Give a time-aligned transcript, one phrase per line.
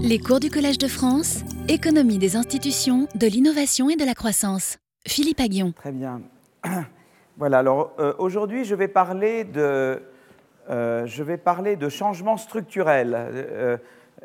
[0.00, 4.78] Les cours du Collège de France, économie des institutions, de l'innovation et de la croissance.
[5.06, 5.72] Philippe Aguillon.
[5.72, 6.22] Très bien.
[7.36, 10.00] Voilà, alors euh, aujourd'hui je vais parler de,
[10.70, 13.12] euh, je vais parler de changements structurels.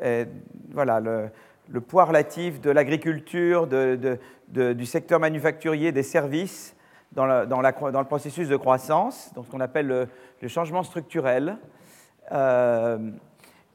[0.00, 0.24] Euh,
[0.70, 4.16] voilà, le, poids relatif de l'agriculture, de,
[4.48, 6.76] du secteur manufacturier, des services
[7.10, 10.06] dans, dans, le processus de croissance, donc ce qu'on appelle le,
[10.40, 11.56] le, changement structurel.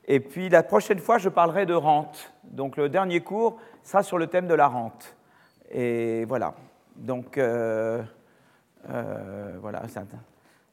[0.08, 2.34] Et puis la prochaine fois, je parlerai de rente.
[2.44, 5.16] Donc le dernier cours sera sur le thème de la rente.
[5.72, 6.54] Et voilà.
[6.96, 8.02] Donc, euh,
[8.90, 9.84] euh, voilà,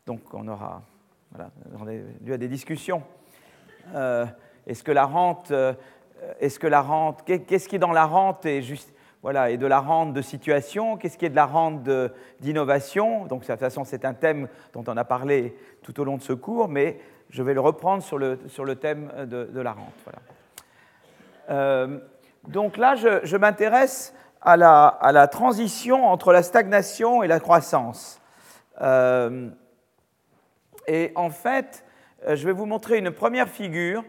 [0.06, 0.82] donc on aura
[1.32, 1.50] voilà,
[2.24, 3.02] lieu à des discussions.
[3.94, 4.26] Euh,
[4.66, 5.72] est-ce que la rente, euh,
[6.38, 9.66] est-ce que la rente, qu'est-ce qui est dans la rente est juste, voilà, et de
[9.66, 11.88] la rente de situation, qu'est-ce qui est de la rente
[12.40, 16.16] d'innovation Donc, de toute façon, c'est un thème dont on a parlé tout au long
[16.18, 17.00] de ce cours, mais
[17.32, 19.94] je vais le reprendre sur le, sur le thème de, de la rente.
[20.04, 20.20] Voilà.
[21.50, 21.98] Euh,
[22.46, 28.20] donc là, je, m'intéresse à la, à la, transition entre la stagnation et la croissance.
[28.80, 29.48] Euh,
[30.86, 31.84] et en fait,
[32.26, 34.04] euh, je vais vous montrer une première figure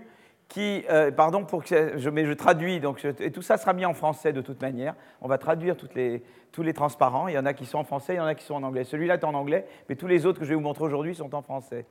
[0.49, 3.85] qui, euh, pardon pour que je, mais je traduis, donc et tout ça sera mis
[3.85, 4.95] en français de toute manière.
[5.21, 7.27] On va traduire toutes les, tous les transparents.
[7.27, 8.63] Il y en a qui sont en français, il y en a qui sont en
[8.63, 8.83] anglais.
[8.83, 11.33] Celui-là est en anglais, mais tous les autres que je vais vous montrer aujourd'hui sont
[11.33, 11.85] en français.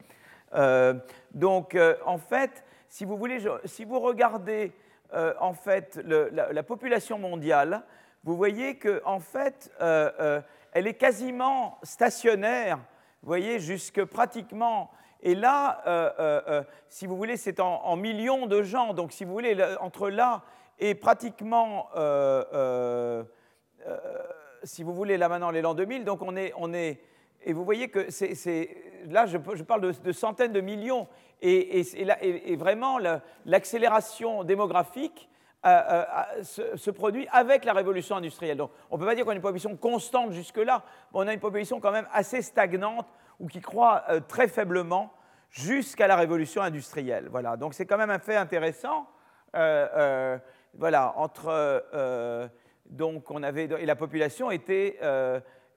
[0.55, 0.95] Euh,
[1.33, 4.73] donc, euh, en fait, si vous voulez, si vous regardez
[5.41, 7.83] en fait la, la population mondiale,
[8.25, 10.41] vous voyez qu'en en fait, euh, euh,
[10.73, 12.79] elle est quasiment stationnaire,
[13.23, 14.91] vous voyez, jusque pratiquement.
[15.23, 18.95] Et là, euh, si vous voulez, c'est en, millions de gens.
[18.95, 20.43] Donc, si vous voulez, entre là
[20.79, 21.89] et pratiquement,
[24.65, 27.01] si vous voulez, là maintenant, les l'an 2000, donc on est, on est.
[27.45, 28.69] Et vous voyez que c'est.
[29.09, 31.09] Là, je, parle de, centaines de millions.
[31.41, 32.99] Et, vraiment,
[33.45, 35.29] l'accélération démographique
[35.65, 36.05] euh,
[36.41, 36.43] euh,
[36.77, 38.57] se, produit avec la révolution industrielle.
[38.57, 40.83] Donc on ne peut pas dire qu'on a une population constante jusque-là,
[41.13, 43.07] on a une population quand même assez stagnante
[43.39, 45.13] ou qui croît euh, très faiblement
[45.51, 47.29] jusqu'à la révolution industrielle.
[47.31, 49.07] Voilà, donc c'est quand même un fait intéressant.
[49.55, 52.51] Voilà, entre
[52.87, 54.99] donc on avait et la population était,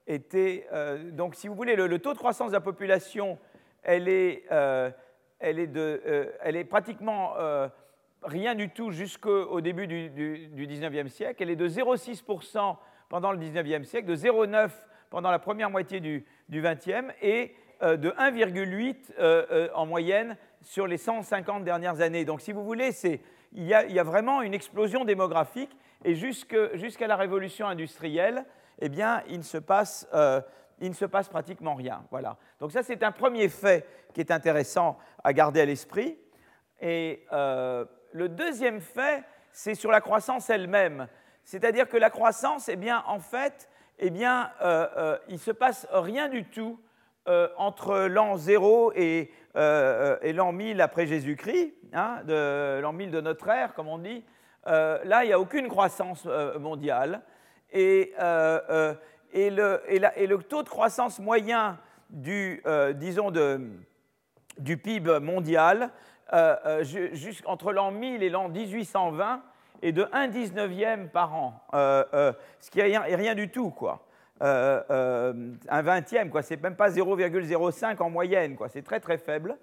[0.07, 0.67] était
[1.13, 3.39] donc si vous voulez le, taux de croissance de la population,
[3.83, 4.43] elle est,
[5.39, 5.65] elle
[6.55, 7.33] est pratiquement
[8.23, 11.41] rien du tout jusqu'au début du, du, du, 19e siècle.
[11.41, 12.77] Elle est de 0,6%
[13.09, 14.69] pendant le 19e siècle, de 0,9%
[15.09, 20.37] pendant la première moitié du, du 20e et euh, de 1,8% euh, euh, en moyenne
[20.61, 22.25] sur les 150 dernières années.
[22.25, 22.89] Donc si vous voulez,
[23.53, 25.71] il y, a, vraiment une explosion démographique
[26.03, 28.45] et jusqu'à jusqu la révolution industrielle,
[28.79, 30.41] eh bien, il ne se passe, euh,
[30.79, 32.03] il ne se passe pratiquement rien.
[32.11, 32.37] Voilà.
[32.59, 36.17] Donc ça, c'est un premier fait qui est intéressant à garder à l'esprit.
[36.81, 41.07] Et euh, le deuxième fait, c'est sur la croissance elle-même.
[41.43, 43.69] C'est-à-dire que la croissance, eh bien, en fait,
[43.99, 46.79] eh bien, euh, il ne se passe rien du tout
[47.57, 53.87] entre l'an 0 et, l'an 1000 après Jésus-Christ, hein, l'an 1000 de notre ère, comme
[53.87, 54.23] on dit.
[54.65, 56.25] Là, il n'y a aucune croissance
[56.59, 57.23] mondiale.
[57.75, 58.13] Et,
[59.33, 61.77] et, le, et, le, taux de croissance moyen
[62.09, 62.63] du,
[62.95, 63.59] disons, de,
[64.57, 65.91] du PIB mondial
[66.33, 69.41] euh, euh jusqu'entre l'an 1000 et l'an 1820
[69.81, 74.07] est de 1 19e par an, euh, euh, ce qui est rien, du tout, quoi.
[74.41, 76.41] un vingtième, quoi.
[76.41, 78.69] C'est même pas 0,05 en moyenne, quoi.
[78.69, 79.57] C'est très très faible.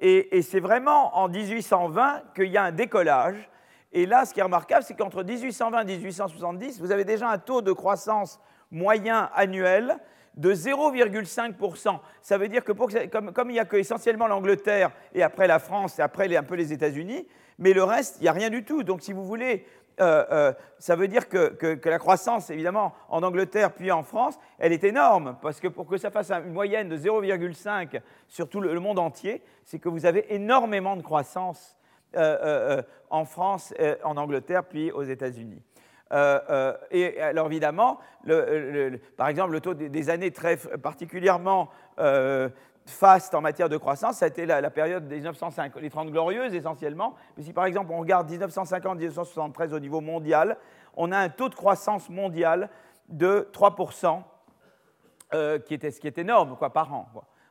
[0.00, 3.48] et c'est vraiment en 1820 qu'il y a un décollage.
[3.96, 7.38] Et là, ce qui est remarquable, c'est qu'entre 1820 et 1870, vous avez déjà un
[7.38, 8.38] taux de croissance
[8.70, 9.96] moyen annuel
[10.36, 11.98] de 0,5%.
[12.20, 15.98] Ça veut dire que comme, il n'y a que essentiellement l'Angleterre et après la France
[15.98, 17.26] et après un peu les États-Unis,
[17.58, 18.82] mais le reste, il n'y a rien du tout.
[18.82, 19.64] Donc si vous voulez,
[19.98, 24.74] euh, euh, ça veut dire que, la croissance, évidemment, en Angleterre puis en France, elle
[24.74, 28.78] est énorme, parce que pour que ça fasse une moyenne de 0,5 sur tout le,
[28.78, 31.78] monde entier, c'est que vous avez énormément de croissance
[32.14, 35.62] en France, en Angleterre, puis aux États-Unis.
[36.12, 37.98] Euh, euh, et alors évidemment,
[39.16, 42.48] par exemple, le taux des, années très particulièrement euh,
[42.86, 46.54] faste en matière de croissance, ça a été la, période des 1950, les 30 glorieuses
[46.54, 47.16] essentiellement.
[47.36, 50.56] Mais si par exemple on regarde 1950-1973 au niveau mondial,
[50.94, 52.70] on a un taux de croissance mondial
[53.08, 54.22] de 3%,
[55.34, 57.08] euh, qui, était, ce qui est énorme quoi, par an,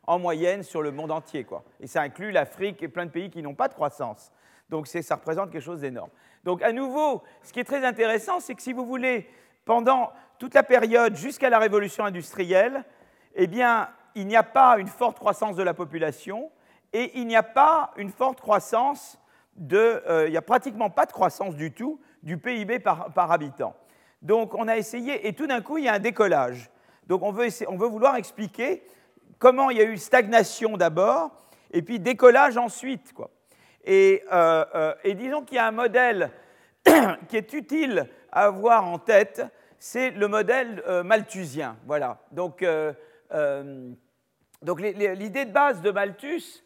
[0.07, 1.43] en moyenne sur le monde entier.
[1.43, 1.63] Quoi.
[1.81, 4.31] Et ça inclut l'Afrique et plein de pays qui n'ont pas de croissance.
[4.69, 6.09] Donc ça représente quelque chose d'énorme.
[6.43, 9.29] Donc à nouveau, ce qui est très intéressant, c'est que si vous voulez,
[9.65, 12.83] pendant toute la période jusqu'à la révolution industrielle,
[13.35, 16.51] eh bien, il n'y a pas une forte croissance de la population
[16.93, 19.19] et il n'y a pas une forte croissance
[19.55, 23.75] de, il n'y a pratiquement pas de croissance du tout du PIB par, par habitant.
[24.21, 26.69] Donc on a essayé, et tout d'un coup, il y a un décollage.
[27.07, 28.83] Donc on veut, on veut vouloir expliquer
[29.37, 31.31] comment il y a eu stagnation d'abord,
[31.71, 33.13] et puis décollage ensuite.
[33.13, 33.29] Quoi.
[33.85, 36.31] Et, euh, euh, et disons qu'il y a un modèle
[37.29, 39.43] qui est utile à avoir en tête,
[39.77, 41.77] c'est le modèle euh, malthusien.
[41.85, 42.19] Voilà.
[42.31, 42.65] Donc,
[44.61, 46.63] donc l'idée de base de Malthus,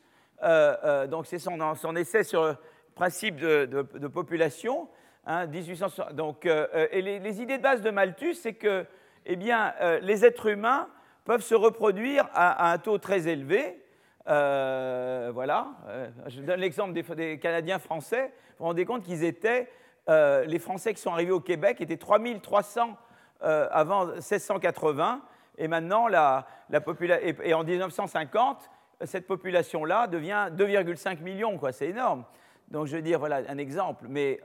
[1.10, 2.56] donc c'est son, son, essai sur le
[2.96, 4.88] principe de, population,
[5.26, 8.86] hein, 1800, donc, et les, les, idées de base de Malthus, c'est que
[9.26, 10.90] eh bien, les êtres humains
[11.26, 13.82] peuvent se reproduire à, un taux très élevé.
[14.28, 18.26] Euh, voilà, euh, je donne l'exemple des, Canadiens français.
[18.26, 19.70] Vous vous rendez compte qu'ils étaient,
[20.10, 22.98] euh, les Français qui sont arrivés au Québec étaient 3300
[23.42, 25.22] avant 1680,
[25.58, 26.82] et maintenant, la, la
[27.22, 28.70] et, et, en 1950,
[29.06, 31.72] cette population-là devient 2,5 millions, quoi.
[31.72, 32.26] C'est énorme.
[32.68, 34.08] Donc, je veux dire, voilà un exemple.
[34.10, 34.42] Mais,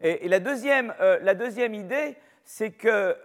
[0.00, 3.16] et, la, deuxième, la deuxième idée, c'est que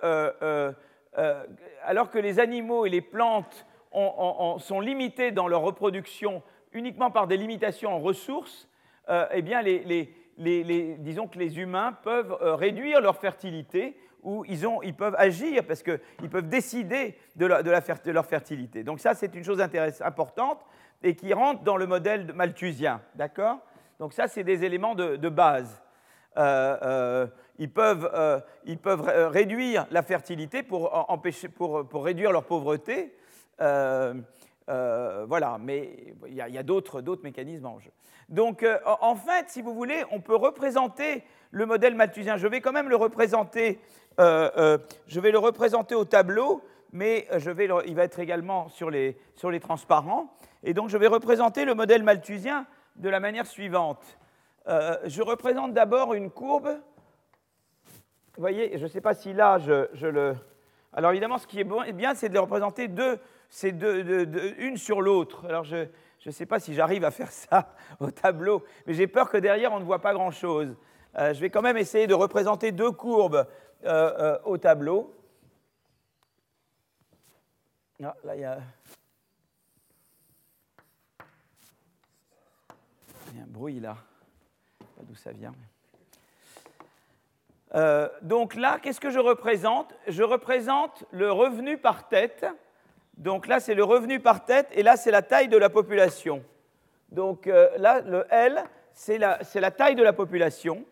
[1.18, 1.44] euh,
[1.83, 6.44] alors que les animaux et les plantes sont limités dans leur reproduction
[6.74, 8.70] uniquement par des limitations en ressources,
[9.10, 15.16] euh, eh bien, disons que les humains peuvent euh, réduire leur fertilité ou ils, peuvent
[15.18, 18.84] agir parce qu'ils peuvent décider de, leur fertilité.
[18.84, 19.62] Donc ça, c'est une chose
[20.02, 20.60] importante
[21.02, 23.02] et qui rentre dans le modèle malthusien.
[23.16, 23.60] D'accord?
[23.98, 25.82] Donc ça, c'est des éléments de, base
[26.36, 30.92] ils peuvent, euh, ils peuvent réduire la fertilité pour
[31.94, 33.14] réduire leur pauvreté.
[33.62, 34.14] Euh,
[35.28, 37.92] voilà, mais il y a, d'autres, mécanismes en jeu.
[38.30, 42.38] Donc, en fait, si vous voulez, on peut représenter le modèle malthusien.
[42.38, 43.80] Je vais quand même le représenter,
[44.20, 46.62] je vais le représenter au tableau,
[46.92, 50.32] mais je vais il va être également sur les, sur les transparents.
[50.62, 52.68] Et donc, je vais représenter le modèle malthusien
[52.98, 54.20] de la manière suivante.
[54.68, 56.78] je représente d'abord une courbe
[58.40, 60.34] vous voyez, je ne sais pas si là, je, le...
[60.94, 65.46] Alors évidemment, ce qui est bien, c'est de représenter deux, c'est de, une sur l'autre.
[65.48, 65.88] Alors je
[66.25, 69.74] ne sais pas si j'arrive à faire ça au tableau, mais j'ai peur que derrière,
[69.74, 70.75] on ne voit pas grand-chose.
[71.18, 73.48] Euh, je vais quand même essayer de représenter deux courbes
[73.84, 75.16] euh, euh, au tableau.
[78.04, 78.60] Ah, là, il y a...
[83.31, 83.95] Il y a un bruit là.
[84.80, 85.54] Je sais pas d'où ça vient.
[88.24, 89.94] Donc là, qu'est-ce que je représente?
[90.07, 92.48] Je représente le revenu par tête.
[93.19, 96.44] Donc là, c'est le revenu par tête et là, c'est la taille de la population.
[97.12, 98.63] Donc euh, là, le L,
[98.94, 99.38] c'est la,
[99.71, 100.86] taille de la population.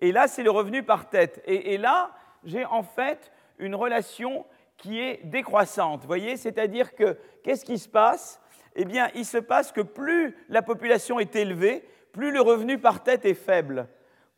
[0.00, 1.42] Et là, c'est le revenu par tête.
[1.46, 2.10] Et, et là,
[2.44, 4.44] j'ai en fait une relation
[4.76, 6.02] qui est décroissante.
[6.02, 8.40] Vous voyez C'est-à-dire que qu'est-ce qui se passe?
[8.76, 13.02] Eh bien, il se passe que plus la population est élevée, plus le revenu par
[13.02, 13.88] tête est faible.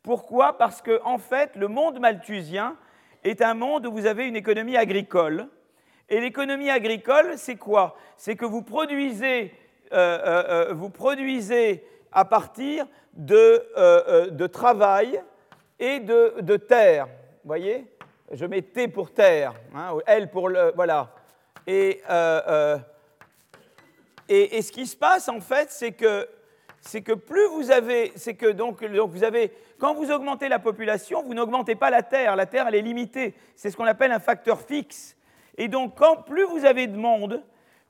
[0.02, 0.58] Pourquoi?
[0.58, 2.76] Parce que, en fait, le monde malthusien
[3.24, 5.48] est un monde où vous avez une économie agricole.
[6.12, 7.96] Et l'économie agricole, c'est quoi?
[8.18, 9.50] C'est que vous produisez,
[9.94, 11.82] euh, euh, euh, vous produisez
[12.12, 15.22] à partir de, travail
[15.80, 17.06] et de, terre.
[17.06, 17.86] Vous voyez?
[18.30, 20.72] Je mets T pour terre, hein, L pour le.
[20.76, 21.14] Voilà.
[21.66, 22.02] Et,
[24.28, 26.28] et, ce qui se passe, en fait, c'est que
[26.82, 31.22] c'est que plus vous avez, c'est que donc, vous avez, quand vous augmentez la population,
[31.22, 32.36] vous n'augmentez pas la terre.
[32.36, 33.34] La terre, elle est limitée.
[33.56, 35.16] C'est ce qu'on appelle un facteur fixe.
[35.58, 37.42] Et donc, quand plus vous avez de monde,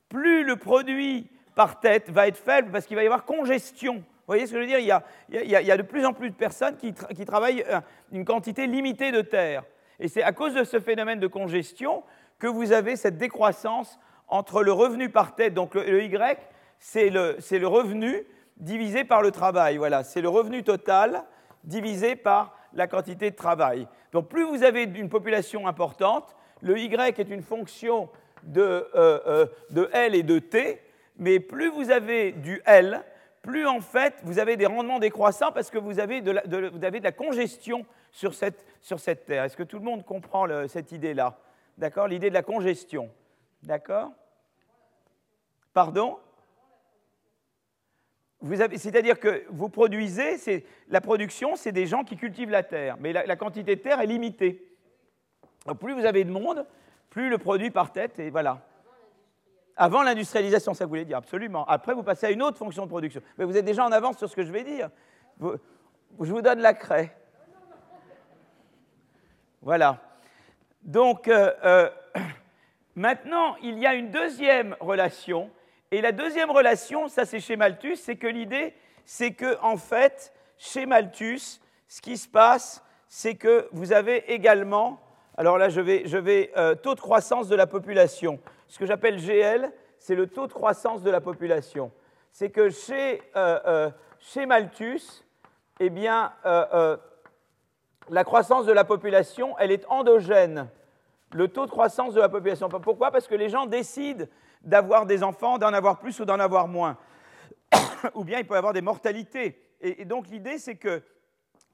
[0.09, 3.95] plus le produit par tête va être faible parce qu'il va y avoir congestion.
[3.95, 5.01] Vous voyez ce que je veux dire?
[5.29, 7.81] Il y, a, de plus en plus de personnes qui, qui travaillent euh,
[8.13, 9.65] une quantité limitée de terre.
[9.99, 12.03] Et c'est à cause de ce phénomène de congestion
[12.39, 16.39] que vous avez cette décroissance entre le revenu par tête, donc le, Y,
[16.79, 18.25] c'est le, le revenu,
[18.57, 19.77] divisé par le travail.
[19.77, 21.25] Voilà, c'est le revenu total
[21.65, 23.87] divisé par la quantité de travail.
[24.13, 28.09] Donc plus vous avez une population importante, le Y est une fonction
[28.45, 30.81] de, euh, euh, de L et de T,
[31.19, 33.03] mais plus vous avez du L,
[33.43, 36.85] plus en fait vous avez des rendements décroissants parce que vous avez de la, vous
[36.85, 39.45] avez de la congestion sur cette, sur cette terre.
[39.45, 41.39] Est-ce que tout le monde comprend cette idée-là?
[41.77, 42.09] D'accord?
[42.09, 43.11] L'idée de la congestion.
[43.63, 44.13] D'accord?
[45.73, 46.19] Pardon?
[48.77, 53.37] C'est-à-dire que vous produisez, la production, c'est des gens qui cultivent la terre, mais la,
[53.37, 54.72] quantité de terre est limitée.
[55.81, 56.67] Plus vous avez de monde,
[57.11, 58.61] plus le produit par tête, et voilà.
[59.77, 61.65] Avant l'industrialisation, ça voulait dire, absolument.
[61.67, 63.23] Après, vous passez à une autre fonction de production.
[63.39, 64.91] Mais vous êtes déjà en avance sur ce que je vais dire.
[65.41, 65.57] je
[66.19, 67.17] vous donne la craie.
[69.63, 69.99] Voilà.
[70.83, 71.91] Donc, euh, euh,
[72.97, 75.51] maintenant, il y a une deuxième relation
[75.93, 78.73] et la deuxième relation, ça c'est chez Malthus, c'est que l'idée,
[79.05, 85.03] c'est que en fait, chez Malthus, ce qui se passe, c'est que vous avez également,
[85.37, 88.39] alors là je vais, euh, taux de croissance de la population.
[88.69, 91.91] Ce que j'appelle GL, c'est le taux de croissance de la population.
[92.33, 93.91] C'est que chez, euh,
[94.37, 95.25] euh, Malthus,
[95.81, 100.69] eh bien, la croissance de la population, elle est endogène.
[101.33, 102.69] Le taux de croissance de la population.
[102.69, 103.11] Pourquoi?
[103.11, 104.27] Parce que les gens décident
[104.63, 106.97] d'avoir des enfants, d'en avoir plus ou d'en avoir moins.
[108.15, 109.61] ou bien il peut y avoir des mortalités.
[109.81, 111.03] Et, donc l'idée, c'est que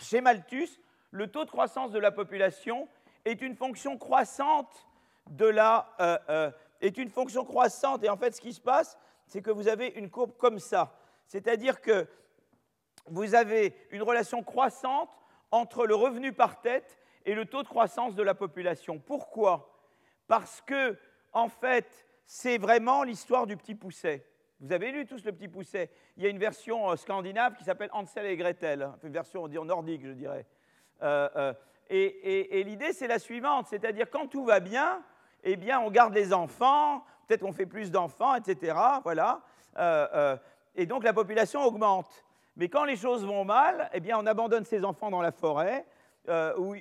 [0.01, 2.89] chez Malthus, le taux de croissance de la population
[3.25, 4.87] est une fonction croissante
[5.31, 5.95] de la...
[6.01, 8.05] Euh, euh, est une fonction croissante.
[8.05, 8.97] Et en fait, ce qui se passe,
[9.27, 10.95] c'est que vous avez une courbe comme ça.
[11.27, 12.07] C'est-à-dire que
[13.07, 15.11] vous avez une relation croissante
[15.51, 18.99] entre le revenu par tête et le taux de croissance de la population.
[18.99, 19.75] Pourquoi?
[20.27, 20.97] Parce que,
[21.33, 24.25] en fait, c'est vraiment l'histoire du petit pousset.
[24.61, 25.91] Vous avez lu tous le petit pousset?
[26.17, 29.49] Il y a une version euh, scandinave qui s'appelle Hansel et Gretel, une version on
[29.49, 30.47] dit, nordique, je dirais.
[31.91, 35.03] Et, l'idée, c'est la suivante, c'est-à-dire quand tout va bien,
[35.45, 38.77] eh bien, on garde les enfants, peut-être qu'on fait plus d'enfants, etc.
[39.03, 39.41] Voilà.
[40.75, 42.25] et donc la population augmente.
[42.57, 45.87] Mais quand les choses vont mal, eh bien, on abandonne ses enfants dans la forêt,
[46.59, 46.75] ou,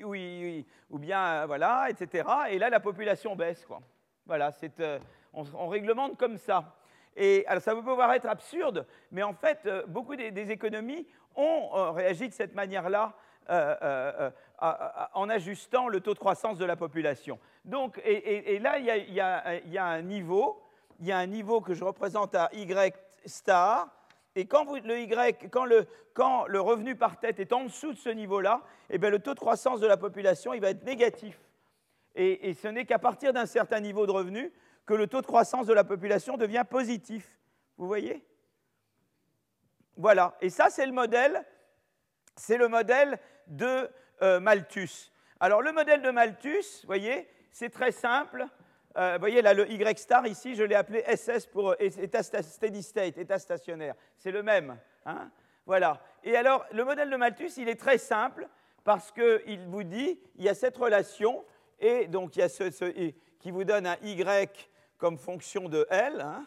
[0.90, 2.28] ou, bien, voilà, etc.
[2.50, 3.80] Et là, la population baisse, quoi.
[4.28, 4.52] Voilà,
[5.34, 6.76] on, réglemente comme ça.
[7.16, 11.70] Et alors, ça peut pouvoir être absurde, mais en fait, euh, beaucoup des, économies ont
[11.74, 13.14] euh, réagi de cette manière-là
[13.50, 17.40] euh, en ajustant le taux de croissance de la population.
[17.66, 20.64] Donc, et, là, il y, a, un niveau,
[21.00, 22.96] il y a un niveau que je représente à Y
[23.26, 23.90] star,
[24.36, 27.98] et quand le Y, quand le, quand le, revenu par tête est en dessous de
[27.98, 31.40] ce niveau-là, eh bien, le taux de croissance de la population il va être négatif.
[32.16, 34.54] Et, et ce n'est qu'à partir d'un certain niveau de revenu
[34.86, 37.38] que le taux de croissance de la population devient positif.
[37.78, 38.24] Vous voyez?
[39.98, 40.38] Voilà.
[40.42, 41.44] Et ça, c'est le modèle,
[42.36, 43.90] c'est le modèle de
[44.22, 45.12] euh, Malthus.
[45.40, 48.46] Alors, le modèle de Malthus, vous voyez, c'est très simple.
[48.98, 52.24] Euh, vous voyez là, le Y star ici, je l'ai appelé SS pour euh, état
[52.24, 53.94] steady state, état stationnaire.
[54.18, 54.78] C'est le même.
[55.06, 55.30] Hein
[55.66, 56.02] voilà.
[56.24, 58.48] Et alors, le modèle de Malthus, il est très simple
[58.84, 61.44] parce qu'il vous dit, il y a cette relation,
[61.80, 62.64] et donc il y a ce,
[63.40, 66.46] qui vous donne un Y comme fonction de L, hein.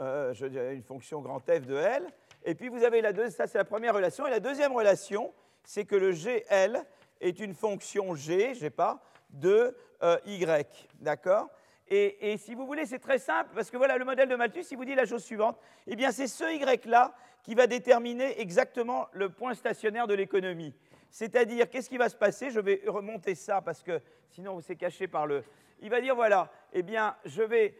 [0.00, 2.06] euh, je dirais une fonction grand F de L.
[2.44, 4.26] Et puis vous avez la deuxième, ça c'est la première relation.
[4.26, 5.32] Et la deuxième relation,
[5.64, 6.84] c'est que le GL
[7.20, 10.88] est une fonction G, je sais pas, de euh, Y.
[11.00, 11.48] D'accord?
[11.88, 14.76] Et, si vous voulez, c'est très simple, parce que voilà, le modèle de Malthus, il
[14.76, 15.58] vous dit la chose suivante.
[15.86, 20.74] Eh bien, c'est ce Y-là qui va déterminer exactement le point stationnaire de l'économie.
[21.10, 22.50] C'est-à-dire, qu'est-ce qui va se passer?
[22.50, 25.44] Je vais remonter ça, parce que sinon, c'est caché par le,
[25.80, 27.74] il va dire voilà, eh bien, je vais,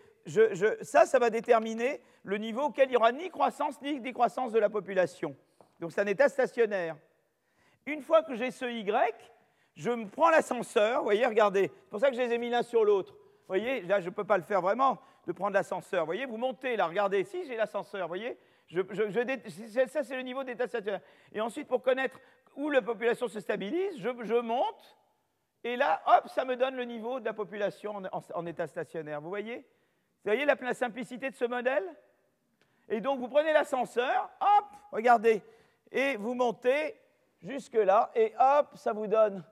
[0.83, 4.59] ça, ça va déterminer le niveau auquel il n'y aura ni croissance ni décroissance de
[4.59, 5.35] la population.
[5.81, 6.97] Donc c'est un état stationnaire.
[7.87, 9.15] Une fois que j'ai ce Y,
[9.77, 12.49] je me prends l'ascenseur, vous voyez, regardez, c'est pour ça que je les ai mis
[12.49, 13.13] l'un sur l'autre.
[13.13, 16.01] Vous voyez, là, je ne peux pas le faire vraiment, de prendre l'ascenseur.
[16.01, 18.39] Vous voyez, vous montez là, regardez, si j'ai l'ascenseur, vous voyez,
[18.71, 21.01] ça c'est le niveau d'état stationnaire.
[21.33, 22.19] Et ensuite, pour connaître
[22.57, 24.97] où la population se stabilise, je monte,
[25.65, 28.03] et là, hop, ça me donne le niveau de la population
[28.35, 29.23] en, état stationnaire.
[29.23, 31.85] Vous voyez Vous voyez la, simplicité de ce modèle?
[32.91, 35.43] Et donc, vous prenez l'ascenseur, hop, regardez,
[35.91, 36.95] et vous montez
[37.45, 39.45] jusque là, et hop, ça vous donne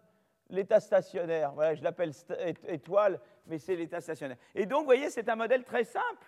[0.48, 1.52] l'état stationnaire.
[1.52, 2.12] Voilà, je l'appelle
[2.68, 4.38] étoile, mais c'est l'état stationnaire.
[4.54, 6.26] Et donc, vous voyez, c'est un modèle très simple.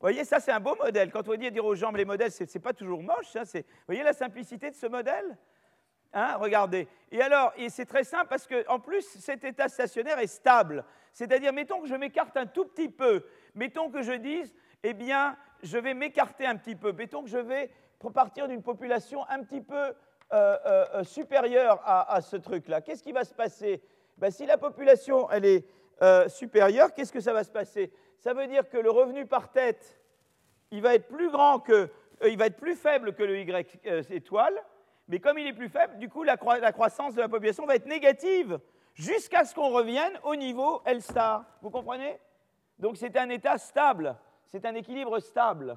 [0.00, 1.10] Vous voyez, ça, c'est un beau modèle.
[1.10, 3.36] Quand on dit dire aux gens, les modèles, ce n'est pas toujours moche.
[3.36, 5.36] Hein, vous voyez la simplicité de ce modèle
[6.12, 6.88] Hein, regardez.
[7.12, 10.84] Et alors, c'est très simple parce qu'en plus, cet état stationnaire est stable.
[11.12, 13.24] C'est-à-dire, mettons que je m'écarte un tout petit peu.
[13.54, 16.92] Mettons que je dise, eh bien, je vais m'écarter un petit peu.
[16.92, 17.70] Mettons que je vais
[18.12, 19.94] partir d'une population un petit peu
[20.32, 22.80] euh, euh, euh, supérieure à, ce truc-là.
[22.80, 23.82] Qu'est-ce qui va se passer?
[24.16, 25.64] Ben, Si la population elle est
[26.28, 27.92] supérieure, qu'est-ce que ça va se passer?
[28.18, 30.00] Ça veut dire que le revenu par tête,
[30.70, 31.90] il va être plus grand que,
[32.26, 34.62] il va être plus faible que le Y étoile
[35.10, 37.86] mais comme il est plus faible, du coup, la, croissance de la population va être
[37.86, 38.60] négative
[38.94, 41.44] jusqu'à ce qu'on revienne au niveau L star.
[41.62, 42.20] Vous comprenez?
[42.78, 45.76] Donc c'est un état stable, c'est un équilibre stable.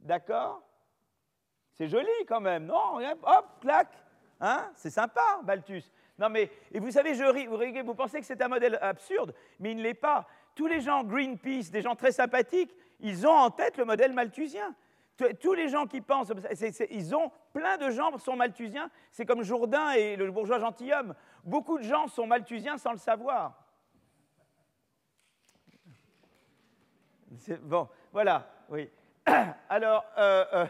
[0.00, 0.62] D'accord?
[1.78, 2.98] C'est joli quand même, non?
[3.22, 3.88] Hop, clac
[4.40, 4.68] hein?
[4.74, 5.84] C'est sympa, Balthus.
[6.18, 9.32] Non mais, et vous savez, je ris, vous, vous pensez que c'est un modèle absurde,
[9.60, 10.26] mais il ne l'est pas.
[10.56, 14.74] Tous les gens Greenpeace, des gens très sympathiques, ils ont en tête le modèle malthusien.
[15.40, 16.32] Tous les gens qui pensent,
[16.90, 18.90] ils ont plein de gens sont malthusiens.
[19.12, 21.14] C'est comme Jourdain et le bourgeois gentilhomme.
[21.44, 23.54] Beaucoup de gens sont malthusiens sans le savoir.
[27.62, 28.90] Bon, voilà, oui.
[29.68, 30.66] Alors, euh, euh,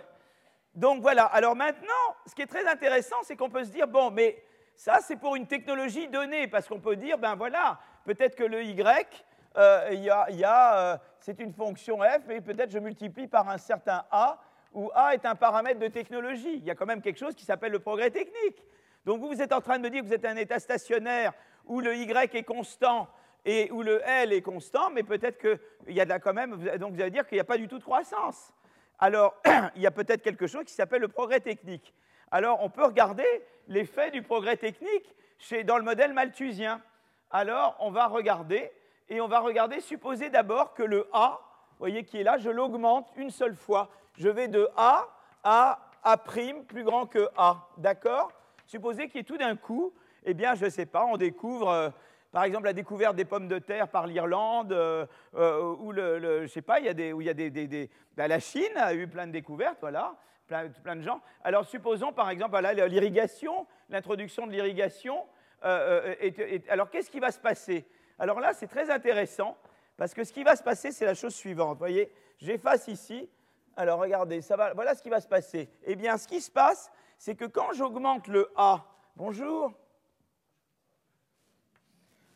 [0.79, 4.13] Donc voilà, alors maintenant, ce qui est très intéressant, c'est qu'on peut se dire, bon,
[4.13, 4.41] mais
[4.77, 8.63] ça, c'est pour une technologie donnée, parce qu'on peut dire, ben voilà, peut-être que le
[8.63, 9.25] Y,
[9.57, 14.39] euh, euh, c'est une fonction f, et peut-être je multiplie par un certain a,
[14.73, 16.59] où a est un paramètre de technologie.
[16.59, 18.65] Il y a quand même quelque chose qui s'appelle le progrès technique.
[19.05, 21.33] Donc vous, vous êtes en train de me dire que vous êtes un état stationnaire
[21.67, 23.09] où le y est constant
[23.45, 27.01] et où le L est constant, mais peut-être qu'il y a quand même, donc vous
[27.01, 28.53] allez dire qu'il n'y a pas du tout de croissance.
[28.99, 29.37] Alors,
[29.77, 31.95] il y a peut-être quelque chose qui s'appelle le progrès technique.
[32.31, 33.27] Alors, on peut regarder
[33.69, 36.83] l'effet du progrès technique chez, dans le modèle malthusien.
[37.31, 38.71] Alors, on va regarder,
[39.09, 41.41] et on va regarder, supposer d'abord que le A,
[41.71, 43.89] vous voyez qui est là, je l'augmente une seule fois.
[44.17, 45.09] Je vais de A
[45.45, 47.69] à A' plus grand que A.
[47.77, 48.33] D'accord?
[48.67, 49.93] Supposez qu'il y ait tout d'un coup,
[50.25, 51.91] eh bien, je ne sais pas, on découvre, euh,
[52.31, 56.47] par exemple, la découverte des pommes de terre par l'Irlande, euh, euh, ou le, ne
[56.47, 59.07] sais pas, il y a où il y a des, ben, la Chine a eu
[59.09, 60.15] plein de découvertes, voilà,
[60.47, 61.21] plein, de gens.
[61.43, 62.59] Alors, supposons, par exemple,
[62.89, 65.25] l'irrigation, l'introduction de l'irrigation.
[65.63, 67.87] alors, qu'est-ce qui va se passer?
[68.19, 69.57] Alors là, c'est très intéressant,
[69.97, 71.75] parce que ce qui va se passer, c'est la chose suivante.
[71.75, 73.29] Vous voyez, j'efface ici.
[73.77, 75.71] Alors, regardez, ça va, voilà ce qui va se passer.
[75.85, 78.85] Eh bien, ce qui se passe, c'est que quand j'augmente le A,
[79.17, 79.73] bonjour,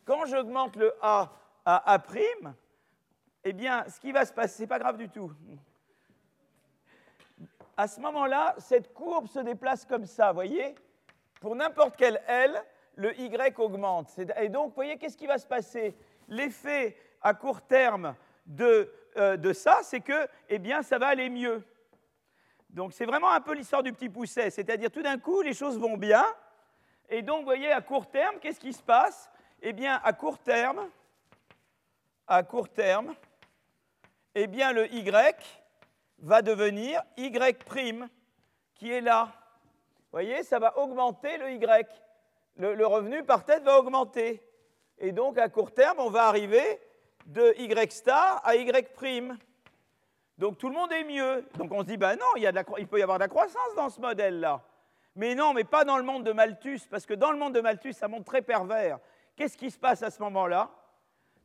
[0.04, 1.30] quand j'augmente le A
[1.64, 2.02] à A',
[3.44, 5.32] eh bien, ce qui va se passer, c'est pas grave du tout.
[7.76, 10.74] À ce moment-là, cette courbe se déplace comme ça, vous voyez?
[11.40, 12.62] Pour n'importe quel L,
[12.94, 14.16] le Y augmente.
[14.38, 15.96] Et donc, vous voyez, qu'est-ce qui va se passer?
[16.28, 18.14] L'effet à court terme
[18.46, 21.64] de, euh, de ça, c'est que, eh bien, ça va aller mieux.
[22.72, 25.78] Donc c'est vraiment un peu l'histoire du petit pousset, c'est-à-dire tout d'un coup les choses
[25.78, 26.24] vont bien,
[27.08, 29.30] et donc vous voyez à court terme, qu'est-ce qui se passe?
[29.64, 30.90] Eh bien à court terme,
[32.26, 33.14] à court terme,
[34.34, 35.36] eh bien le Y
[36.18, 37.64] va devenir Y'
[38.74, 39.28] qui est là.
[40.06, 41.86] Vous voyez, ça va augmenter le Y.
[42.56, 44.42] Le, revenu par tête va augmenter.
[44.98, 46.80] Et donc à court terme, on va arriver
[47.26, 49.38] de Y star à Y'.
[50.38, 51.46] Donc tout le monde est mieux.
[51.56, 54.00] Donc on se dit, ben non, il, peut y avoir de la croissance dans ce
[54.00, 54.60] modèle-là.
[55.14, 57.60] Mais non, mais pas dans le monde de Malthus, parce que dans le monde de
[57.60, 58.98] Malthus, ça montre très pervers.
[59.36, 60.70] Qu'est-ce qui se passe à ce moment-là?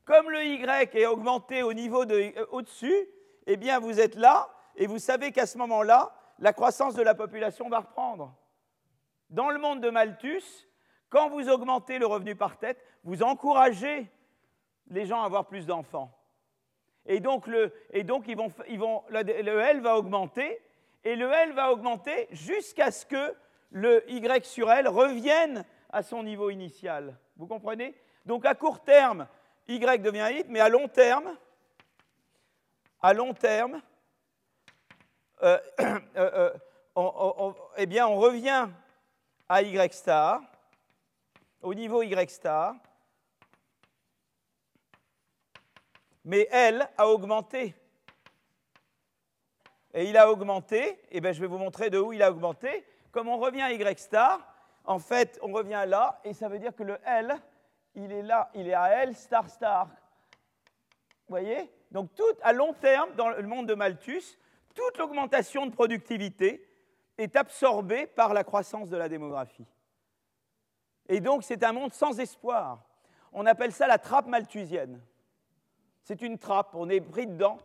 [0.06, 3.08] Comme le Y est augmenté au niveau de, euh, au-dessus,
[3.45, 7.15] eh bien vous êtes là, et vous savez qu'à ce moment-là, la croissance de la
[7.15, 8.36] population va reprendre.
[9.30, 10.67] Dans le monde de Malthus,
[11.10, 14.10] quand vous augmentez le revenu par tête, vous encouragez
[14.89, 16.13] les gens à avoir plus d'enfants.
[17.06, 20.62] Et donc, le, et donc ils vont, ils vont, le, L va augmenter,
[21.04, 23.36] et le L va augmenter jusqu'à ce que
[23.71, 27.17] le Y sur L revienne à son niveau initial.
[27.38, 27.95] Vous comprenez?
[28.26, 29.28] Donc à court terme,
[29.67, 31.38] Y devient I, mais à long terme,
[33.02, 33.82] à long terme,
[35.43, 36.54] euh, euh, euh,
[36.95, 38.67] on, eh bien, on revient
[39.47, 40.41] à Y star,
[41.62, 42.76] au niveau Y star,
[46.26, 47.76] mais elle a augmenté.
[49.93, 52.86] Et il a augmenté, eh bien je vais vous montrer de où il a augmenté.
[53.12, 54.56] Comme on revient à Y star,
[54.88, 57.36] en fait, on revient là, et ça veut dire que le L,
[57.93, 59.88] il est là, il est à L star star.
[59.88, 61.69] Vous voyez?
[61.91, 64.38] Donc, tout, à long terme, dans le monde de Malthus,
[64.73, 66.65] toute l'augmentation de productivité
[67.17, 69.67] est absorbée par la croissance de la démographie.
[71.10, 72.84] Et donc, c'est un monde sans espoir.
[73.34, 75.02] On appelle ça la trappe malthusienne.
[76.04, 77.58] C'est une trappe, on est pris dedans,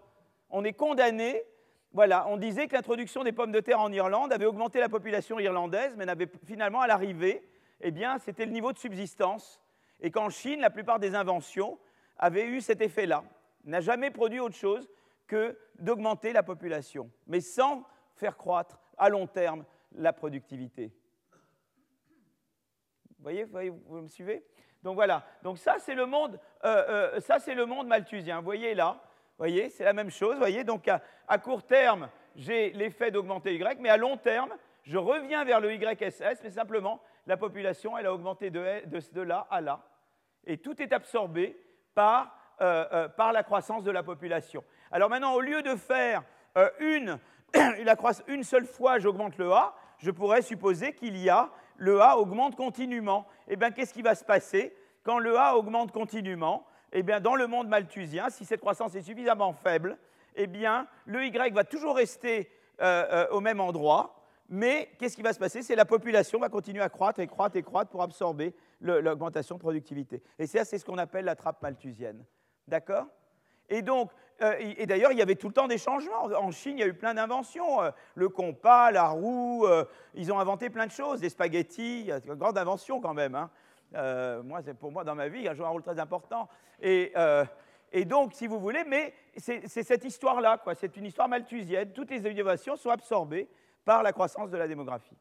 [0.50, 1.44] on est condamné.
[1.92, 5.38] Voilà, on disait que l'introduction des pommes de terre en Irlande avait augmenté la population
[5.38, 7.46] irlandaise, mais n'avait finalement à l'arrivée,
[7.80, 9.60] eh bien, c'était le niveau de subsistance.
[10.00, 11.78] Et qu'en Chine, la plupart des inventions
[12.18, 13.24] avaient eu cet effet-là.
[13.64, 14.88] N'a jamais produit autre chose
[15.26, 17.84] que d'augmenter la population, mais sans
[18.16, 20.92] faire croître à long terme la productivité.
[23.18, 24.44] Vous voyez, vous me suivez?
[24.82, 25.24] Donc voilà.
[25.42, 28.38] Donc ça c'est le monde, euh, euh, ça c'est le monde malthusien.
[28.38, 29.11] Vous voyez là, vous
[29.42, 30.36] voyez, c'est la même chose.
[30.36, 34.50] Voyez, donc à, court terme, j'ai l'effet d'augmenter Y, mais à long terme,
[34.84, 39.60] je reviens vers le YSS, mais simplement la population, elle a augmenté de, là à
[39.60, 39.80] là,
[40.44, 41.58] et tout est absorbé
[41.92, 44.62] par, euh, par la croissance de la population.
[44.92, 46.22] Alors maintenant, au lieu de faire
[46.78, 47.18] une,
[48.28, 52.54] une seule fois, j'augmente le A, je pourrais supposer qu'il y a le A augmente
[52.54, 53.26] continuellement.
[53.48, 54.76] Eh bien, qu'est-ce qui va se passer?
[55.02, 59.02] Quand le A augmente continuellement Eh bien, dans le monde malthusien, si cette croissance est
[59.02, 59.96] suffisamment faible,
[60.36, 62.50] eh bien, le Y va toujours rester
[62.80, 64.16] euh, euh, au même endroit,
[64.48, 65.62] mais qu'est-ce qui va se passer?
[65.62, 69.60] C'est la population va continuer à croître et croître et croître pour absorber l'augmentation de
[69.60, 70.22] productivité.
[70.38, 72.24] Et ça, c'est ce qu'on appelle la trappe malthusienne.
[72.68, 73.06] D'accord?
[73.70, 74.10] Et donc,
[74.42, 76.24] euh, et d'ailleurs, il y avait tout le temps des changements.
[76.24, 77.78] En Chine, il y a eu plein d'inventions.
[78.14, 79.66] Le compas, la roue,
[80.14, 83.34] ils ont inventé plein de choses, des spaghettis, une grande invention quand même.
[83.34, 83.50] Hein.
[84.44, 86.48] Moi, pour moi, dans ma vie, il a joué un rôle très important.
[86.80, 87.12] Et,
[87.92, 90.62] et donc, si vous voulez, mais c'est cette histoire-là.
[90.74, 91.92] C'est une histoire malthusienne.
[91.92, 93.48] Toutes les innovations sont absorbées
[93.84, 95.16] par la croissance de la démographie.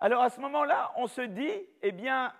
[0.00, 1.50] Alors à ce moment-là, on se dit,
[1.82, 2.32] eh bien,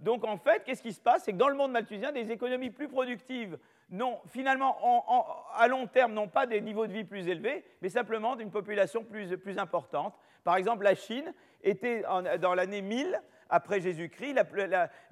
[0.00, 1.24] donc en fait, qu'est-ce qui se passe?
[1.24, 6.12] C'est que dans le monde malthusien, des économies plus productives non, finalement, à long terme,
[6.12, 10.14] n'ont pas des niveaux de vie plus élevés, mais simplement d'une population plus, importante.
[10.42, 12.02] Par exemple, la Chine était
[12.40, 14.34] dans l'année 1000 après Jésus-Christ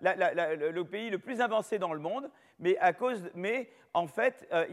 [0.02, 2.78] le pays le plus avancé dans le monde, mais,
[3.92, 4.66] en fait, euh,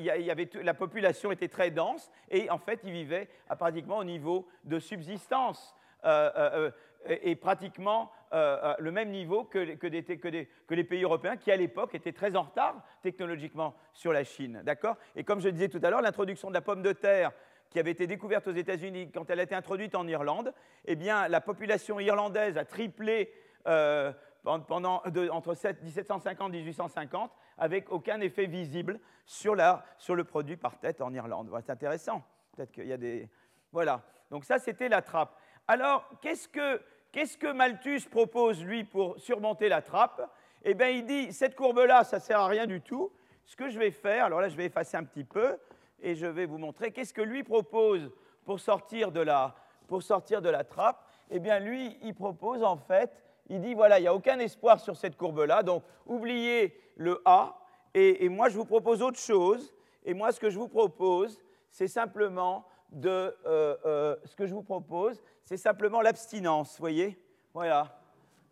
[0.63, 4.79] la population était très dense et en fait, ils vivaient à pratiquement au niveau de
[4.79, 5.75] subsistance.
[6.03, 6.71] Euh, euh,
[7.07, 12.35] et pratiquement euh, le même niveau que, les pays européens qui, à l'époque, étaient très
[12.35, 14.61] en retard technologiquement sur la Chine.
[14.63, 14.97] D'accord?
[15.15, 17.31] Et comme je disais tout à l'heure, l'introduction de la pomme de terre
[17.71, 20.53] qui avait été découverte aux États-Unis quand elle a été introduite en Irlande,
[20.85, 23.33] eh bien, la population irlandaise a triplé
[23.67, 24.11] euh,
[24.43, 29.55] pendant, entre 1750 et 1850 avec aucun effet visible sur,
[29.97, 31.51] sur le produit par tête en Irlande.
[31.63, 32.23] c'est intéressant.
[32.55, 33.29] Peut-être qu'il y a des...
[33.71, 34.01] Voilà.
[34.29, 35.37] Donc ça, c'était la trappe.
[35.67, 40.21] Alors, qu'est-ce que, Qu'est-ce que Malthus propose, lui, pour surmonter la trappe?
[40.63, 43.11] Eh bien, il dit, cette courbe-là, ça ne sert à rien du tout.
[43.43, 45.57] Ce que je vais faire, alors là, je vais effacer un petit peu,
[45.99, 48.09] et je vais vous montrer qu'est-ce que lui propose
[48.45, 49.55] pour sortir de la,
[49.87, 51.05] pour sortir de la trappe.
[51.29, 53.11] Eh bien, lui, il propose, en fait,
[53.47, 57.61] il dit, voilà, il n'y a aucun espoir sur cette courbe-là, donc oubliez le A,
[57.93, 59.73] et, moi, je vous propose autre chose.
[60.05, 63.09] Et moi, ce que je vous propose, c'est simplement de
[63.45, 67.17] euh, euh, ce que je vous propose, c'est simplement l'abstinence, vous voyez
[67.53, 67.99] Voilà.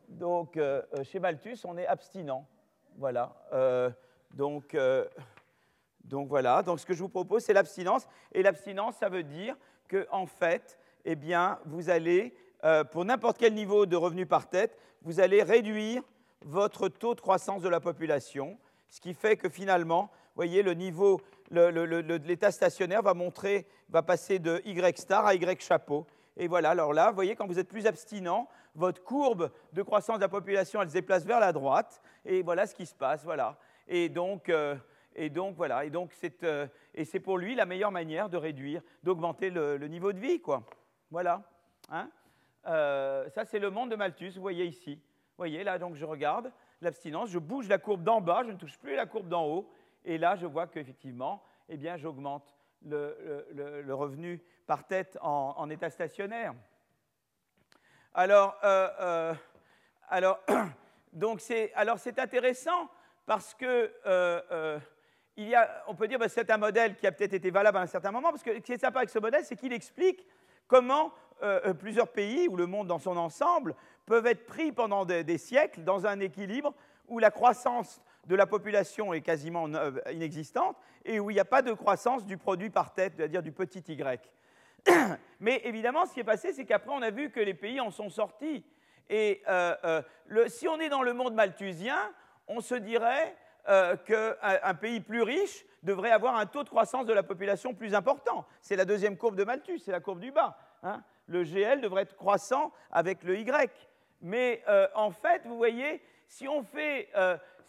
[0.08, 2.46] Donc, euh, chez Malthus, on est abstinent.
[2.98, 3.34] Voilà.
[4.32, 4.76] donc,
[6.04, 6.62] donc, voilà.
[6.64, 8.08] Donc, ce que je vous propose, c'est l'abstinence.
[8.34, 9.56] Et l'abstinence, ça veut dire
[9.88, 12.36] que, en fait, eh bien, vous allez,
[12.92, 16.04] pour n'importe quel niveau de revenu par tête, vous allez réduire
[16.46, 18.58] votre taux de croissance de la population,
[18.90, 24.40] ce qui fait que finalement, vous voyez, le niveau l'état stationnaire va montrer, va passer
[24.40, 26.06] de Y star à Y chapeau.
[26.38, 30.18] Et voilà, alors là, vous voyez, quand vous êtes plus abstinent, votre courbe de croissance
[30.18, 32.02] de la population, elle se déplace vers la droite.
[32.26, 33.58] Et voilà ce qui se passe, voilà.
[33.88, 34.76] Et donc, euh,
[35.16, 36.68] et donc voilà, et donc c'est, euh,
[37.24, 40.64] pour lui la meilleure manière de réduire, d'augmenter le, niveau de vie, quoi.
[41.12, 41.42] Voilà.
[41.90, 42.10] Hein
[42.66, 44.96] euh, ça, c'est le monde de Malthus, vous voyez ici.
[44.96, 48.58] Vous voyez, là, donc je regarde l'abstinence, je bouge la courbe d'en bas, je ne
[48.58, 49.70] touche plus la courbe d'en haut,
[50.06, 56.54] et là, je vois qu'effectivement, eh bien, j'augmente le, revenu par tête en, état stationnaire.
[58.14, 59.34] Alors, euh, euh,
[60.08, 60.40] alors,
[61.14, 62.90] donc c'est, alors c'est intéressant
[63.26, 63.92] parce que
[65.40, 67.50] il y a, on peut dire que bah, c'est un modèle qui a peut-être été
[67.50, 69.56] valable à un certain moment, parce que ce qui est sympa avec ce modèle, c'est
[69.56, 70.28] qu'il explique
[70.68, 71.14] comment
[71.80, 73.76] plusieurs pays, ou le monde dans son ensemble,
[74.06, 76.74] peuvent être pris pendant des siècles dans un équilibre
[77.10, 81.46] où la croissance de la population est quasiment euh, inexistante et où il n'y a
[81.46, 84.20] pas de croissance du produit par tête, c'est-à-dire du petit y.
[85.40, 87.90] Mais évidemment, ce qui est passé, c'est qu'après, on a vu que les pays en
[87.90, 88.64] sont sortis.
[89.10, 91.98] Et euh, euh, si on est dans le monde malthusien,
[92.48, 93.36] on se dirait
[94.06, 98.48] qu'un pays plus riche devrait avoir un taux de croissance de la population plus important.
[98.62, 100.58] C'est la deuxième courbe de Malthus, c'est la courbe du bas.
[100.82, 101.04] Hein.
[101.30, 103.72] Le GL devrait être croissant avec le Y.
[104.22, 104.62] Mais
[104.96, 107.10] en fait, vous voyez, si on fait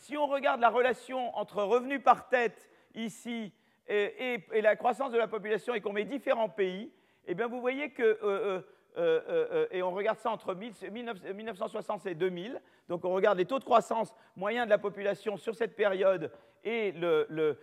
[0.00, 3.52] si on regarde la relation entre revenus par tête ici
[3.86, 6.90] et, la croissance de la population et qu'on met différents pays,
[7.26, 8.62] eh bien vous voyez que, euh,
[8.96, 13.58] euh, euh, et on regarde ça entre 1960 et 2000, donc on regarde les taux
[13.58, 16.32] de croissance moyens de la population sur cette période
[16.64, 17.56] et le,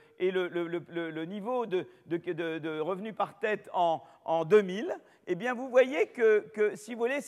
[1.25, 4.01] niveau de, revenus par tête en,
[4.45, 4.95] 2000,
[5.27, 7.19] eh bien vous voyez que, si vous voulez,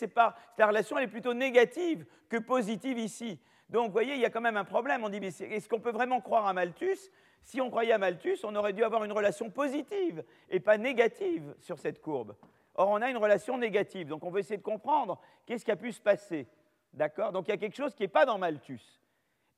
[0.58, 3.40] la relation est plutôt négative que positive ici.
[3.70, 5.04] Donc, vous voyez, il y a quand même un problème.
[5.04, 7.12] On dit, est-ce qu'on peut vraiment croire à Malthus?
[7.44, 11.54] Si on croyait à Malthus, on aurait dû avoir une relation positive et pas négative
[11.60, 12.36] sur cette courbe.
[12.76, 14.08] Or, on a une relation négative.
[14.08, 16.48] Donc, on veut essayer de comprendre qu'est-ce qui a pu se passer.
[16.94, 17.32] D'accord?
[17.32, 19.00] Donc, il y a quelque chose qui n'est pas dans Malthus.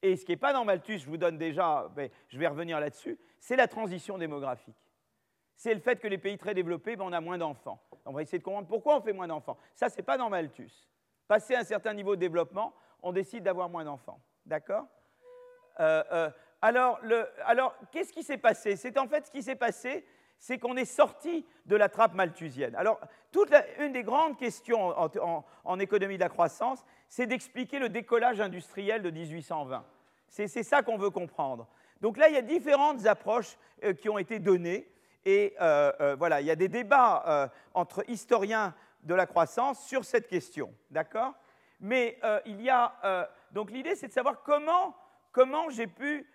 [0.02, 2.80] Et ce qui n'est pas dans Malthus, je vous donne déjà, ben, je vais revenir
[2.80, 4.78] là-dessus, c'est la transition démographique.
[5.56, 7.84] C'est le fait que les pays très développés, ben, on a moins d'enfants.
[8.06, 9.58] On va essayer de comprendre pourquoi on fait moins d'enfants.
[9.76, 10.72] Ça, ce n'est pas dans Malthus.
[11.28, 14.20] Passer un certain niveau de développement, on décide d'avoir moins d'enfants.
[14.46, 14.88] D'accord?
[15.80, 16.30] Euh, euh,
[16.62, 17.00] Alors,
[17.46, 18.76] alors qu'est-ce qui s'est passé?
[18.76, 20.06] C'est en fait ce qui s'est passé,
[20.42, 22.76] c'est qu'on est sorti de la trappe malthusienne.
[22.76, 23.00] Alors,
[23.78, 24.92] une des grandes questions
[25.64, 29.86] en, économie de la croissance, c'est d'expliquer le décollage industriel de 1820.
[30.28, 31.68] C'est ça qu'on veut comprendre.
[32.02, 34.92] Donc là, il y a différentes approches euh, qui ont été données.
[35.26, 35.54] Et
[36.18, 38.74] voilà, il y a des débats entre historiens
[39.04, 40.74] de la croissance sur cette question.
[40.90, 41.36] D'accord?
[41.80, 43.30] Mais il y a.
[43.52, 44.96] donc l'idée, c'est de savoir comment,
[45.32, 46.28] comment j'ai pu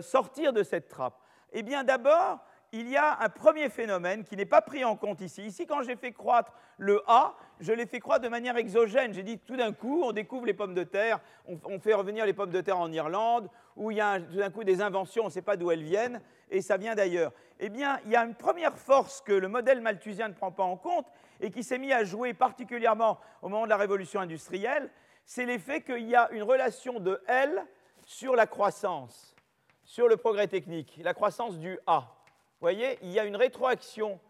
[0.00, 1.14] sortir de cette trappe.
[1.52, 2.40] Eh bien, d'abord,
[2.72, 5.42] il y a un premier phénomène qui n'est pas pris en compte ici.
[5.42, 9.12] Ici, quand j'ai fait croître le A, je l'ai fait croître de manière exogène.
[9.12, 12.32] J'ai dit tout d'un coup, on découvre les pommes de terre, on, fait revenir les
[12.32, 15.26] pommes de terre en Irlande, où il y a tout d'un coup des inventions, on
[15.26, 17.32] ne sait pas d'où elles viennent, et ça vient d'ailleurs.
[17.60, 20.64] Eh bien, il y a une première force que le modèle malthusien ne prend pas
[20.64, 21.06] en compte,
[21.42, 24.90] et qui s'est mis à jouer particulièrement au moment de la révolution industrielle,
[25.26, 27.64] c'est l'effet qu'il y a une relation de L
[28.06, 29.36] sur la croissance,
[29.84, 32.21] sur le progrès technique, la croissance du A
[32.62, 34.20] voyez, il y a une rétroaction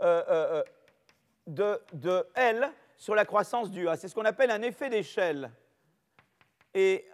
[0.00, 0.62] euh, euh,
[1.58, 3.96] euh, de, L sur la croissance du A.
[3.96, 5.50] C'est ce qu'on appelle un effet d'échelle.
[6.74, 7.06] Et,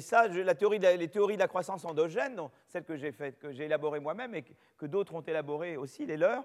[0.00, 4.44] ça, la théorie les théories de la croissance endogène, celles que j'ai élaborées moi-même et
[4.76, 6.44] que, d'autres ont élaborées aussi, les leurs,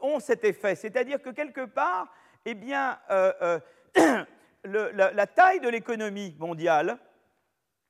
[0.00, 0.74] ont cet effet.
[0.74, 2.12] C'est-à-dire que quelque part,
[2.44, 2.98] eh bien,
[4.64, 6.98] la, taille de l'économie mondiale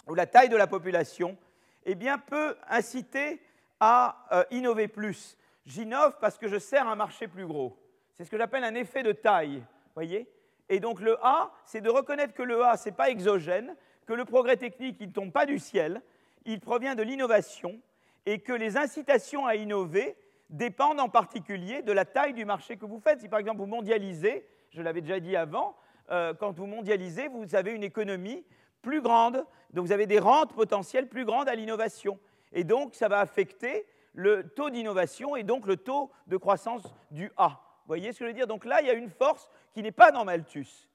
[0.06, 1.36] ou la taille de la population,
[1.84, 3.42] eh bien, peut inciter
[3.84, 5.36] à euh, innover plus.
[5.66, 7.76] J'innove parce que je sers un marché plus gros.
[8.12, 9.60] C'est ce que j'appelle un effet de taille.
[9.94, 10.30] voyez
[10.68, 13.74] Et donc le A, c'est de reconnaître que le A, ce n'est pas exogène,
[14.06, 16.00] que le progrès technique, il ne tombe pas du ciel,
[16.44, 17.80] il provient de l'innovation,
[18.24, 20.16] et que les incitations à innover
[20.48, 23.20] dépendent en particulier de la taille du marché que vous faites.
[23.20, 25.74] Si par exemple vous mondialisez, je l'avais déjà dit avant,
[26.12, 28.44] euh, quand vous mondialisez, vous avez une économie
[28.80, 32.20] plus grande, donc vous avez des rentes potentielles plus grandes à l'innovation.
[32.52, 37.30] Et donc, ça va affecter le taux d'innovation et donc le taux de croissance du
[37.36, 37.48] A.
[37.48, 38.46] Vous voyez ce que je veux dire?
[38.46, 40.88] Donc là, il y a une force qui n'est pas dans Malthus.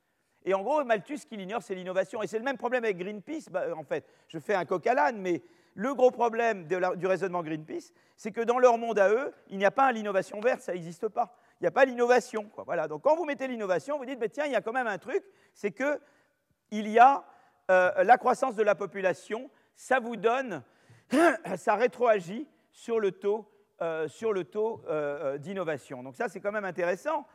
[0.46, 2.24] Et en gros, Malthus, ce qu'il ignore, c'est l'innovation.
[2.24, 3.50] Et c'est le même problème avec Greenpeace.
[3.52, 5.41] Bah, en fait, je fais un coq à l'âne, mais
[5.74, 9.65] le gros problème du raisonnement Greenpeace, c'est que dans leur monde à eux, il n'y
[9.65, 11.36] a pas l'innovation verte, ça n'existe pas.
[11.60, 12.50] Il n'y a pas l'innovation.
[12.65, 12.88] Voilà.
[12.88, 15.24] Donc quand vous mettez l'innovation, vous dites, tiens, il y a quand même un truc,
[15.54, 17.24] c'est qu'il y a
[17.70, 20.63] euh, la croissance de la population, ça vous donne
[21.56, 23.50] ça rétroagit sur le taux,
[23.82, 24.08] euh,
[24.52, 26.04] taux euh, euh, d'innovation.
[26.04, 27.26] Donc ça, c'est quand même intéressant.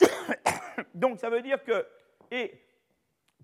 [0.94, 1.86] Donc ça veut dire que
[2.30, 2.60] et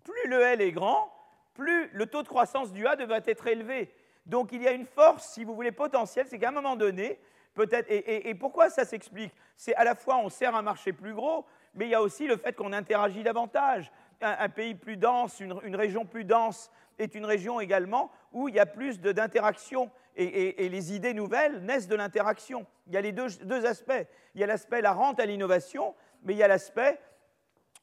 [0.02, 1.12] plus le L est grand,
[1.54, 3.92] plus le taux de croissance du A devrait être élevé.
[4.26, 7.18] Donc il y a une force, si vous voulez, potentielle, c'est qu'à un moment donné,
[7.54, 9.33] peut-être, et, pourquoi ça s'explique?
[9.57, 12.26] C'est à la fois on sert un marché plus gros, mais il y a aussi
[12.26, 13.90] le fait qu'on interagit davantage.
[14.20, 18.61] Un, pays plus dense, une région plus dense, est une région également où il y
[18.61, 22.66] a plus d'interactions et, les idées nouvelles naissent de l'interaction.
[22.87, 23.92] Il y a les deux, aspects.
[24.35, 27.00] Il y a l'aspect la rente à l'innovation, mais il y a l'aspect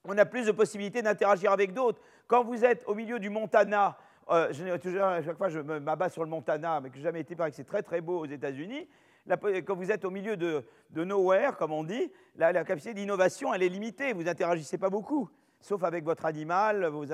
[0.04, 2.02] on a plus de possibilités d'interagir avec d'autres.
[2.26, 3.97] Quand vous êtes au milieu du Montana,
[4.32, 7.19] euh, toujours, à chaque fois je m'abats sur le Montana, mais que je n'ai jamais
[7.19, 8.88] été, parce que c'est très très beau aux États-Unis.
[9.30, 13.62] Quand vous êtes au milieu de, nowhere, comme on dit, la, la capacité d'innovation, elle
[13.62, 14.13] est limitée.
[14.13, 15.30] Vous n'interagissez pas beaucoup
[15.62, 16.86] sauf avec votre animal.
[16.88, 17.06] Vos,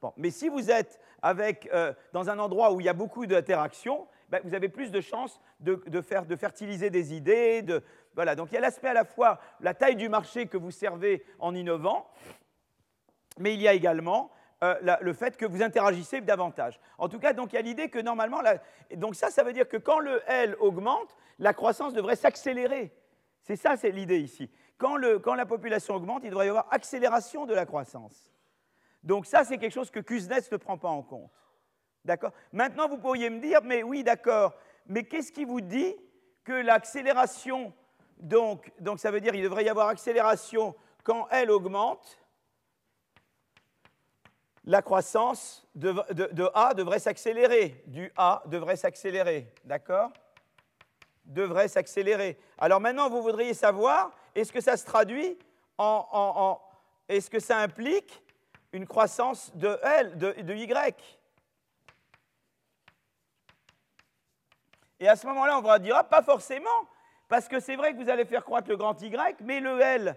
[0.00, 0.12] bon.
[0.16, 4.06] Mais si vous êtes avec, euh, dans un endroit où il y a beaucoup d'interactions,
[4.28, 7.64] ben, vous avez plus de chances de, faire, de fertiliser des idées.
[8.14, 8.34] Voilà.
[8.34, 11.24] Donc il y a l'aspect à la fois la taille du marché que vous servez
[11.38, 12.10] en innovant,
[13.38, 14.30] mais il y a également
[14.62, 16.78] euh, le fait que vous interagissez davantage.
[16.98, 18.42] En tout cas, donc il y a l'idée que normalement,
[18.96, 22.92] donc ça, ça veut dire que quand le L augmente, la croissance devrait s'accélérer.
[23.42, 27.54] C'est ça, c'est l'idée ici quand, la population augmente, il devrait y avoir accélération de
[27.54, 28.32] la croissance.
[29.02, 31.32] Donc ça, c'est quelque chose que Kuznets ne prend pas en compte.
[32.04, 32.32] D'accord?
[32.52, 34.54] Maintenant, vous pourriez me dire, mais oui, d'accord,
[34.86, 35.96] mais qu'est-ce qui vous dit
[36.44, 37.74] que l'accélération,
[38.18, 42.18] donc, donc ça veut dire qu'il devrait y avoir accélération quand elle augmente,
[44.64, 50.12] la croissance de, de A devrait s'accélérer, du A devrait s'accélérer, d'accord?
[51.24, 52.38] Devrait s'accélérer.
[52.58, 55.38] Alors maintenant, vous voudriez savoir, est-ce que ça se traduit
[55.78, 56.60] en,
[57.08, 58.22] est-ce que ça implique
[58.72, 61.18] une croissance de L, de, Y?
[65.00, 66.88] Et à ce moment-là, on va dire, ah, pas forcément,
[67.28, 70.16] parce que c'est vrai que vous allez faire croître le grand Y, mais le L,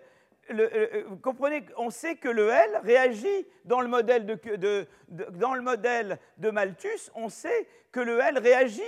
[0.50, 5.62] euh, vous comprenez, on sait que le L réagit dans le modèle de, dans le
[5.62, 8.82] modèle de Malthus, on sait que le L réagit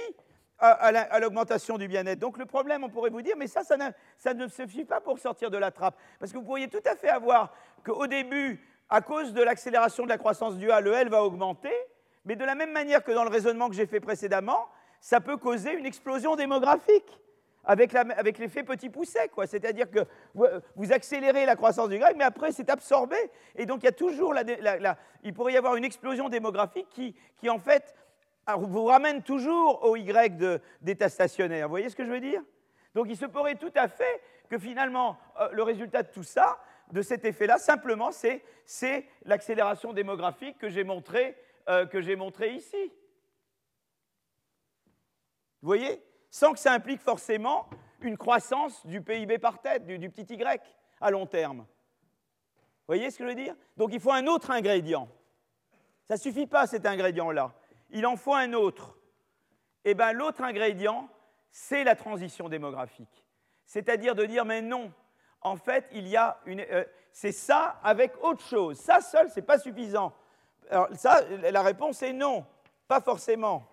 [0.59, 2.19] à, l'augmentation du bien-être.
[2.19, 5.51] Donc le problème, on pourrait vous dire, mais ça, ça ne, suffit pas pour sortir
[5.51, 5.97] de la trappe.
[6.19, 7.53] Parce que vous pourriez tout à fait avoir
[7.85, 11.73] qu'au début, à cause de l'accélération de la croissance du A, le L va augmenter,
[12.25, 14.67] mais de la même manière que dans le raisonnement que j'ai fait précédemment,
[15.01, 17.19] ça peut causer une explosion démographique
[17.65, 19.29] avec l'effet petit pousset.
[19.45, 23.15] C'est-à-dire que vous, accélérez la croissance du Y, mais après c'est absorbé.
[23.55, 24.43] Et donc il y a toujours la,
[25.23, 27.95] il pourrait y avoir une explosion démographique qui, qui en fait
[28.47, 31.67] vous ramène toujours au Y d'état stationnaire.
[31.67, 32.41] Vous voyez ce que je veux dire?
[32.93, 36.59] Donc il se pourrait tout à fait que finalement, euh, le résultat de tout ça,
[36.91, 41.35] de cet effet-là, simplement, c'est l'accélération démographique que j'ai montrée
[41.69, 42.91] euh, montré ici.
[45.61, 46.03] Vous voyez?
[46.29, 47.69] Sans que ça implique forcément
[48.01, 50.61] une croissance du PIB par tête, du, petit y,
[50.99, 51.59] à long terme.
[51.59, 53.55] Vous voyez ce que je veux dire?
[53.77, 55.07] Donc il faut un autre ingrédient.
[56.05, 57.53] Ça ne suffit pas cet ingrédient-là.
[57.93, 58.97] Il en faut un autre.
[59.85, 61.09] Et eh bien l'autre ingrédient,
[61.51, 63.25] c'est la transition démographique.
[63.65, 64.91] C'est-à-dire de dire, mais non,
[65.41, 66.61] en fait, il y a une.
[66.61, 68.77] Euh, c'est ça avec autre chose.
[68.77, 70.13] Ça seul, ce n'est pas suffisant.
[70.69, 72.45] Alors, ça, la réponse est non,
[72.87, 73.67] pas forcément.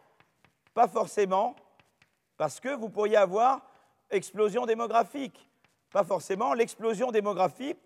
[0.74, 1.56] Pas forcément,
[2.37, 3.61] parce que vous pourriez avoir
[4.11, 5.48] explosion démographique.
[5.90, 7.78] Pas forcément l'explosion démographique.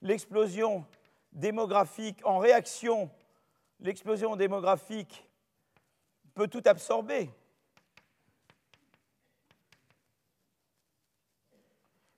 [0.00, 0.86] L'explosion
[1.32, 3.10] démographique en réaction,
[3.80, 5.28] l'explosion démographique
[6.34, 7.30] peut tout absorber.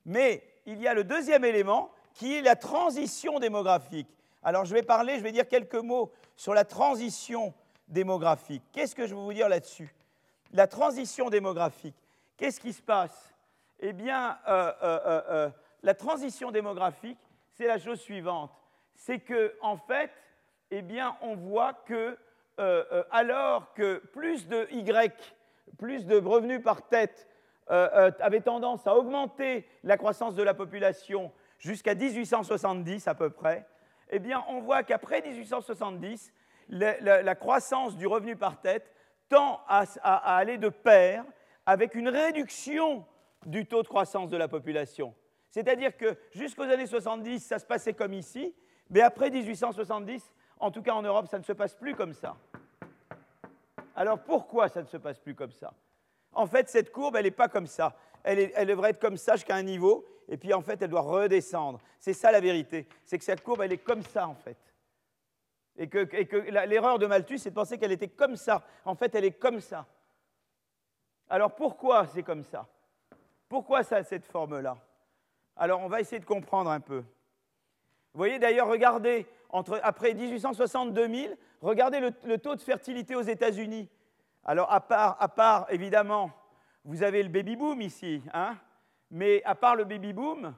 [0.05, 4.07] Mais il y a le deuxième élément qui est la transition démographique.
[4.41, 7.53] Alors je vais parler, je vais dire quelques mots sur la transition
[7.87, 8.63] démographique.
[8.71, 9.93] Qu'est-ce que je veux vous dire là-dessus?
[10.51, 11.95] La transition démographique.
[12.37, 13.33] Qu'est-ce qui se passe?
[13.79, 15.49] Eh bien, euh, euh, euh,
[15.83, 17.19] la transition démographique,
[17.51, 18.51] c'est la chose suivante.
[18.95, 20.11] C'est que, en fait,
[20.71, 22.17] eh bien, on voit que
[23.11, 25.35] alors que plus de Y,
[25.77, 27.27] plus de revenus par tête
[27.67, 33.67] avaient tendance à augmenter la croissance de la population jusqu'à 1870 à peu près,
[34.09, 36.33] eh bien, on voit qu'après 1870,
[36.69, 38.91] la, croissance du revenu par tête
[39.29, 39.83] tend à,
[40.37, 41.25] aller de pair
[41.65, 43.05] avec une réduction
[43.45, 45.13] du taux de croissance de la population.
[45.49, 48.53] C'est-à-dire que jusqu'aux années 70, ça se passait comme ici,
[48.89, 52.35] mais après 1870, en tout cas en Europe, ça ne se passe plus comme ça.
[53.95, 55.73] Alors pourquoi ça ne se passe plus comme ça?
[56.33, 57.95] En fait, cette courbe, elle n'est pas comme ça.
[58.23, 61.79] Elle, devrait être comme ça jusqu'à un niveau, et puis en fait, elle doit redescendre.
[61.99, 62.87] C'est ça la vérité.
[63.05, 64.57] C'est que cette courbe, elle est comme ça, en fait.
[65.77, 68.63] Et que, l'erreur de Malthus, c'est de penser qu'elle était comme ça.
[68.83, 69.85] En fait, elle est comme ça.
[71.29, 72.67] Alors pourquoi c'est comme ça?
[73.49, 74.77] Pourquoi ça a cette forme-là?
[75.55, 76.99] Alors on va essayer de comprendre un peu.
[76.99, 83.89] Vous voyez d'ailleurs, regardez, après 1860-2000, regardez le, taux de fertilité aux États-Unis.
[84.43, 86.31] Alors à part, évidemment,
[86.85, 88.57] vous avez le baby-boom ici, hein
[89.09, 90.53] mais à part le baby-boom,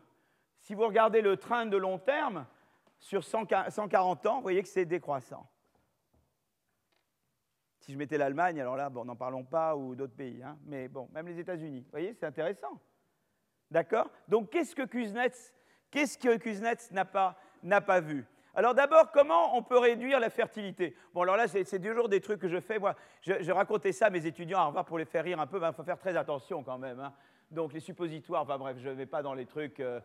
[0.60, 2.46] si vous regardez le train de long terme,
[3.00, 5.48] sur 140 ans, vous voyez que c'est décroissant.
[7.80, 10.90] Si je mettais l'Allemagne, alors là, bon, n'en parlons pas, ou d'autres pays, hein, mais
[10.90, 11.82] bon, même les États-Unis.
[11.82, 12.80] Vous voyez, c'est intéressant.
[13.72, 14.12] D'accord?
[14.28, 15.54] Donc, qu'est-ce que Kuznets,
[15.90, 18.26] qu'est-ce que Kuznets n'a pas, n'a pas vu?
[18.60, 20.94] Alors d'abord, comment on peut réduire la fertilité?
[21.14, 22.78] Bon, alors là, c'est toujours des trucs que je fais.
[22.78, 25.56] Moi, je, racontais ça à mes étudiants à revoir pour les faire rire un peu.
[25.56, 27.00] Il ben, faut faire très attention quand même.
[27.00, 27.14] Hein.
[27.52, 29.80] Donc les suppositoires, enfin bref, je ne vais pas dans les trucs.
[29.80, 30.02] Euh,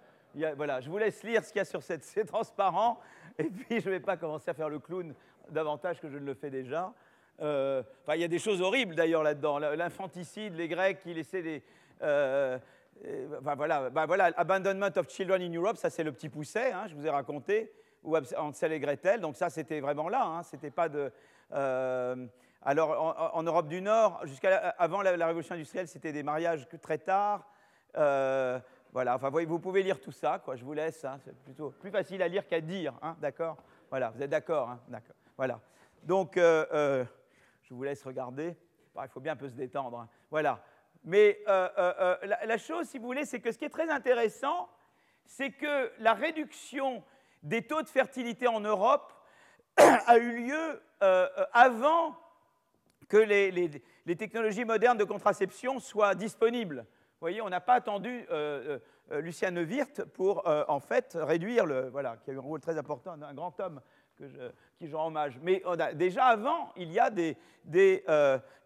[0.57, 2.05] voilà, je vous laisse lire ce qu'il y a sur cette.
[2.05, 3.01] C'est transparent.
[3.39, 5.13] Et puis je ne vais pas commencer à faire le clown
[5.51, 6.93] davantage que je ne le fais déjà.
[7.43, 7.83] Euh,
[8.15, 9.59] il y a des choses horribles d'ailleurs là-dedans.
[9.59, 11.65] L'infanticide, les Grecs qui laissaient des.
[12.03, 12.57] Euh,
[13.43, 16.95] voilà, bah, voilà, Abandonment of Children in Europe, ça c'est le petit pousset, hein, je
[16.95, 17.73] vous ai raconté,
[18.05, 21.11] ou Hansel et Gretel, donc ça c'était vraiment là, hein, c'était pas de.
[22.67, 27.47] Alors, en, Europe du Nord, jusqu'à avant la, révolution industrielle, c'était des mariages très tard.
[27.97, 28.59] Euh,
[28.91, 32.23] voilà, enfin, vous pouvez lire tout ça, je vous laisse, hein, c'est plutôt plus facile
[32.23, 33.59] à lire qu'à dire, hein, d'accord?
[33.91, 35.15] Voilà, vous êtes d'accord, d'accord.
[35.37, 35.61] Voilà.
[36.05, 37.05] Donc, euh, euh,
[37.63, 38.57] je vous laisse regarder.
[38.97, 40.09] il faut bien un peu se détendre.
[40.31, 40.65] Voilà.
[41.05, 44.71] Mais la, chose, si vous voulez, c'est que ce qui est très intéressant,
[45.27, 47.05] c'est que la réduction
[47.45, 49.13] des taux de fertilité en Europe
[49.77, 50.83] a eu lieu
[51.53, 52.17] avant
[53.05, 56.79] que les, technologies modernes de contraception soient disponibles.
[56.79, 58.79] Vous voyez, on n'a pas attendu euh,
[59.13, 61.89] euh, Lucien Neuwirth pour euh, en fait réduire le.
[61.89, 63.81] Voilà, qui a eu un rôle très important, un grand homme
[64.19, 64.25] que
[64.79, 65.39] qui je rends hommage.
[65.43, 65.63] Mais
[65.95, 68.05] déjà avant, il y a des, des,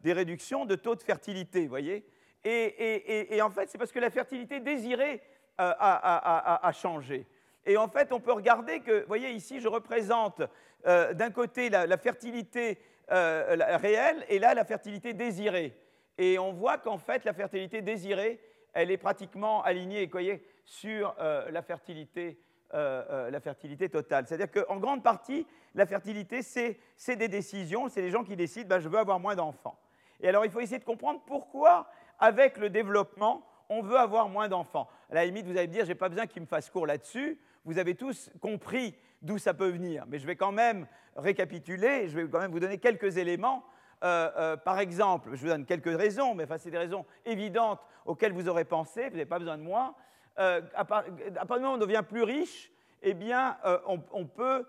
[0.04, 2.05] réductions de taux de fertilité, vous voyez.
[2.44, 5.22] Et, en fait, c'est parce que la fertilité désirée
[5.57, 7.26] a, changé.
[7.68, 10.42] Et en fait, on peut regarder que, vous voyez, ici, je représente
[10.84, 12.78] d'un côté la, fertilité
[13.10, 15.74] euh, réelle et là la fertilité désirée.
[16.18, 18.38] Et on voit qu'en fait la fertilité désirée,
[18.74, 22.38] elle est pratiquement alignée, voyez, sur euh, la, fertilité,
[22.74, 24.26] euh, la fertilité totale.
[24.26, 28.78] C'est-à-dire qu'en grande partie, la fertilité, c'est des décisions, c'est les gens qui décident, ben,
[28.78, 29.78] je veux avoir moins d'enfants.
[30.20, 31.88] Et alors il faut essayer de comprendre pourquoi,
[32.18, 34.86] avec le développement, on veut avoir moins d'enfants.
[35.10, 36.86] À la limite, vous allez me dire, je n'ai pas besoin qu'il me fasse court
[36.86, 37.38] là-dessus.
[37.68, 40.06] Vous avez tous compris d'où ça peut venir.
[40.08, 43.62] Mais je vais quand même récapituler, je vais quand même vous donner quelques éléments
[44.00, 48.48] par exemple, je vous donne quelques raisons, mais enfin, c'est des raisons évidentes auxquelles vous
[48.48, 49.96] aurez pensé, vous n'avez pas besoin de moi.
[50.36, 52.70] à, partir du moment où on devient plus riche,
[53.02, 54.64] eh bien, on, peut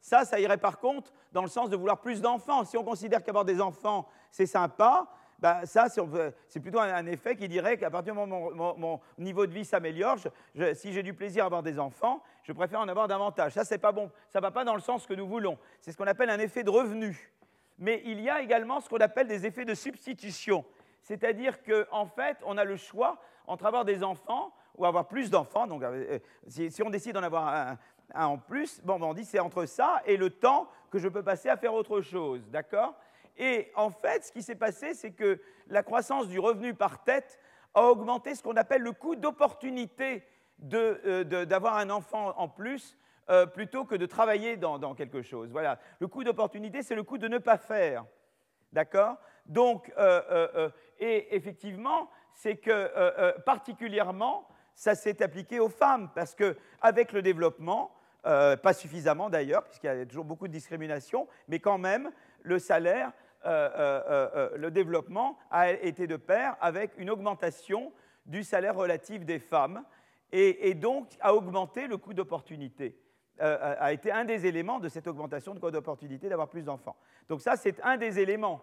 [0.00, 2.64] ça, ça irait par contre dans le sens de vouloir plus d'enfants.
[2.64, 5.06] Si on considère qu'avoir des enfants, c'est sympa,
[5.38, 5.86] ben ça,
[6.48, 9.64] c'est plutôt un, effet qui dirait qu'à partir du moment où mon, niveau de vie
[9.64, 10.16] s'améliore,
[10.74, 13.52] si j'ai du plaisir à avoir des enfants, je préfère en avoir davantage.
[13.52, 14.10] Ça, c'est pas bon.
[14.28, 15.58] Ça va pas dans le sens que nous voulons.
[15.80, 17.30] C'est ce qu'on appelle un effet de revenu.
[17.78, 20.64] Mais il y a également ce qu'on appelle des effets de substitution.
[21.02, 25.66] C'est-à-dire qu'en fait, on a le choix entre avoir des enfants ou avoir plus d'enfants.
[25.66, 27.78] Donc, euh, si, on décide d'en avoir un,
[28.14, 31.22] en plus, bon, ben, on dit c'est entre ça et le temps que je peux
[31.22, 32.48] passer à faire autre chose.
[32.50, 32.94] D'accord?
[33.36, 37.38] Et en fait, ce qui s'est passé, c'est que la croissance du revenu par tête
[37.74, 40.22] a augmenté ce qu'on appelle le coût d'opportunité
[40.72, 42.96] euh, d'avoir un enfant en plus
[43.28, 45.50] euh, plutôt que de travailler dans, quelque chose.
[45.50, 45.78] Voilà.
[45.98, 48.04] Le coût d'opportunité, c'est le coût de ne pas faire.
[48.72, 49.16] D'accord?
[49.46, 57.22] Donc, euh, et effectivement, c'est que particulièrement, ça s'est appliqué aux femmes, parce qu'avec le
[57.22, 62.10] développement, pas suffisamment d'ailleurs, puisqu'il y a toujours beaucoup de discrimination, mais quand même,
[62.42, 63.12] le salaire
[63.44, 67.92] le développement a été de pair avec une augmentation
[68.26, 69.84] du salaire relatif des femmes
[70.32, 72.98] et, donc a augmenté le coût d'opportunité.
[73.38, 76.96] a été un des éléments de cette augmentation de coût d'opportunité d'avoir plus d'enfants.
[77.28, 78.62] Donc ça, c'est un des éléments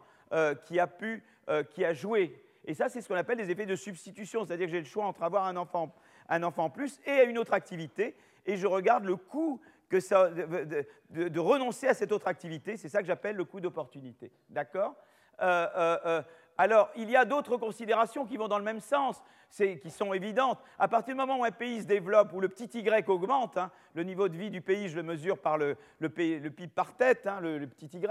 [0.65, 1.23] qui a pu,
[1.69, 2.41] qui a joué.
[2.65, 5.05] Et ça, c'est ce qu'on appelle des effets de substitution, c'est-à-dire que j'ai le choix
[5.05, 5.95] entre avoir un enfant,
[6.29, 8.15] un enfant plus et une autre activité,
[8.45, 9.59] et je regarde le coût
[9.97, 12.77] de, renoncer à cette autre activité.
[12.77, 14.31] C'est ça que j'appelle le coût d'opportunité.
[14.49, 14.95] D'accord
[15.41, 16.21] euh, euh, euh,
[16.57, 19.21] alors, il y a d'autres considérations qui vont dans le même sens,
[19.57, 20.59] qui sont évidentes.
[20.77, 23.71] À partir du moment où un pays se développe, où le petit y augmente, hein,
[23.95, 27.39] le niveau de vie du pays, je le mesure par le, PIB par tête, hein,
[27.41, 28.07] le, petit y,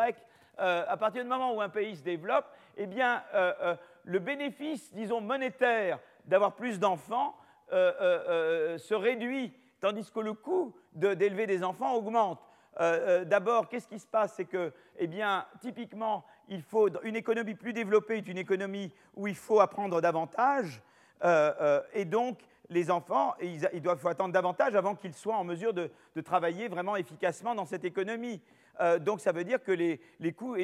[0.58, 3.22] à partir du moment où un pays se développe, eh bien,
[4.04, 7.36] le bénéfice, disons, monétaire d'avoir plus d'enfants
[7.70, 12.40] se réduit tandis que le coût d'élever des enfants augmente.
[12.78, 14.34] Euh, euh, d'abord, qu'est-ce qui se passe?
[14.36, 19.26] C'est que, eh bien, typiquement, il faut, une économie plus développée est une économie où
[19.26, 20.82] il faut apprendre davantage,
[21.24, 25.90] euh, et donc les enfants, ils, doivent attendre davantage avant qu'ils soient en mesure de,
[26.24, 28.40] travailler vraiment efficacement dans cette économie.
[29.00, 30.56] donc ça veut dire que les, coûts,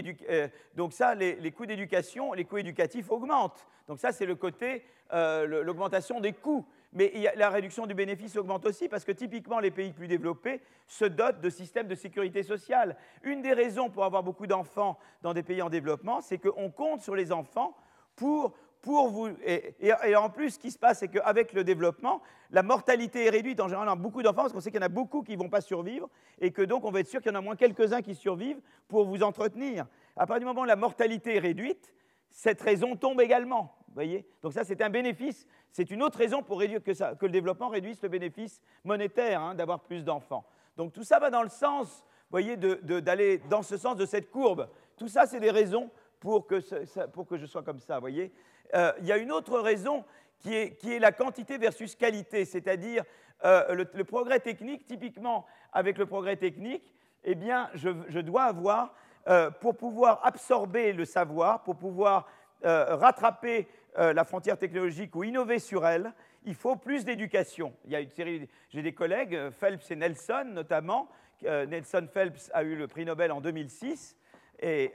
[0.77, 3.67] donc ça, les, coûts d'éducation, les coûts éducatifs augmentent.
[3.89, 6.65] Donc ça, c'est le côté, l'augmentation des coûts.
[6.97, 11.05] Mais la réduction du bénéfice augmente aussi parce que typiquement les pays plus développés se
[11.05, 12.97] dotent de systèmes de sécurité sociale.
[13.23, 17.03] Une des raisons pour avoir beaucoup d'enfants dans des pays en développement, c'est qu'on compte
[17.03, 17.77] sur les enfants
[18.17, 19.29] pour, pour vous.
[19.45, 23.61] Et, en plus, ce qui se passe, c'est qu'avec le développement, la mortalité est réduite
[23.61, 25.51] en général beaucoup d'enfants parce qu'on sait qu'il y en a beaucoup qui ne vont
[25.51, 26.09] pas survivre
[26.41, 28.63] et que donc on va être sûr qu'il y en a moins quelques-uns qui survivent
[28.89, 29.85] pour vous entretenir.
[30.17, 31.93] À partir du moment où la mortalité est réduite,
[32.31, 33.77] cette raison tombe également.
[33.93, 34.27] Voyez?
[34.43, 35.47] Donc ça, c'est un bénéfice.
[35.77, 36.93] C'est une autre raison pour réduire que,
[37.27, 40.47] le développement réduise le bénéfice monétaire hein, d'avoir plus d'enfants.
[40.79, 44.71] Donc tout ça va dans le sens, voyez, d'aller dans ce sens de cette courbe.
[44.97, 47.99] Tout ça, c'est des raisons pour que, je sois comme ça.
[47.99, 48.33] Voyez
[48.75, 50.03] euh, Il y a une autre raison
[50.39, 53.05] qui est, la quantité versus qualité, c'est-à-dire
[53.45, 54.87] euh, le, progrès technique.
[54.87, 56.91] Typiquement, avec le progrès technique,
[57.23, 58.95] eh bien, je, je dois avoir
[59.29, 62.27] euh, pour pouvoir absorber le savoir, pour pouvoir
[62.63, 63.69] rattraper
[63.99, 66.13] euh, la frontière technologique ou innover sur elle,
[66.45, 67.75] il faut plus d'éducation.
[67.87, 71.09] Il y a une j'ai des collègues, euh, Phelps et Nelson notamment.
[71.45, 74.17] Euh, Nelson Phelps a eu le prix Nobel en 2006.
[74.61, 74.93] Et,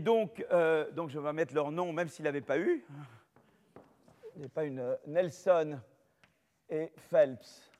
[0.00, 2.84] donc, je vais mettre leur nom, même s'il n'avait pas eu.
[4.36, 5.78] Il pas une Nelson
[6.68, 7.70] et Phelps.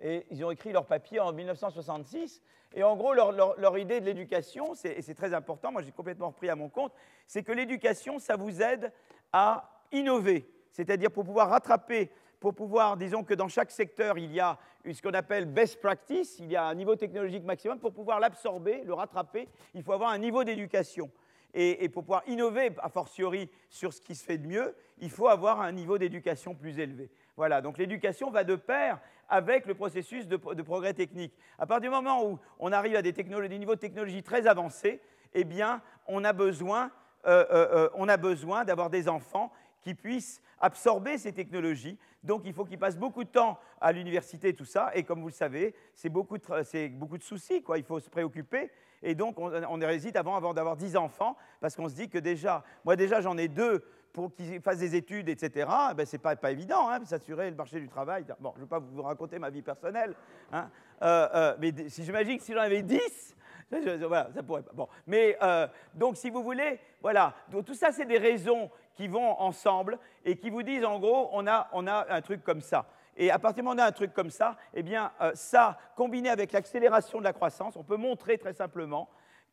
[0.00, 2.42] Et ils ont écrit leur papier en 1966.
[2.74, 6.50] Et en gros, leur, idée de l'éducation, et c'est très important, moi j'ai complètement repris
[6.50, 6.92] à mon compte,
[7.26, 8.92] c'est que l'éducation, ça vous aide
[9.32, 10.48] à innover.
[10.70, 14.58] C'est-à-dire pour pouvoir rattraper, pour pouvoir, disons que dans chaque secteur, il y a
[14.92, 17.78] ce qu'on appelle best practice, il y a un niveau technologique maximum.
[17.78, 21.10] Pour pouvoir l'absorber, le rattraper, il faut avoir un niveau d'éducation.
[21.54, 25.28] Et, pour pouvoir innover, a fortiori, sur ce qui se fait de mieux, il faut
[25.28, 27.10] avoir un niveau d'éducation plus élevé.
[27.36, 31.34] Voilà, donc l'éducation va de pair avec le processus de, progrès technique.
[31.58, 35.00] À partir du moment où on arrive à des, des niveaux de technologie très avancés,
[35.34, 36.90] eh bien, on a besoin,
[37.26, 39.52] euh, euh, euh, besoin d'avoir des enfants
[39.82, 41.98] qui puissent absorber ces technologies.
[42.24, 44.90] Donc il faut qu'ils passent beaucoup de temps à l'université, tout ça.
[44.94, 47.78] Et comme vous le savez, c'est beaucoup, de soucis, quoi.
[47.78, 48.70] il faut se préoccuper.
[49.02, 52.18] Et donc on, on hésite avant, avant d'avoir 10 enfants, parce qu'on se dit que
[52.18, 56.22] déjà, moi déjà j'en ai deux pour qu'ils fassent des études, etc., ben, ce n'est
[56.22, 58.24] pas, pas évident, hein, s'assurer le marché du travail.
[58.40, 60.14] Bon, je ne vais pas vous raconter ma vie personnelle,
[60.52, 60.70] hein,
[61.02, 63.36] euh, euh, mais si j'imagine que si j'en avais 10,
[63.70, 64.72] voilà, ça pourrait pas.
[64.72, 67.34] Bon, mais euh, donc, si vous voulez, voilà.
[67.66, 71.46] Tout ça, c'est des raisons qui vont ensemble et qui vous disent, en gros, on
[71.46, 72.86] a, on a un truc comme ça.
[73.16, 75.76] Et à partir du moment où on a un truc comme ça, eh bien, ça,
[75.96, 79.08] combiné avec l'accélération de la croissance, on peut montrer très simplement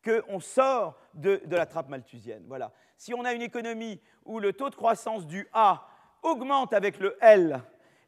[0.06, 2.44] qu'on sort de, la trappe malthusienne.
[2.46, 2.72] Voilà.
[2.96, 5.88] Si on a une économie où le taux de croissance du A
[6.22, 7.60] augmente avec le L,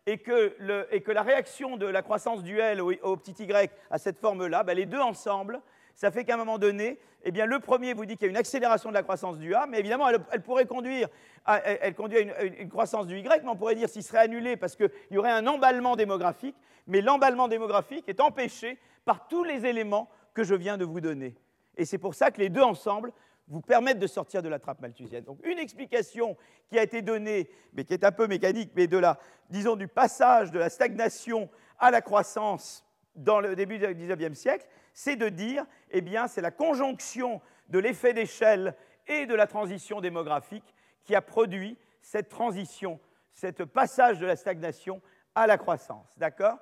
[0.07, 4.63] et que, la réaction de la croissance du L au, petit y à cette forme-là,
[4.63, 5.61] ben les deux ensemble,
[5.95, 8.31] ça fait qu'à un moment donné, eh bien, le premier vous dit qu'il y a
[8.31, 11.09] une accélération de la croissance du A, mais évidemment, elle, pourrait conduire
[11.45, 14.57] à, elle conduit à une, croissance du Y, mais on pourrait dire qu'il serait annulé
[14.57, 19.67] parce qu'il y aurait un emballement démographique, mais l'emballement démographique est empêché par tous les
[19.67, 21.35] éléments que je viens de vous donner.
[21.79, 23.13] Et c'est pour ça que les deux ensemble
[23.47, 25.25] vous permettent de sortir de la trappe malthusienne.
[25.25, 26.37] Donc une explication
[26.69, 29.19] qui a été donnée, mais qui est un peu mécanique, mais de la,
[29.49, 31.49] disons, du passage de la stagnation
[31.79, 36.43] à la croissance dans le début du XIXe siècle, c'est de dire, eh bien, c'est
[36.43, 38.75] la conjonction de l'effet d'échelle
[39.07, 40.75] et de la transition démographique
[41.05, 43.01] qui a produit cette transition,
[43.33, 45.01] ce passage de la stagnation
[45.35, 46.19] à la croissance.
[46.19, 46.59] D'accord?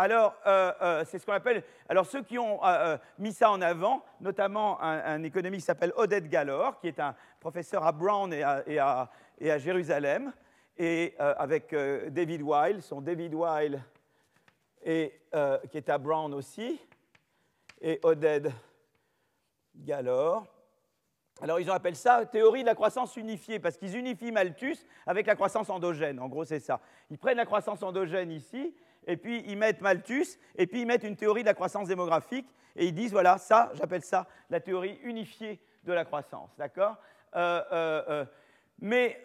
[0.00, 1.62] Alors, euh, euh, c'est ce qu'on appelle.
[1.86, 6.26] Alors, ceux qui ont euh, mis ça en avant, notamment un, économiste qui s'appelle Odette
[6.30, 8.42] Gallor, qui est un professeur à Brown et
[8.78, 9.10] à,
[9.58, 10.32] Jérusalem,
[10.78, 11.74] et avec
[12.08, 13.82] David Weil, son David Weil,
[14.82, 14.90] qui
[15.74, 16.80] est à Brown aussi,
[17.82, 18.50] et Odette
[19.74, 20.46] Gallor.
[21.42, 25.26] Alors, ils ont appelé ça théorie de la croissance unifiée, parce qu'ils unifient Malthus avec
[25.26, 26.18] la croissance endogène.
[26.20, 26.80] En gros, c'est ça.
[27.10, 28.74] Ils prennent la croissance endogène ici,
[29.06, 32.46] et puis ils mettent Malthus, et puis ils mettent une théorie de la croissance démographique,
[32.76, 36.96] et ils disent, voilà, ça, j'appelle ça la théorie unifiée de la croissance, d'accord?
[37.36, 38.24] Euh, euh, euh,
[38.82, 39.22] mais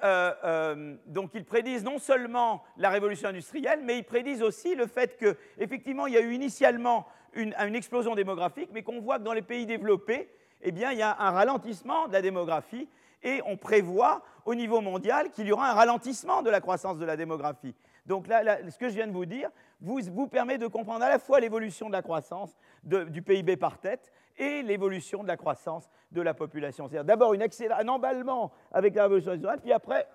[1.07, 6.07] donc ils prédisent non seulement la révolution industrielle, mais ils prédisent aussi le fait qu'effectivement
[6.07, 9.41] il y a eu initialement une, une explosion démographique, mais qu'on voit que dans les
[9.41, 10.29] pays développés,
[10.61, 12.89] eh bien, il y a un ralentissement de la démographie
[13.23, 17.05] et on prévoit au niveau mondial qu'il y aura un ralentissement de la croissance de
[17.05, 17.75] la démographie.
[18.05, 19.49] Donc là, ce que je viens de vous dire
[19.81, 23.79] vous, vous permet de comprendre à la fois l'évolution de la croissance du PIB par
[23.79, 26.87] tête et l'évolution de la croissance de la population.
[26.87, 30.07] C'est-à-dire d'abord un emballement avec la révolution industrielle, puis après,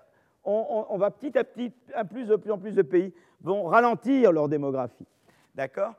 [0.43, 4.49] on, va petit à petit, un plus, de en plus de pays vont ralentir leur
[4.49, 5.05] démographie.
[5.55, 5.93] D'accord?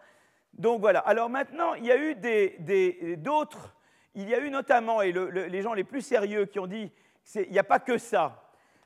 [0.53, 1.01] Donc voilà.
[1.01, 3.75] Alors maintenant, il y a eu d'autres,
[4.15, 6.91] il y a eu notamment, et les gens les plus sérieux qui ont dit,
[7.35, 8.43] il n'y a pas que ça.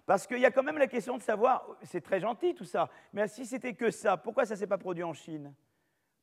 [0.06, 2.88] Parce qu'il y a quand même la question de savoir, c'est très gentil tout ça,
[3.12, 5.52] mais si c'était que ça, pourquoi ça ne s'est pas produit en Chine?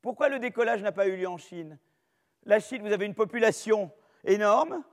[0.01, 1.77] Pourquoi le décollage n'a pas eu lieu en Chine?
[2.45, 3.91] La Chine, vous avez une population
[4.23, 4.83] énorme,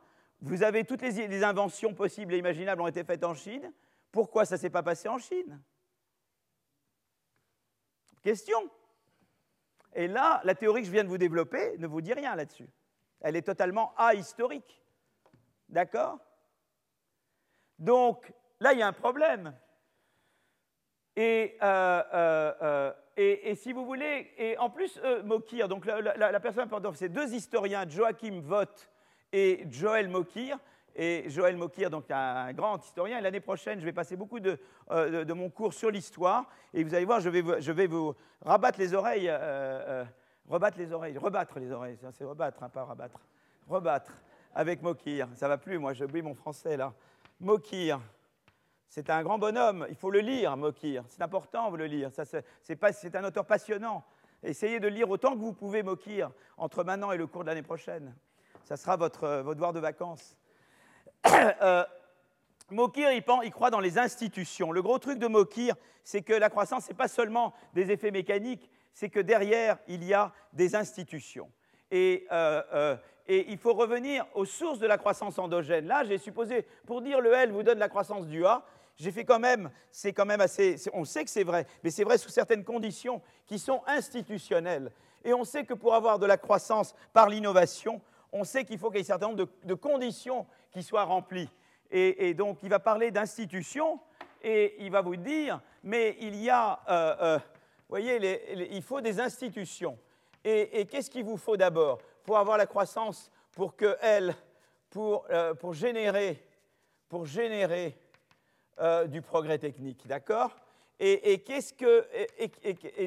[0.40, 3.72] vous avez toutes les, inventions possibles et imaginables ont été faites en Chine,
[4.10, 5.62] pourquoi ça ne s'est pas passé en Chine?
[8.22, 8.58] Question.
[9.94, 12.68] Et là, la théorie que je viens de vous développer ne vous dit rien là-dessus.
[13.20, 14.82] Elle est totalement ahistorique.
[15.68, 16.18] D'accord?
[17.78, 19.54] Donc, Là, il y a un problème.
[21.16, 26.96] Et, euh, euh, euh, si vous voulez, et en plus, Mokir, donc la, personne importante,
[26.96, 28.88] c'est deux historiens, Joachim Vott
[29.32, 30.58] et Joël Mokir.
[30.96, 34.58] Et Joël Mokir, donc un grand historien, l'année prochaine, je vais passer beaucoup de,
[35.32, 36.50] mon cours sur l'histoire.
[36.74, 39.30] Et vous allez voir, je vais, je vais vous rabattre les oreilles,
[40.48, 43.20] rebattre les oreilles, rebattre les oreilles, c'est rebattre, hein, pas rabattre,
[43.68, 44.12] rebattre
[44.54, 45.28] avec Mokir.
[45.34, 46.92] Ça va plus, moi, j'oublie mon français là.
[47.40, 48.00] Mokir.
[48.90, 51.04] C'est un grand bonhomme, il faut le lire, Mokir.
[51.06, 52.10] C'est important de le lire.
[52.12, 54.04] C'est un auteur passionnant.
[54.42, 57.62] Essayez de lire autant que vous pouvez Mokir entre maintenant et le cours de l'année
[57.62, 58.12] prochaine.
[58.64, 60.36] Ça sera votre, devoir de vacances.
[61.28, 61.84] euh,
[62.70, 64.72] Mokir, il, il, croit dans les institutions.
[64.72, 68.10] Le gros truc de Mokir, c'est que la croissance, ce n'est pas seulement des effets
[68.10, 71.48] mécaniques, c'est que derrière, il y a des institutions.
[71.92, 72.96] Euh, euh,
[73.28, 75.86] et, il faut revenir aux sources de la croissance endogène.
[75.86, 78.64] Là, j'ai supposé, pour dire le L vous donne la croissance du A,
[79.00, 82.04] j'ai fait quand même, c'est quand même assez, on sait que c'est vrai, mais c'est
[82.04, 84.92] vrai sous certaines conditions qui sont institutionnelles.
[85.24, 88.90] Et on sait que pour avoir de la croissance par l'innovation, on sait qu'il faut
[88.90, 91.48] qu'il y ait un certain nombre de, conditions qui soient remplies.
[91.90, 93.98] Et, donc, il va parler d'institutions
[94.42, 97.38] et il va vous dire, mais il y a, euh, euh,
[97.88, 99.98] voyez, il faut des institutions.
[100.44, 104.34] Et, qu'est-ce qu'il vous faut d'abord pour avoir la croissance, pour que elle,
[104.90, 106.46] pour, euh, pour générer,
[107.08, 107.98] pour générer
[108.80, 110.56] euh, du progrès technique, d'accord?
[111.02, 112.06] Et, qu'est-ce que,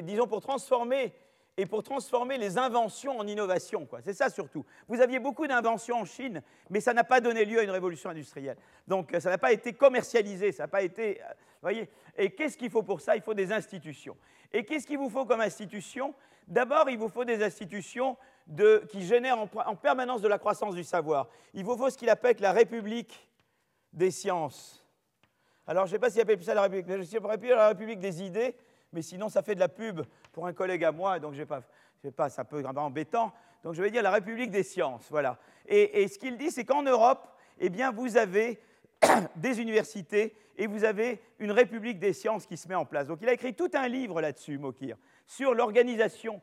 [0.00, 1.12] disons pour transformer
[1.56, 4.00] et pour transformer les inventions en innovation, quoi.
[4.02, 4.64] C'est ça surtout.
[4.88, 8.10] Vous aviez beaucoup d'inventions en Chine, mais ça n'a pas donné lieu à une révolution
[8.10, 8.56] industrielle.
[8.88, 11.88] Donc ça n'a pas été commercialisé, ça n'a pas été, euh, voyez?
[12.16, 13.14] Et qu'est-ce qu'il faut pour ça?
[13.14, 14.16] Il faut des institutions.
[14.52, 16.14] Et qu'est-ce qu'il vous faut comme institution?
[16.48, 18.16] D'abord, il vous faut des institutions
[18.90, 21.28] qui génèrent en, permanence de la croissance du savoir.
[21.54, 23.28] Il vous faut ce qu'il appelle la République
[23.92, 24.83] des sciences.
[25.66, 28.22] Alors, je ne sais pas s'il appelle ça la République, je plus la République des
[28.22, 28.54] idées,
[28.92, 30.02] mais sinon, ça fait de la pub
[30.32, 31.46] pour un collègue à moi, donc je ne
[32.02, 33.32] sais pas, c'est un peu embêtant.
[33.62, 35.38] Donc, je vais dire la République des sciences, voilà.
[35.66, 37.26] Et, et ce qu'il dit, c'est qu'en Europe,
[37.58, 38.60] eh bien, vous avez
[39.36, 43.06] des universités et vous avez une République des sciences qui se met en place.
[43.06, 44.96] Donc, il a écrit tout un livre là-dessus, Mokir,
[45.26, 46.40] sur l'organisation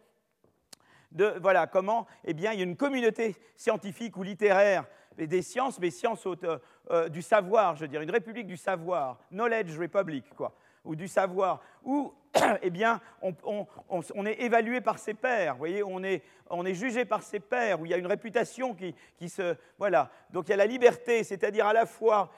[1.12, 4.86] de voilà comment eh bien il y a une communauté scientifique ou littéraire
[5.28, 6.60] des sciences, mais sciences euh,
[6.90, 10.54] euh, du savoir, je dirais, une république du savoir, knowledge republic, quoi,
[10.84, 12.14] ou du savoir, où
[12.62, 17.06] eh bien, on, est évalué par ses pairs, vous voyez, on est, on est jugé
[17.06, 19.56] par ses pairs, où il y a une réputation qui, qui se...
[19.78, 22.32] Voilà, donc il y a la liberté, c'est-à-dire à la fois,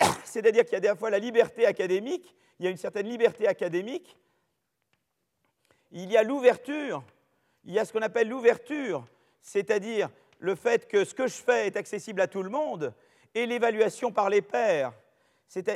[0.24, 3.08] c'est-à-dire qu'il y a à la fois la liberté académique, il y a une certaine
[3.08, 4.16] liberté académique,
[5.90, 7.04] il y a l'ouverture,
[7.64, 9.04] il y a ce qu'on appelle l'ouverture,
[9.40, 10.10] c'est-à-dire
[10.44, 12.92] le fait que ce que je fais est accessible à tout le monde,
[13.34, 14.92] et l'évaluation par les pairs.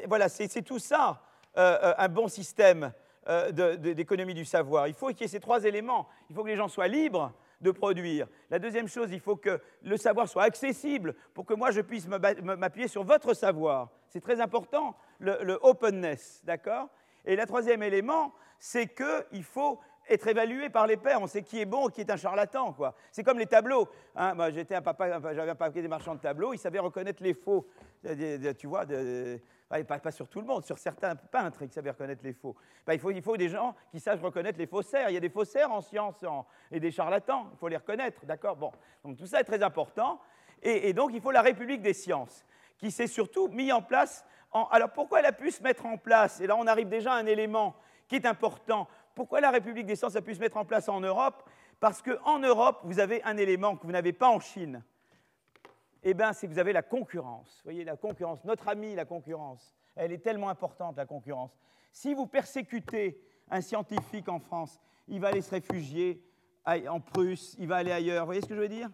[0.06, 1.22] Voilà, c'est tout ça,
[1.56, 2.92] euh, euh, un bon système
[3.28, 4.86] euh, d'économie du savoir.
[4.86, 6.06] Il faut qu'il y ait ces trois éléments.
[6.28, 8.28] Il faut que les gens soient libres de produire.
[8.50, 12.06] La deuxième chose, il faut que le savoir soit accessible pour que moi je puisse
[12.06, 13.88] m'appuyer sur votre savoir.
[14.08, 16.88] C'est très important, le, openness, d'accord?
[17.24, 21.20] Et le troisième élément, c'est qu'il faut être évalué par les pairs.
[21.20, 22.72] On sait qui est bon, qui est un charlatan.
[22.72, 22.94] quoi.
[23.12, 23.88] C'est comme les tableaux.
[24.16, 24.34] Hein.
[24.34, 27.34] Moi, j'étais un papa, j'avais un papier des marchands de tableaux, il savait reconnaître les
[27.34, 27.66] faux.
[28.58, 28.84] Tu vois,
[29.86, 32.56] pas, sur tout le monde, sur certains peintres qui savaient reconnaître les faux.
[32.86, 35.10] Ben, il, faut, des gens qui savent reconnaître les faussaires.
[35.10, 36.24] Il y a des faussaires en sciences
[36.70, 37.48] et des charlatans.
[37.52, 38.56] Il faut les reconnaître, d'accord?
[38.56, 38.72] Bon,
[39.04, 40.20] donc tout ça est très important.
[40.62, 42.44] Et, donc, il faut la République des sciences,
[42.78, 44.24] qui s'est surtout mis en place.
[44.70, 46.40] Alors, pourquoi elle a pu se mettre en place?
[46.40, 47.76] Et là, on arrive déjà à un élément
[48.08, 48.88] qui est important.
[49.18, 51.42] Pourquoi la République des sciences a pu se mettre en place en Europe
[51.80, 54.84] Parce qu'en Europe, vous avez un élément que vous n'avez pas en Chine.
[56.04, 57.60] Eh bien, c'est que vous avez la concurrence.
[57.64, 59.74] Voyez, la concurrence, notre ami, la concurrence.
[59.96, 61.58] Elle est tellement importante, la concurrence.
[61.90, 66.22] Si vous persécutez un scientifique en France, il va aller se réfugier
[66.64, 68.22] en Prusse, il va aller ailleurs.
[68.22, 68.88] Vous voyez ce que je veux dire?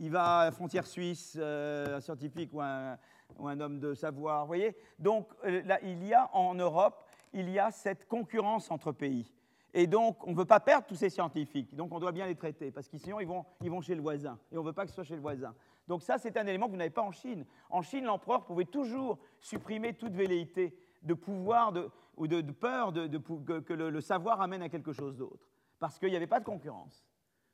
[0.00, 2.98] Il va à la frontière suisse, euh, un scientifique ou un,
[3.38, 4.40] ou un, homme de savoir.
[4.40, 4.76] Vous voyez?
[4.98, 9.32] Donc, euh, là, il y a en Europe il y a cette concurrence entre pays.
[9.74, 11.74] Et donc, on ne veut pas perdre tous ces scientifiques.
[11.74, 14.00] Donc, on doit bien les traiter, parce que sinon, ils vont, ils vont chez le
[14.00, 14.38] voisin.
[14.50, 15.54] Et on ne veut pas que ce soit chez le voisin.
[15.86, 17.44] Donc, ça, c'est un élément que vous n'avez pas en Chine.
[17.68, 21.72] En Chine, l'empereur pouvait toujours supprimer toute velléité de pouvoir
[22.16, 25.46] ou de, peur que, le, savoir amène à quelque chose d'autre.
[25.78, 27.06] Parce qu'il n'y avait pas de concurrence.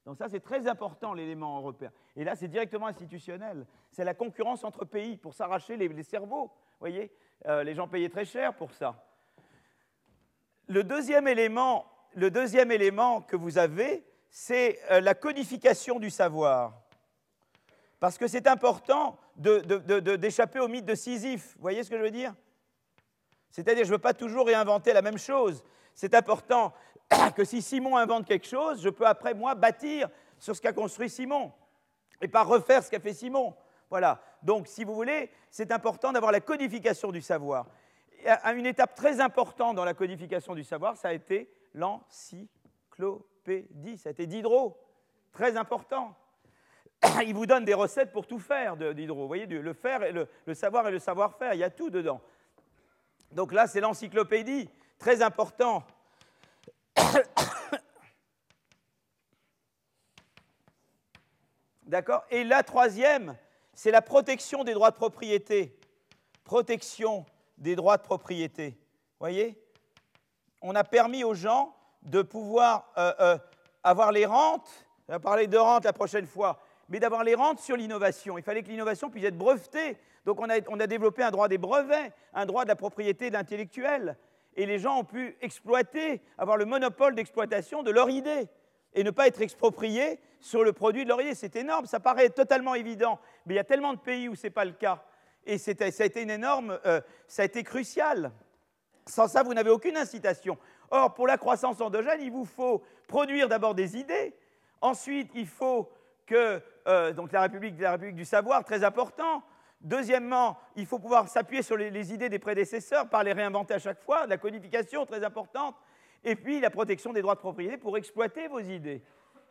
[0.06, 1.90] Donc, ça, c'est très important, l'élément européen.
[2.14, 3.66] Et là, c'est directement institutionnel.
[3.90, 6.46] C'est la concurrence entre pays pour s'arracher les, cerveaux.
[6.46, 7.10] Vous voyez?
[7.46, 9.04] Euh, Les gens payaient très cher pour ça.
[10.66, 16.72] Le deuxième élément, le deuxième élément que vous avez, c'est euh, la codification du savoir.
[18.00, 21.54] Parce que c'est important d'échapper au mythe de Sisyphe.
[21.56, 22.34] Vous voyez ce que je veux dire?
[23.50, 25.62] C'est-à-dire, je ne veux pas toujours réinventer la même chose.
[25.94, 26.72] C'est important
[27.36, 30.08] que si Simon invente quelque chose, je peux après, moi, bâtir
[30.38, 31.52] sur ce qu'a construit Simon
[32.20, 33.54] et pas refaire ce qu'a fait Simon.
[33.90, 34.20] Voilà.
[34.42, 37.66] Donc, si vous voulez, c'est important d'avoir la codification du savoir
[38.26, 44.12] une étape très importante dans la codification du savoir, ça a été l'encyclopédie, ça a
[44.12, 44.80] été Diderot,
[45.32, 46.16] très important.
[47.26, 49.22] Il vous donne des recettes pour tout faire, Diderot.
[49.22, 52.20] Vous voyez, le faire, et le, savoir et le savoir-faire, il y a tout dedans.
[53.32, 54.68] Donc là, c'est l'encyclopédie,
[54.98, 55.84] très important.
[61.82, 62.24] D'accord?
[62.30, 63.36] Et la troisième,
[63.74, 65.78] c'est la protection des droits de propriété.
[66.44, 67.26] Protection
[67.58, 68.78] des droits de propriété.
[69.18, 69.58] voyez?
[70.62, 73.38] On a permis aux gens de pouvoir euh, euh,
[73.82, 74.68] avoir les rentes,
[75.08, 78.38] on va parler de rente la prochaine fois, mais d'avoir les rentes sur l'innovation.
[78.38, 79.96] Il fallait que l'innovation puisse être brevetée.
[80.24, 84.16] Donc on a, développé un droit des brevets, un droit de la propriété de
[84.56, 88.48] Et les gens ont pu exploiter, avoir le monopole d'exploitation de leur idée
[88.94, 91.34] et ne pas être expropriés sur le produit de leur idée.
[91.34, 94.44] C'est énorme, ça paraît totalement évident, mais il y a tellement de pays où ce
[94.44, 95.04] n'est pas le cas.
[95.46, 98.32] Et ça a été une énorme, euh, ça a crucial.
[99.06, 100.58] Sans ça, vous n'avez aucune incitation.
[100.90, 104.34] Or, pour la croissance endogène, il vous faut produire d'abord des idées.
[104.80, 105.90] Ensuite, il faut
[106.26, 109.42] que, euh, donc la République, la République du savoir, très important.
[109.80, 114.00] Deuxièmement, il faut pouvoir s'appuyer sur les, idées des prédécesseurs, par les réinventer à chaque
[114.00, 114.26] fois.
[114.26, 115.76] La codification, très importante.
[116.24, 119.02] Et puis, la protection des droits de propriété pour exploiter vos idées.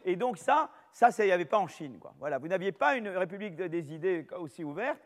[0.06, 2.00] Et donc ça, ça, il n'y avait pas en Chine.
[2.20, 5.00] Voilà, vous n'aviez pas une république des idées aussi ouverte.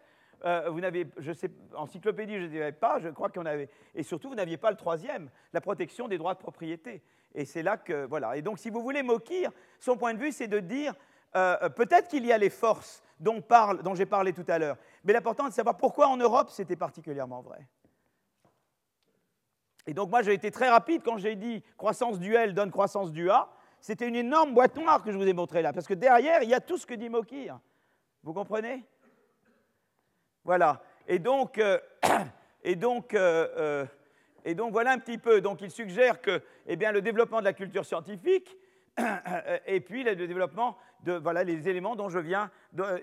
[0.45, 3.69] Euh, vous n'avez, je sais, encyclopédie, je ne dirais pas, je crois qu'on avait.
[3.95, 7.01] Et surtout, vous n'aviez pas le troisième, la protection des droits de propriété.
[7.33, 8.37] Et c'est là que, voilà.
[8.37, 10.93] Et donc, si vous voulez, Mokir, son point de vue, c'est de dire,
[11.35, 13.43] euh, peut-être qu'il y a les forces dont,
[13.83, 16.75] dont j'ai parlé tout à l'heure, mais l'important est de savoir pourquoi en Europe c'était
[16.75, 17.67] particulièrement vrai.
[19.85, 23.11] Et donc moi j'ai été très rapide quand j'ai dit croissance du L donne croissance
[23.11, 23.49] du A.
[23.79, 26.49] C'était une énorme boîte noire que je vous ai montrée là, parce que derrière il
[26.49, 27.59] y a tout ce que dit Mokir.
[28.23, 28.83] Vous comprenez?
[30.47, 30.81] Voilà.
[31.09, 31.77] Et donc, euh,
[32.63, 33.85] et, donc, euh,
[34.45, 35.41] et donc voilà un petit peu.
[35.41, 38.55] Donc il suggère que eh bien, le développement de la culture scientifique
[39.67, 42.49] et puis le développement de voilà, les éléments dont je viens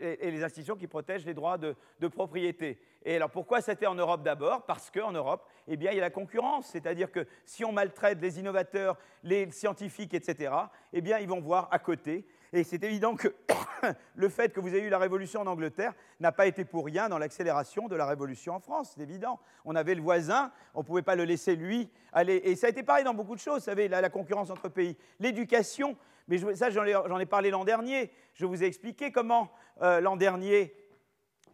[0.01, 2.79] et, les institutions qui protègent les droits de, propriété.
[3.05, 4.63] Et alors pourquoi c'était en Europe d'abord?
[4.63, 8.21] Parce qu'en Europe, eh bien, il y a la concurrence, c'est-à-dire que si on maltraite
[8.21, 10.55] les innovateurs, les scientifiques, etc.,
[10.93, 13.35] eh bien, ils vont voir à côté et c'est évident que
[14.15, 17.09] le fait que vous ayez eu la révolution en Angleterre n'a pas été pour rien
[17.09, 19.41] dans l'accélération de la révolution en France, c'est évident.
[19.65, 22.41] On avait le voisin, on ne pouvait pas le laisser lui aller.
[22.45, 24.97] Et ça a été pareil dans beaucoup de choses, vous savez, la, concurrence entre pays.
[25.19, 25.97] L'éducation,
[26.29, 29.51] mais ça j'en ai, parlé l'an dernier, je vous ai expliqué comment
[29.83, 30.73] euh, l'an dernier,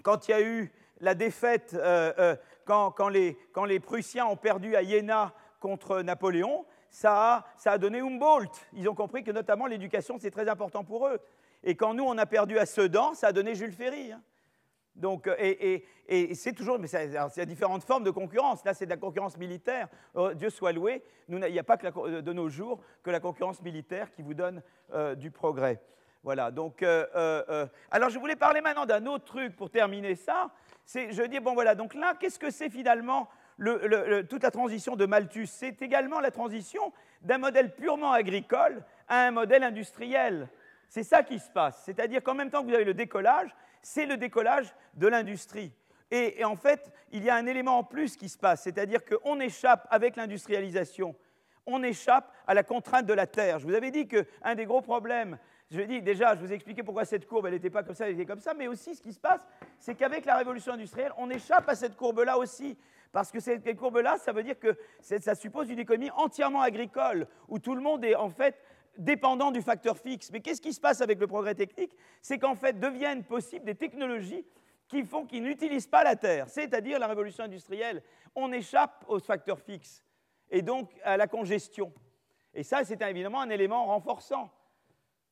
[0.03, 0.71] quand il y a eu
[1.01, 7.79] la défaite, euh, euh, quand, les, Prussiens ont perdu à Iéna contre Napoléon, ça a,
[7.79, 8.53] donné Humboldt.
[8.75, 11.19] Ils ont compris que notamment l'éducation, c'est très important pour eux.
[11.63, 14.13] Et quand nous, on a perdu à Sedan, ça a donné Jules Ferry.
[14.13, 14.23] Hein.
[14.97, 18.65] Donc, euh, et, c'est toujours, mais il y a différentes formes de concurrence.
[18.65, 19.89] Là, c'est de la concurrence militaire.
[20.15, 21.05] Oh, Dieu soit loué.
[21.29, 24.61] il n'y a pas de nos jours que la concurrence militaire qui vous donne
[25.17, 25.81] du progrès.
[26.25, 26.51] Voilà.
[26.51, 30.51] Donc, alors, je voulais parler maintenant d'un autre truc pour terminer ça.
[30.95, 31.75] Je dis, bon, voilà.
[31.75, 33.29] Donc là, qu'est-ce que c'est finalement
[34.29, 39.31] toute la transition de Malthus, c'est également la transition d'un modèle purement agricole à un
[39.31, 40.49] modèle industriel.
[40.89, 41.83] C'est ça qui se passe.
[41.85, 45.73] C'est-à-dire qu'en même temps que vous avez le décollage, c'est le décollage de l'industrie.
[46.11, 49.39] Et, en fait, il y a un élément en plus qui se passe, c'est-à-dire qu'on
[49.39, 51.15] échappe avec l'industrialisation,
[51.67, 53.61] on échappe à la contrainte de la terre.
[53.61, 55.39] Je vous avais dit qu'un des gros problèmes,
[55.71, 58.15] je déjà, je vous ai expliqué pourquoi cette courbe, elle n'était pas comme ça, elle
[58.15, 59.47] était comme ça, mais aussi ce qui se passe,
[59.79, 62.77] c'est qu'avec la révolution industrielle, on échappe à cette courbe-là aussi.
[63.13, 67.59] Parce que cette courbe-là, ça veut dire que ça suppose une économie entièrement agricole, où
[67.59, 68.61] tout le monde est en fait
[68.99, 70.31] dépendant du facteur fixe.
[70.31, 71.93] Mais qu'est-ce qui se passe avec le progrès technique?
[72.21, 74.45] C'est qu'en fait deviennent possibles des technologies
[74.89, 78.03] qui font qu'ils n'utilisent pas la terre, c'est-à-dire la révolution industrielle.
[78.35, 80.05] On échappe au facteur fixe
[80.51, 81.93] et donc à la congestion.
[82.55, 84.53] Et ça, c'est évidemment un élément renforçant.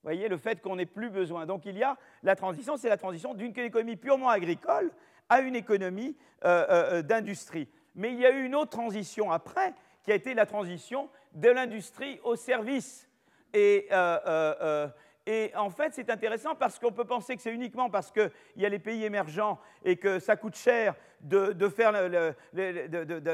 [0.03, 1.47] Voyez, le fait qu'on n'ait plus besoin.
[1.47, 4.91] Donc il y a la transition, c'est la transition d'une économie purement agricole
[5.29, 7.69] à une économie euh, euh, euh, d'industrie.
[7.95, 9.75] Mais il y a eu une autre transition après,
[10.05, 13.09] qui a été la transition de l'industrie au service.
[13.53, 13.89] Et,
[15.27, 18.65] et en fait, c'est intéressant parce qu'on peut penser que c'est uniquement parce qu'il y
[18.65, 21.53] a les pays émergents et que ça coûte cher de,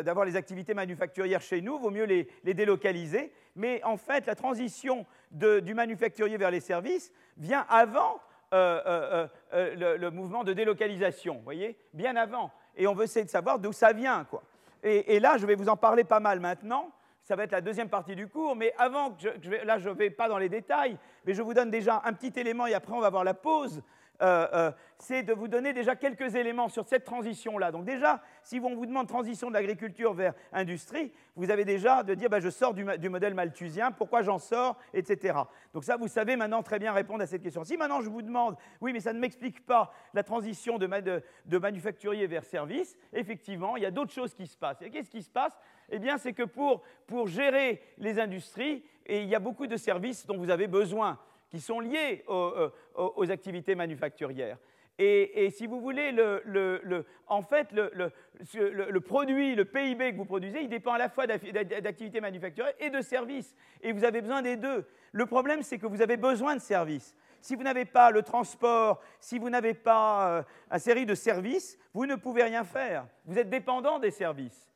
[0.00, 3.32] d'avoir les activités manufacturières chez nous, vaut mieux les délocaliser.
[3.54, 8.20] Mais en fait, la transition du manufacturier vers les services vient avant
[8.54, 12.52] euh, euh, euh, le, mouvement de délocalisation, voyez, bien avant.
[12.76, 14.42] Et on veut essayer de savoir d'où ça vient, quoi.
[14.84, 16.90] Et, là, je vais vous en parler pas mal maintenant.
[17.22, 19.16] Ça va être la deuxième partie du cours, mais avant
[19.64, 22.38] là, je ne vais pas dans les détails, mais je vous donne déjà un petit
[22.38, 23.82] élément et après on va voir la pause.
[24.22, 27.72] Euh, euh, c'est de vous donner déjà quelques éléments sur cette transition-là.
[27.72, 32.14] Donc déjà, si on vous demande transition de l'agriculture vers industrie, vous avez déjà de
[32.14, 35.38] dire bah, je sors du, modèle malthusien, pourquoi j'en sors, etc.
[35.74, 37.64] Donc ça, vous savez maintenant très bien répondre à cette question.
[37.64, 42.26] Si maintenant je vous demande, oui, mais ça ne m'explique pas la transition de, manufacturier
[42.26, 44.80] vers service, effectivement, il y a d'autres choses qui se passent.
[44.80, 45.58] Et qu'est-ce qui se passe?
[45.90, 49.76] Eh bien, c'est que pour, pour gérer les industries, et il y a beaucoup de
[49.76, 51.18] services dont vous avez besoin
[51.54, 54.58] qui sont liés euh, aux, activités manufacturières.
[54.98, 60.68] Et, si vous voulez, le, en fait, le, produit, le PIB que vous produisez, il
[60.68, 63.54] dépend à la fois d'activités manufacturières et de services.
[63.82, 64.84] Et vous avez besoin des deux.
[65.12, 67.14] Le problème, c'est que vous avez besoin de services.
[67.40, 70.42] Si vous n'avez pas le transport, si vous n'avez pas euh,
[70.72, 73.06] une série de services, vous ne pouvez rien faire.
[73.26, 74.68] Vous êtes dépendant des services.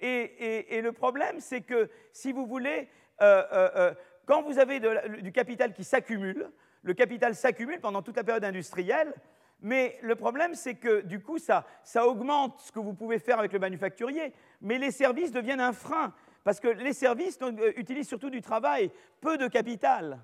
[0.00, 2.90] Et, le problème, c'est que si vous voulez,
[3.22, 3.94] euh,
[4.26, 4.80] quand vous avez
[5.22, 6.50] du capital qui s'accumule,
[6.82, 9.14] le capital s'accumule pendant toute la période industrielle,
[9.60, 11.64] mais le problème, c'est que du coup, ça,
[12.04, 16.12] augmente ce que vous pouvez faire avec le manufacturier, mais les services deviennent un frein,
[16.44, 20.20] parce que les services euh, utilisent surtout du travail, peu de capital.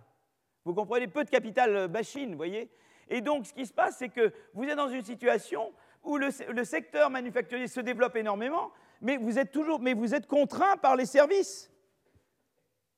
[0.64, 2.70] Vous comprenez Peu de capital euh, machine, vous voyez
[3.08, 5.72] Et donc, ce qui se passe, c'est que vous êtes dans une situation
[6.02, 10.26] où le, le secteur manufacturier se développe énormément, mais vous êtes toujours, mais vous êtes
[10.26, 11.70] contraint par les services.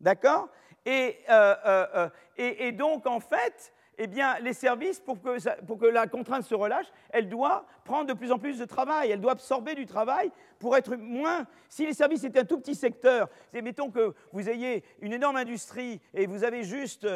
[0.00, 0.48] D'accord?
[0.86, 6.44] Euh, euh, euh, et, donc, en fait, eh bien, les services, pour que, la contrainte
[6.44, 9.86] se relâche, elle doit prendre de plus en plus de travail, elle doit absorber du
[9.86, 11.46] travail pour être moins...
[11.68, 16.00] Si les services étaient un tout petit secteur, mettons que vous ayez une énorme industrie
[16.12, 17.06] et vous avez juste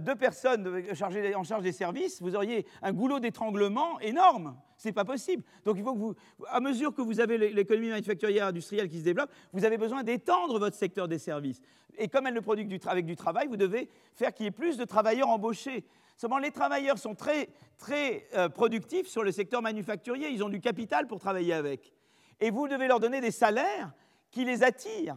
[0.00, 4.56] deux personnes chargées, en charge des services, vous auriez un goulot d'étranglement énorme.
[4.82, 5.44] Ce n'est pas possible.
[5.64, 6.14] Donc il faut que vous,
[6.48, 10.58] à mesure que vous avez l'économie manufacturière industrielle qui se développe, vous avez besoin d'étendre
[10.58, 11.60] votre secteur des services.
[11.98, 14.50] Et comme elle ne produit que avec du travail, vous devez faire qu'il y ait
[14.50, 15.84] plus de travailleurs embauchés.
[16.16, 20.30] Seulement, les travailleurs sont très, très euh, productifs sur le secteur manufacturier.
[20.30, 21.92] Ils ont du capital pour travailler avec.
[22.40, 23.92] Et vous devez leur donner des salaires
[24.32, 25.16] qui les attirent.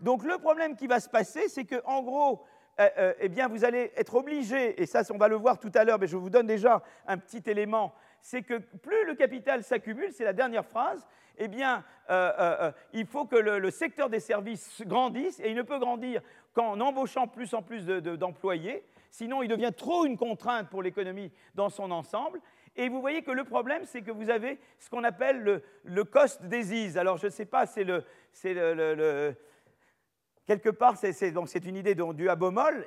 [0.00, 2.42] Donc, le problème qui va se passer, c'est qu'en gros,
[2.80, 5.70] euh, euh, eh bien, vous allez être obligé, et ça, on va le voir tout
[5.74, 7.92] à l'heure, mais je vous donne déjà un petit élément,
[8.22, 11.06] c'est que plus le capital s'accumule, c'est la dernière phrase,
[11.38, 11.84] eh bien,
[12.92, 16.20] il faut que le, secteur des services grandisse, et il ne peut grandir
[16.54, 21.68] qu'en embauchant plus en plus d'employés sinon il devient trop une contrainte pour l'économie dans
[21.68, 22.40] son ensemble.
[22.76, 26.04] Et vous voyez que le problème, c'est que vous avez ce qu'on appelle le, le,
[26.04, 26.96] cost disease.
[26.96, 28.04] Alors je ne sais pas, c'est le,
[28.44, 29.34] le,
[30.46, 32.36] quelque part, c'est une idée due à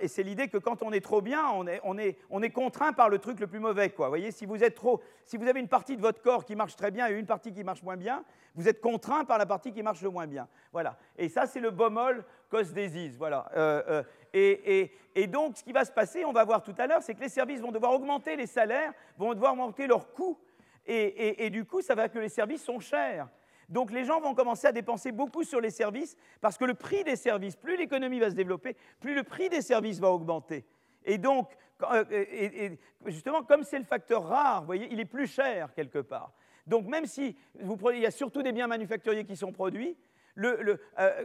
[0.01, 2.49] et c'est l'idée que quand on est trop bien, on est, on, est, on est,
[2.49, 3.89] contraint par le truc le plus mauvais.
[3.89, 4.07] Quoi.
[4.07, 6.55] Vous voyez, si vous, êtes trop, si vous avez une partie de votre corps qui
[6.55, 8.23] marche très bien et une partie qui marche moins bien,
[8.55, 10.47] vous êtes contraint par la partie qui marche le moins bien.
[10.71, 10.97] Voilà.
[11.17, 13.17] Et ça, c'est le Baumol cause disease.
[13.17, 13.49] Voilà.
[13.55, 16.87] Euh, euh, et, et, donc, ce qui va se passer, on va voir tout à
[16.87, 20.37] l'heure, c'est que les services vont devoir augmenter les salaires, vont devoir augmenter leurs coûts.
[20.85, 23.27] Et, du coup, ça va que les services sont chers.
[23.73, 27.03] Donc les gens vont commencer à dépenser beaucoup sur les services parce que le prix
[27.03, 30.63] des services, plus l'économie va se développer, plus le prix des services va augmenter.
[31.05, 31.49] Et donc,
[31.91, 32.69] euh,
[33.07, 36.33] justement, comme c'est le facteur rare, il est plus cher quelque part.
[36.67, 39.97] Donc même si il y a surtout des biens manufacturiers qui sont produits,
[40.37, 40.77] euh,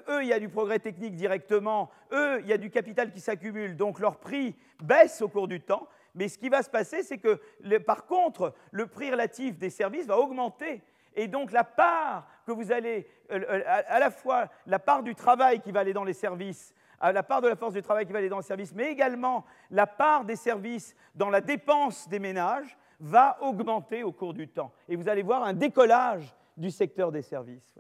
[0.09, 3.21] eux, il y a du progrès technique directement, eux, il y a du capital qui
[3.21, 5.87] s'accumule, donc leur prix baisse au cours du temps.
[6.15, 7.39] Mais ce qui va se passer, c'est que
[7.77, 10.81] par contre, le prix relatif des services va augmenter
[11.19, 15.15] et donc la part que vous allez, euh, euh, à la fois la part du
[15.15, 18.13] travail qui va aller dans les services, la part de la force du travail qui
[18.13, 22.19] va aller dans les services, mais également la part des services dans la dépense des
[22.19, 24.73] ménages, va augmenter au cours du temps.
[24.89, 27.79] Et vous allez voir un décollage du secteur des services.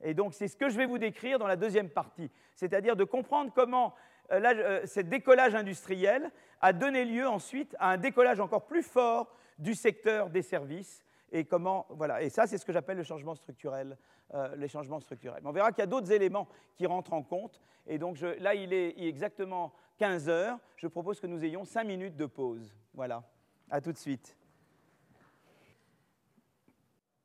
[0.00, 3.04] Et donc c'est ce que je vais vous décrire dans la deuxième partie, c'est-à-dire de
[3.04, 3.94] comprendre comment
[4.32, 9.74] euh, ce décollage industriel a donné lieu ensuite à un décollage encore plus fort du
[9.74, 11.03] secteur des services
[11.34, 12.22] et comment voilà.
[12.22, 13.98] Et ça c'est ce que j'appelle le changement structurel
[14.32, 15.42] euh, les changements structurels.
[15.44, 17.60] On verra qu'il y a d'autres éléments qui rentrent en compte.
[17.86, 20.58] Et donc là il est, exactement 15 heures.
[20.76, 22.74] Je propose que nous ayons 5 minutes de pause.
[22.94, 23.22] Voilà.
[23.68, 24.36] À tout de suite.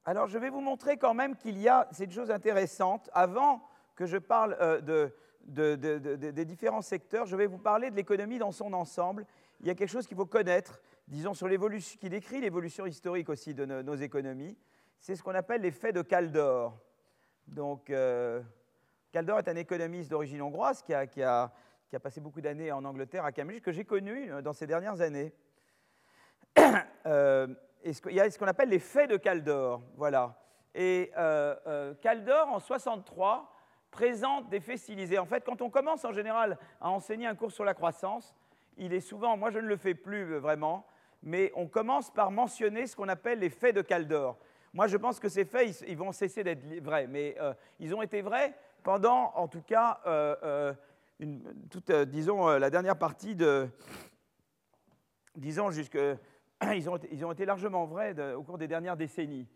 [0.05, 3.10] Alors je vais vous montrer quand même qu'il y a cette chose intéressante.
[3.14, 3.62] Avant
[3.95, 4.82] que je parle euh,
[5.45, 5.76] de,
[6.16, 9.26] des différents secteurs je vais vous parler de l'économie dans son ensemble.
[9.62, 13.30] Il y a quelque chose qu'il faut connaître disons, sur l'évolution, qui décrit l'évolution historique
[13.30, 14.57] aussi de nos, économies,
[14.99, 16.78] c'est ce qu'on appelle l'effet de Caldor.
[17.47, 18.41] Donc, euh,
[19.12, 21.51] Caldor est un économiste d'origine hongroise qui a,
[22.01, 25.34] passé beaucoup d'années en Angleterre, à Cambridge, que j'ai connu euh, dans ces dernières années.
[27.05, 27.47] euh,
[27.84, 29.82] il y a ce qu'on appelle l'effet de Caldor.
[29.95, 30.36] Voilà.
[30.76, 33.51] Et euh, Caldor, en 63,
[33.89, 35.18] présente des faits stylisés.
[35.18, 38.36] En fait, quand on commence en général à enseigner un cours sur la croissance,
[38.78, 40.86] il est souvent, moi je ne le fais plus vraiment,
[41.22, 44.38] mais on commence par mentionner ce qu'on appelle les faits de Caldor.
[44.74, 48.01] Moi, je pense que ces faits, ils, vont cesser d'être vrais, mais euh, ils ont
[48.01, 48.53] été vrais
[48.84, 50.74] pendant, en tout cas, euh,
[51.20, 53.67] euh, disons, la dernière partie de,
[55.36, 55.97] disons, jusque,
[56.74, 59.47] ils ont, ils ont été largement vrais au cours des dernières décennies.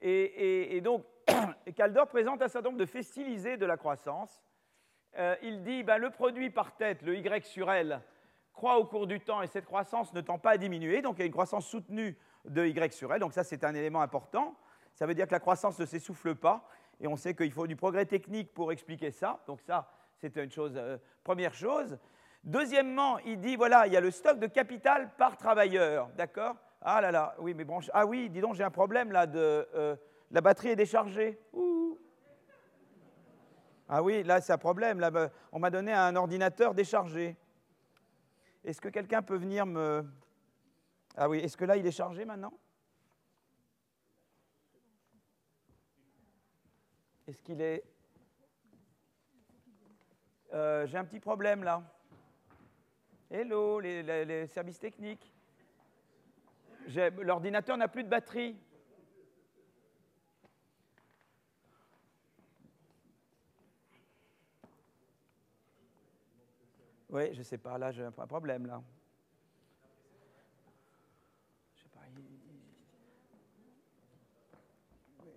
[0.00, 1.04] Et, donc,
[1.76, 4.42] Caldor présente un certain nombre de faits stylisés de la croissance.
[5.42, 8.00] il dit, ben, le produit par tête, le Y sur L,
[8.54, 11.20] croît au cours du temps et cette croissance ne tend pas à diminuer, donc il
[11.20, 14.54] y a une croissance soutenue de Y sur L, donc ça c'est un élément important.
[14.94, 16.68] Ça veut dire que la croissance ne s'essouffle pas,
[17.00, 20.50] et on sait qu'il faut du progrès technique pour expliquer ça, donc ça c'est une
[20.50, 21.98] chose, euh, première chose.
[22.44, 26.56] Deuxièmement, il dit, voilà, il y a le stock de capital par travailleur, d'accord?
[26.80, 29.66] Ah là là, oui, mais bon, ah oui, dis donc, j'ai un problème là de...
[29.74, 29.96] Euh,
[30.30, 31.38] la batterie est déchargée.
[33.88, 35.00] Ah oui, là c'est un problème,
[35.52, 37.36] on m'a donné un ordinateur déchargé.
[38.64, 40.04] Est-ce que quelqu'un peut venir me...
[41.16, 42.52] Ah oui, est-ce que là, il est chargé maintenant?
[47.26, 47.84] Est-ce qu'il est...
[50.54, 51.82] Euh, j'ai un petit problème là.
[53.30, 55.32] Hello, les, services techniques.
[57.18, 58.56] L'ordinateur n'a plus de batterie.
[67.14, 68.66] Oui, je ne sais pas, là j'ai un problème.
[68.66, 68.82] Là.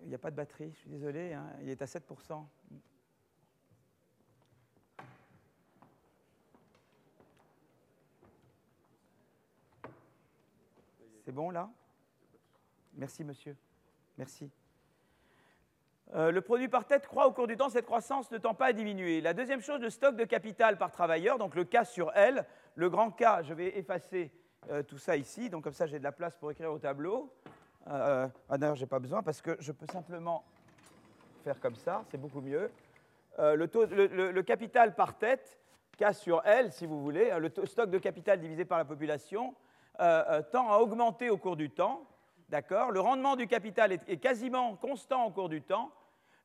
[0.02, 2.44] Il n'y a pas de batterie, je suis désolé, hein, il est à 7%.
[11.24, 11.70] C'est bon là?
[12.94, 13.56] Merci monsieur.
[14.16, 14.50] Merci.
[16.14, 18.66] Euh, le produit par tête croît au cours du temps, cette croissance ne tend pas
[18.66, 19.20] à diminuer.
[19.20, 22.46] La deuxième chose, le stock de capital par travailleur, donc le K sur L,
[22.76, 24.32] le grand K, je vais effacer
[24.70, 27.30] euh, tout ça ici, donc comme ça j'ai de la place pour écrire au tableau.
[27.88, 30.44] Euh, ah, D'ailleurs, je n'ai pas besoin parce que je peux simplement
[31.44, 32.70] faire comme ça, c'est beaucoup mieux.
[33.38, 35.58] Le, capital par tête,
[35.96, 39.54] K sur L, si vous voulez, le stock de capital divisé par la population,
[39.96, 42.04] tend à augmenter au cours du temps.
[42.48, 42.90] D'accord?
[42.90, 45.92] Le rendement du capital est, quasiment constant au cours du temps.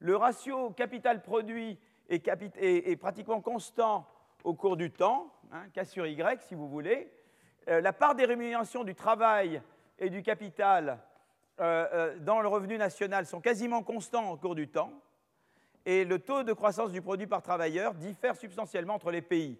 [0.04, 1.80] Le ratio capital-produit
[2.10, 4.06] est, pratiquement constant
[4.44, 7.10] au cours du temps, hein, K sur Y si vous voulez.
[7.70, 9.62] Euh, la part des rémunérations du travail
[9.98, 11.00] et du capital
[11.62, 14.92] euh, euh, dans le revenu national sont quasiment constants au cours du temps.
[15.86, 19.58] Et le taux de croissance du produit par travailleur diffère substantiellement entre les pays.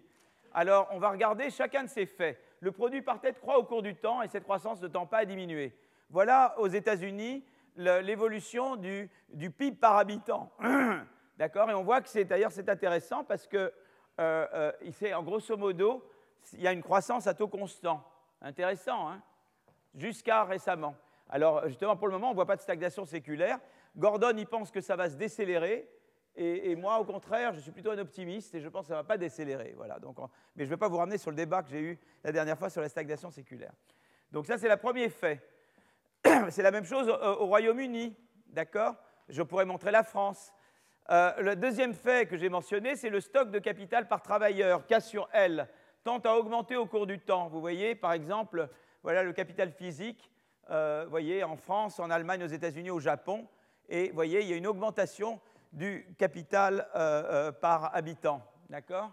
[0.52, 2.38] Alors, on va regarder chacun de ces faits.
[2.60, 5.20] Le produit par tête croît au cours du temps et cette croissance ne tend pas
[5.20, 5.74] à diminuer.
[6.10, 7.42] Voilà aux États-Unis
[7.76, 10.52] l'évolution du, PIB par habitant.
[11.38, 11.70] D'accord?
[11.70, 13.72] Et on voit que c'est d'ailleurs intéressant parce que
[14.20, 16.08] euh, euh, en grosso modo,
[16.52, 18.04] il y a une croissance à taux constant.
[18.40, 19.22] Intéressant, hein?
[19.94, 20.94] Jusqu'à récemment.
[21.28, 23.58] Alors justement, pour le moment, on ne voit pas de stagnation séculaire.
[23.96, 25.88] Gordon, il pense que ça va se décélérer.
[26.36, 28.98] Et, moi, au contraire, je suis plutôt un optimiste et je pense que ça ne
[28.98, 29.72] va pas décélérer.
[29.76, 30.18] Voilà, donc,
[30.56, 32.58] mais je ne vais pas vous ramener sur le débat que j'ai eu la dernière
[32.58, 33.72] fois sur la stagnation séculaire.
[34.32, 35.40] Donc ça, c'est le premier fait.
[36.50, 38.16] C'est la même chose au, Royaume-Uni,
[38.48, 38.94] d'accord?
[39.28, 40.52] Je pourrais montrer la France.
[41.10, 45.00] Euh, le deuxième fait que j'ai mentionné, c'est le stock de capital par travailleur, K
[45.00, 45.68] sur L,
[46.02, 47.48] tend à augmenter au cours du temps.
[47.48, 48.68] Vous voyez, par exemple,
[49.02, 50.30] voilà le capital physique,
[50.70, 53.46] euh, vous voyez, en France, en Allemagne, aux États-Unis, au Japon,
[53.88, 55.40] et vous voyez, il y a une augmentation
[55.72, 59.10] du capital euh, par habitant, d'accord?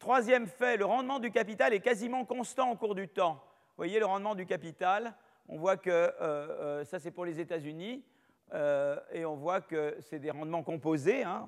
[0.00, 3.34] Troisième fait, le rendement du capital est quasiment constant au cours du temps.
[3.34, 5.14] Vous voyez le rendement du capital,
[5.46, 8.02] on voit que euh, euh, ça c'est pour les États-Unis,
[8.54, 11.22] euh, et on voit que c'est des rendements composés.
[11.22, 11.44] Hein.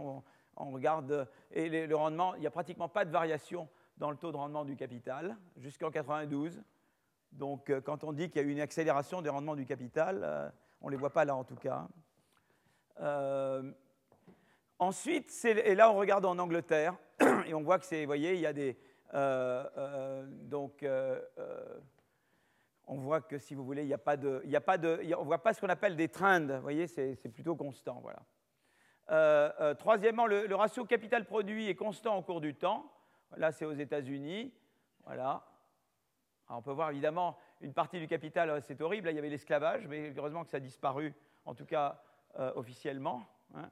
[0.59, 4.32] on, regarde, et le rendement, il n'y a pratiquement pas de variation dans le taux
[4.32, 6.62] de rendement du capital jusqu'en 92.
[7.32, 10.88] Donc quand on dit qu'il y a eu une accélération des rendements du capital, on
[10.88, 11.88] ne les voit pas là en tout cas.
[14.78, 16.98] ensuite, et là on regarde en Angleterre,
[17.47, 18.77] et on voit que c'est, voyez, il y a des.
[19.14, 21.20] Euh, euh, donc, euh,
[22.87, 24.41] on voit que si vous voulez, il n'y a pas de.
[24.45, 26.62] Il y a pas de on ne voit pas ce qu'on appelle des trends, vous
[26.62, 28.03] voyez, c'est plutôt constant.
[28.03, 29.75] Voilà.
[29.75, 32.91] troisièmement, le, ratio capital-produit est constant au cours du temps.
[33.37, 34.53] Là, c'est aux États-Unis.
[35.05, 35.45] Voilà.
[36.49, 39.87] on peut voir évidemment une partie du capital, c'est horrible, là, il y avait l'esclavage,
[39.89, 41.14] mais heureusement que ça a disparu,
[41.45, 42.01] en tout cas
[42.55, 43.25] officiellement.
[43.55, 43.68] Hein.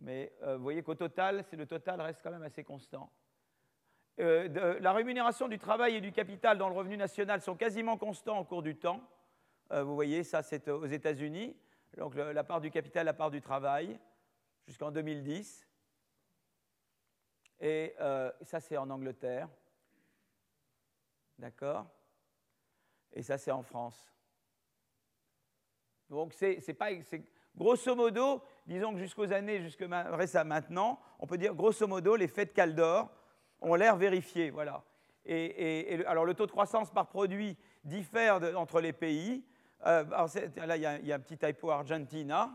[0.00, 3.10] Mais euh, vous voyez qu'au total, le total reste quand même assez constant.
[4.20, 8.38] Euh, la rémunération du travail et du capital dans le revenu national sont quasiment constants
[8.38, 9.00] au cours du temps.
[9.72, 11.56] Euh, vous voyez, ça c'est aux États-Unis.
[11.96, 13.98] Donc la part du capital, la part du travail,
[14.66, 15.68] jusqu'en 2010.
[17.60, 17.94] Et
[18.42, 19.48] ça c'est en Angleterre.
[21.38, 21.86] D'accord?
[23.12, 24.12] Et ça c'est en France.
[26.10, 26.90] Donc c'est pas,
[27.56, 32.28] grosso modo, disons que jusqu'aux années, jusque récemment maintenant, on peut dire grosso modo, les
[32.28, 33.10] faits de Caldor
[33.60, 34.50] ont l'air vérifiés.
[34.50, 34.82] Voilà.
[35.26, 39.44] Et, alors le taux de croissance par produit diffère entre les pays.
[39.86, 40.04] Euh,
[40.56, 42.50] là, il y, a, un petit typo Argentina.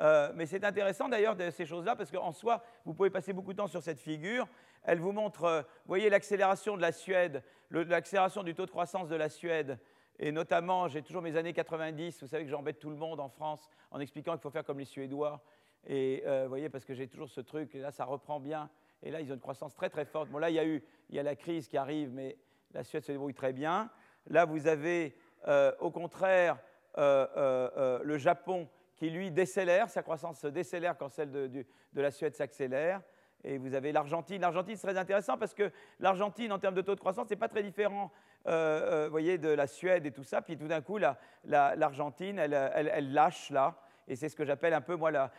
[0.00, 3.52] Euh, mais c'est intéressant d'ailleurs de ces choses-là parce qu'en soi, vous pouvez passer beaucoup
[3.52, 4.46] de temps sur cette figure.
[4.84, 9.08] Elle vous montre, euh, vous voyez l'accélération de la Suède, l'accélération du taux de croissance
[9.08, 9.78] de la Suède
[10.18, 13.28] et notamment, j'ai toujours mes années 90, vous savez que j'embête tout le monde en
[13.28, 15.42] France en expliquant qu'il faut faire comme les Suédois.
[15.86, 18.68] Et euh, vous voyez, parce que j'ai toujours ce truc, et là ça reprend bien.
[19.02, 20.28] Et là, ils ont une croissance très très forte.
[20.28, 22.36] Bon, là, il y a eu il y a la crise qui arrive, mais
[22.74, 23.90] la Suède se débrouille très bien.
[24.26, 25.16] Là, vous avez
[25.46, 26.58] euh, au contraire
[26.98, 29.88] euh, le Japon qui, lui, décélère.
[29.88, 33.00] Sa croissance se décélère quand celle de, de la Suède s'accélère.
[33.44, 34.40] Et vous avez l'Argentine.
[34.40, 37.48] L'Argentine, c'est très intéressant parce que l'Argentine, en termes de taux de croissance, n'est pas
[37.48, 38.10] très différent
[38.46, 40.42] euh, euh, voyez, de la Suède et tout ça.
[40.42, 40.98] Puis tout d'un coup,
[41.44, 43.74] l'Argentine, elle, lâche là.
[44.06, 45.30] Et c'est ce que j'appelle un peu, moi, la,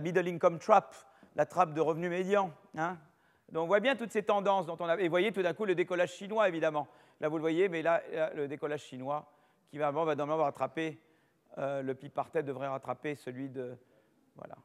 [0.00, 0.94] middle income trap,
[1.36, 2.52] la trappe de revenus médians.
[2.76, 2.96] Hein.
[3.52, 4.96] Donc on voit bien toutes ces tendances dont on a.
[4.98, 6.88] Et vous voyez tout d'un coup le décollage chinois, évidemment.
[7.20, 8.02] Là, vous le voyez, mais là,
[8.34, 9.30] le décollage chinois,
[9.70, 10.98] qui va, va normalement rattraper,
[11.58, 13.76] euh, le PIB par tête devrait rattraper celui de.
[14.36, 14.56] Voilà.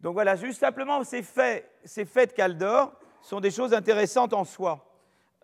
[0.00, 4.44] Donc voilà, juste simplement, ces faits, ces faits de Caldor sont des choses intéressantes en
[4.44, 4.91] soi.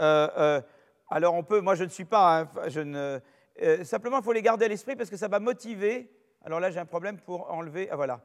[0.00, 0.60] Euh, euh,
[1.08, 3.18] alors on peut, moi je ne suis pas, ne,
[3.62, 6.12] euh, simplement il faut les garder à l'esprit parce que ça va motiver,
[6.44, 8.20] alors là j'ai un problème pour enlever, ah, voilà,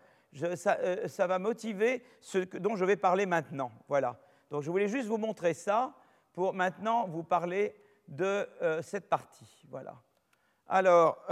[0.55, 3.71] ça, ça, va motiver ce dont je vais parler maintenant.
[3.88, 4.19] Voilà.
[4.51, 5.93] Donc je voulais juste vous montrer ça
[6.34, 7.76] pour maintenant vous parler
[8.07, 8.47] de
[8.82, 9.63] cette partie.
[9.69, 9.95] Voilà.
[10.67, 11.24] Alors,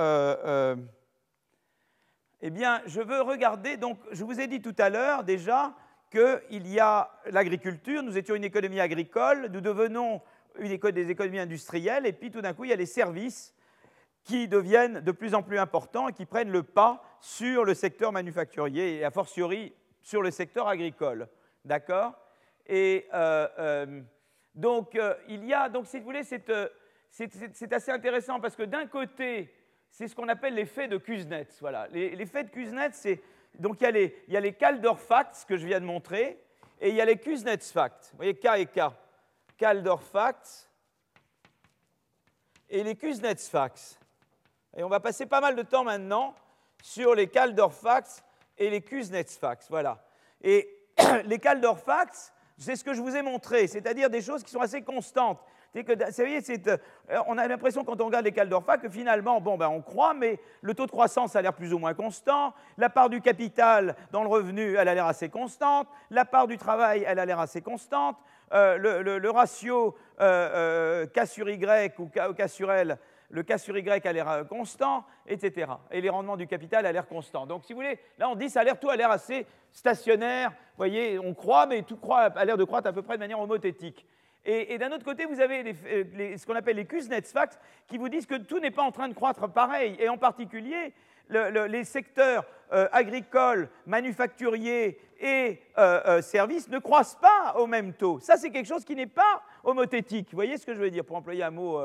[2.44, 5.74] eh bien, je veux regarder, donc, je vous ai dit tout à l'heure déjà
[6.12, 10.22] qu'il y a l'agriculture, nous étions une économie agricole, nous devenons
[10.60, 13.54] des économies industrielles, et puis tout d'un coup, il y a les services
[14.24, 18.12] qui deviennent de plus en plus importants et qui prennent le pas sur le secteur
[18.12, 21.28] manufacturier et a fortiori sur le secteur agricole.
[21.66, 22.14] D'accord?
[22.68, 24.02] Et euh, euh,
[24.54, 28.88] donc, euh, il y a, donc, si vous voulez, c'est assez intéressant parce que d'un
[28.88, 29.54] côté,
[29.90, 31.48] c'est ce qu'on appelle l'effet de Kuznets.
[31.60, 31.88] Voilà.
[31.88, 33.22] L'effet de Kuznets, c'est.
[33.60, 35.86] Donc il y, a les, il y a les Kaldorf Facts que je viens de
[35.86, 36.42] montrer,
[36.80, 38.12] et il y a les Kuznets Facts.
[38.12, 38.80] Vous voyez, K et K.
[39.62, 40.68] Kaldorf Facts
[42.68, 44.00] et les Kuznets Facts.
[44.76, 46.34] Et on va passer pas mal de temps maintenant
[46.82, 48.24] sur les Kaldorf Facts
[48.58, 49.68] et les Kuznets Facts.
[49.70, 50.04] Voilà.
[50.42, 50.68] Et
[51.26, 54.62] les Kaldorf Facts, c'est ce que je vous ai montré, c'est-à-dire des choses qui sont
[54.62, 55.40] assez constantes.
[55.76, 56.78] Que, vous voyez, euh,
[57.28, 60.40] on a l'impression quand on regarde les Caldorfa que finalement, bon, ben, on croit, mais
[60.62, 64.24] le taux de croissance a l'air plus ou moins constant, la part du capital dans
[64.24, 67.62] le revenu, elle a l'air assez constante, la part du travail, elle a l'air assez
[67.62, 68.18] constante,
[68.54, 72.98] euh, le, ratio euh, K sur Y ou K, sur L,
[73.30, 75.72] le K sur Y a l'air constant, etc.
[75.92, 77.46] Et les rendements du capital a l'air constant.
[77.46, 80.50] Donc, si vous voulez, là, on dit ça a l'air tout a l'air assez stationnaire.
[80.50, 83.20] Vous voyez, on croit, mais tout croit, a l'air de croître à peu près de
[83.20, 84.06] manière homothétique.
[84.44, 88.26] Et, d'un autre côté, vous avez euh, ce qu'on appelle les Kuznets-Facts qui vous disent
[88.26, 89.96] que tout n'est pas en train de croître pareil.
[90.00, 90.94] Et en particulier,
[91.30, 98.20] les secteurs euh, agricoles, manufacturiers et euh, services ne croissent pas au même taux.
[98.20, 100.30] Ça, c'est quelque chose qui n'est pas homothétique.
[100.32, 101.82] Vous voyez ce que je veux dire, pour employer un mot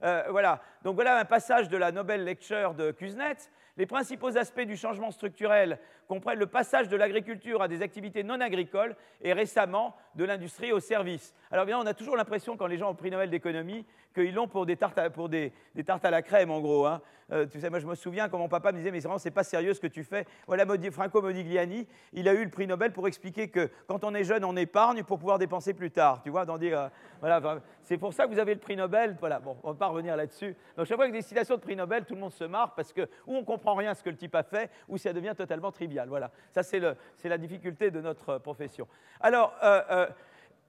[0.00, 0.60] Voilà.
[0.82, 3.50] Donc voilà un passage de la Nobel Lecture de Kuznets.
[3.76, 8.40] Les principaux aspects du changement structurel comprennent le passage de l'agriculture à des activités non
[8.40, 11.34] agricoles et récemment de l'industrie aux services.
[11.50, 14.48] Alors bien, on a toujours l'impression quand les gens ont pris Nobel d'économie qu'ils l'ont
[14.48, 15.52] pour, des tartes, à, pour des,
[15.84, 16.86] tartes à la crème, en gros.
[16.86, 17.00] Hein.
[17.32, 19.30] Euh, tu sais, moi, je me souviens quand mon papa me disait, mais vraiment, c'est
[19.30, 20.26] pas sérieux ce que tu fais.
[20.46, 24.24] Voilà, Franco Modigliani, il a eu le prix Nobel pour expliquer que quand on est
[24.24, 26.22] jeune, on épargne pour pouvoir dépenser plus tard.
[26.22, 26.88] Tu vois, dans dire, euh,
[27.20, 29.16] voilà, c'est pour ça que vous avez le prix Nobel.
[29.20, 30.56] Voilà, bon, on va pas revenir là-dessus.
[30.76, 32.92] Donc, chaque fois que des citations de prix Nobel, tout le monde se marre parce
[32.92, 35.70] que ou on comprend rien ce que le type a fait, ou ça devient totalement
[35.70, 36.08] trivial.
[36.08, 36.80] Voilà, ça, c'est
[37.24, 38.88] la difficulté de notre profession.
[39.20, 40.06] Alors, euh,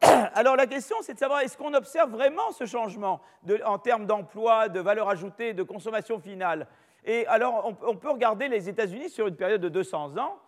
[0.33, 3.21] Alors la question, c'est de savoir est-ce qu'on observe vraiment ce changement
[3.65, 6.67] en termes d'emploi, de valeur ajoutée, de consommation finale?
[7.03, 10.39] Et alors on, peut regarder les États-Unis sur une période de 200 ans,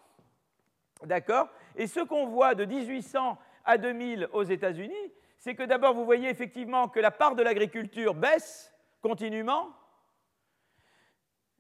[1.04, 1.50] d'accord?
[1.76, 6.30] Et ce qu'on voit de 1800 à 2000 aux États-Unis, c'est que d'abord vous voyez
[6.30, 9.70] effectivement que la part de l'agriculture baisse continuellement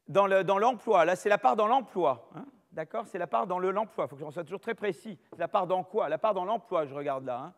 [0.07, 1.05] dans l'emploi.
[1.05, 2.29] Là, c'est la part dans l'emploi.
[2.35, 3.07] Hein, d'accord?
[3.07, 4.05] C'est la part dans l'emploi.
[4.05, 5.17] Il faut que j'en sois toujours très précis.
[5.37, 6.07] La part dans quoi?
[6.07, 7.39] La part dans l'emploi, je regarde là.
[7.39, 7.53] Hein.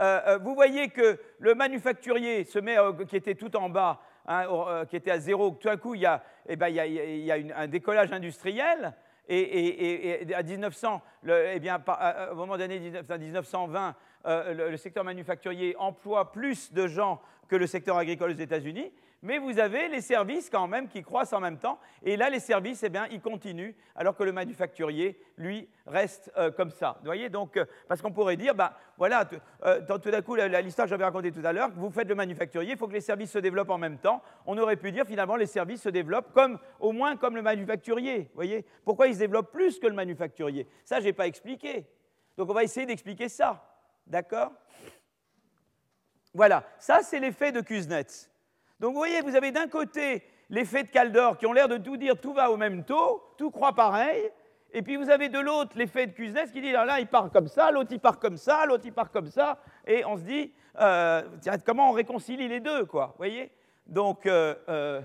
[0.00, 2.76] Euh, euh, vous voyez que le manufacturier se met,
[3.08, 6.02] qui était tout en bas, hein, euh, qui était à zéro, tout d'un coup, il
[6.02, 8.94] y a, eh ben, il y a, un décollage industriel.
[9.26, 11.82] Et, à 1900, eh bien,
[12.30, 13.94] au moment des années 1920,
[14.26, 18.92] le, secteur manufacturier emploie plus de gens que le secteur agricole aux États-Unis
[19.24, 21.78] mais vous avez les services quand même qui croissent en même temps.
[22.02, 26.50] Et là, les services, eh bien, ils continuent, alors que le manufacturier, lui, reste euh,
[26.50, 26.98] comme ça.
[27.00, 29.26] Vous voyez Donc, euh, parce qu'on pourrait dire, bah, voilà,
[29.64, 32.72] euh, tout d'un coup, l'histoire que j'avais racontée tout à l'heure, vous faites le manufacturier,
[32.72, 34.22] il faut que les services se développent en même temps.
[34.44, 38.18] On aurait pu dire, finalement, les services se développent comme, au moins comme le manufacturier.
[38.18, 40.68] Vous voyez Pourquoi ils se développent plus que le manufacturier?
[40.84, 41.86] Ça, je n'ai pas expliqué.
[42.36, 43.64] Donc, on va essayer d'expliquer ça.
[44.06, 44.52] D'accord?
[46.34, 48.33] Voilà, ça, c'est l'effet de Kuznets.
[48.84, 51.96] Donc vous voyez, vous avez d'un côté l'effet de Caldor qui ont l'air de tout
[51.96, 54.28] dire tout va au même taux, tout croit pareil,
[54.74, 57.48] et puis vous avez de l'autre l'effet de Kuznets qui dit là il part comme
[57.48, 59.56] ça, l'autre il part comme ça, l'autre il part comme ça,
[59.86, 61.22] et on se dit euh,
[61.64, 63.50] comment on réconcilie les deux, quoi, voyez?
[63.96, 65.00] Euh, euh,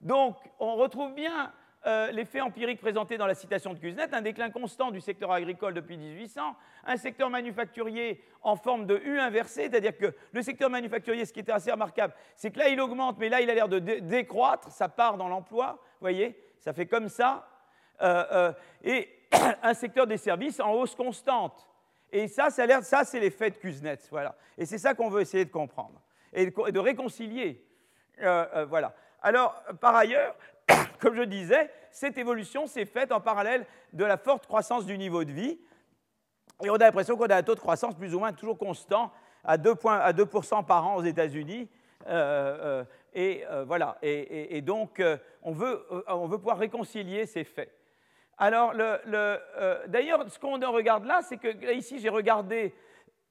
[0.00, 1.52] donc on retrouve bien
[1.86, 5.72] euh, l'effet empirique présenté dans la citation de Kuznets, un déclin constant du secteur agricole
[5.72, 6.54] depuis 1800,
[6.84, 11.40] un secteur manufacturier en forme de U inversé, c'est-à-dire que le secteur manufacturier, ce qui
[11.40, 14.70] était assez remarquable, c'est que là, il augmente, mais là, il a l'air de décroître,
[14.70, 17.48] ça part dans l'emploi, vous voyez, ça fait comme ça,
[18.02, 18.52] euh, euh,
[18.84, 19.08] et
[19.62, 21.66] un secteur des services en hausse constante.
[22.12, 24.36] Et ça, ça, ça c'est l'effet de Kuznets, voilà.
[24.58, 25.98] Et c'est ça qu'on veut essayer de comprendre
[26.34, 27.64] et de, réconcilier.
[28.68, 28.94] voilà.
[29.22, 30.34] Alors, par ailleurs,
[31.00, 35.24] comme je disais, cette évolution s'est faite en parallèle de la forte croissance du niveau
[35.24, 35.58] de vie.
[36.62, 39.10] Et on a l'impression qu'on a un taux de croissance plus ou moins toujours constant
[39.44, 40.26] à 2, à 2
[40.66, 41.68] par an aux États-Unis.
[43.14, 43.96] et voilà.
[44.02, 45.02] Et, donc,
[45.42, 45.86] on veut,
[46.38, 47.74] pouvoir réconcilier ces faits.
[48.36, 48.74] Alors,
[49.86, 52.74] d'ailleurs, ce qu'on regarde là, c'est que ici, j'ai regardé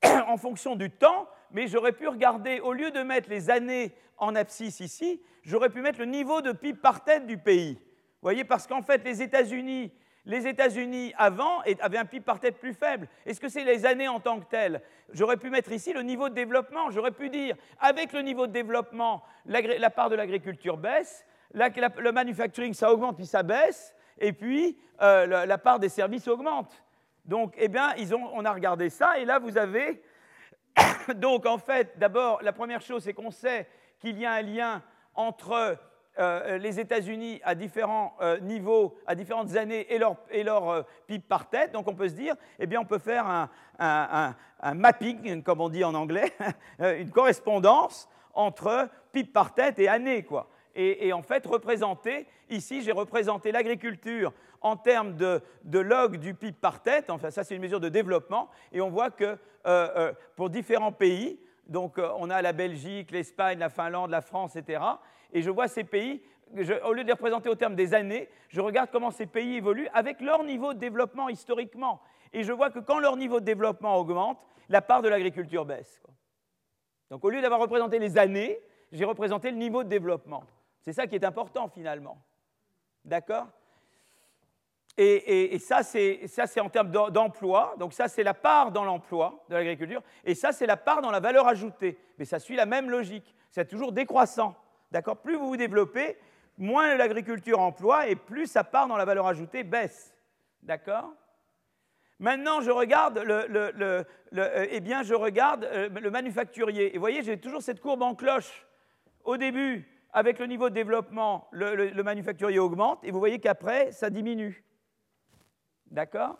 [0.28, 4.36] en fonction du temps, mais j'aurais pu regarder, au lieu de mettre les années en
[4.36, 7.74] abscisse ici, j'aurais pu mettre le niveau de PIB par tête du pays.
[7.74, 9.92] Vous voyez, parce qu'en fait, les États-Unis,
[10.26, 13.08] les États-Unis avant avaient un PIB par tête plus faible.
[13.26, 14.82] Est-ce que c'est les années en tant que telles?
[15.14, 16.92] J'aurais pu mettre ici le niveau de développement.
[16.92, 22.74] J'aurais pu dire, avec le niveau de développement, la part de l'agriculture baisse, le manufacturing,
[22.74, 26.84] ça augmente puis ça baisse, et puis euh, la, part des services augmente.
[27.26, 27.94] Donc, eh bien,
[28.34, 30.02] on a regardé ça, et là, vous avez.
[31.16, 33.68] Donc, en fait, d'abord, la première chose, c'est qu'on sait
[34.00, 34.82] qu'il y a un lien
[35.16, 35.78] entre
[36.20, 40.44] euh, les États-Unis à différents euh, niveaux, à différentes années, et leur, et
[41.08, 41.72] PIB par tête.
[41.72, 43.50] Donc, on peut se dire, eh bien, on peut faire
[43.80, 44.36] un,
[44.74, 46.34] mapping, comme on dit en anglais,
[46.80, 50.50] une correspondance entre PIB par tête et année, quoi.
[50.82, 54.32] Et, en fait, représenter, ici, j'ai représenté l'agriculture
[54.62, 58.50] en termes de, log du PIB par tête, enfin ça c'est une mesure de développement,
[58.72, 61.38] et on voit que euh, euh, pour différents pays,
[61.68, 64.82] donc euh, on a la Belgique, l'Espagne, la Finlande, la France, etc.,
[65.34, 66.22] et je vois ces pays,
[66.86, 69.90] au lieu de les représenter au terme des années, je regarde comment ces pays évoluent
[69.94, 72.00] avec leur niveau de développement historiquement,
[72.32, 74.40] et je vois que quand leur niveau de développement augmente,
[74.70, 76.02] la part de l'agriculture baisse.
[77.12, 78.60] Donc au lieu d'avoir représenté les années,
[78.94, 80.46] j'ai représenté le niveau de développement.
[80.82, 82.22] C'est ça qui est important finalement.
[83.06, 83.48] D'accord?
[85.02, 87.76] Et, ça, c'est en termes d'emploi.
[87.80, 90.02] Donc ça, c'est la part dans l'emploi de l'agriculture.
[90.26, 91.98] Et ça, c'est la part dans la valeur ajoutée.
[92.18, 93.34] Mais ça suit la même logique.
[93.50, 94.56] C'est toujours décroissant.
[94.92, 95.18] D'accord?
[95.18, 96.18] Plus vous vous développez,
[96.58, 100.14] moins l'agriculture emploie et plus sa part dans la valeur ajoutée baisse.
[100.64, 101.14] D'accord?
[102.20, 106.94] Maintenant, je regarde le, euh, eh bien, je regarde euh, le manufacturier.
[106.94, 108.68] Et vous voyez, j'ai toujours cette courbe en cloche.
[109.24, 114.10] Au début, avec le niveau de développement, le manufacturier augmente, et vous voyez qu'après, ça
[114.10, 114.64] diminue.
[115.88, 116.38] D'accord?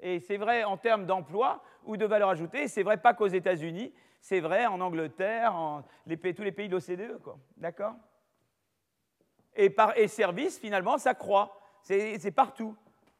[0.00, 3.92] Et c'est vrai en termes d'emploi ou de valeur ajoutée, c'est vrai pas qu'aux États-Unis,
[4.20, 7.20] c'est vrai en Angleterre, tous les pays de l'OCDE,
[7.56, 7.94] D'accord?
[9.56, 11.56] Et, et service, finalement, ça croît.
[11.82, 12.76] C'est partout.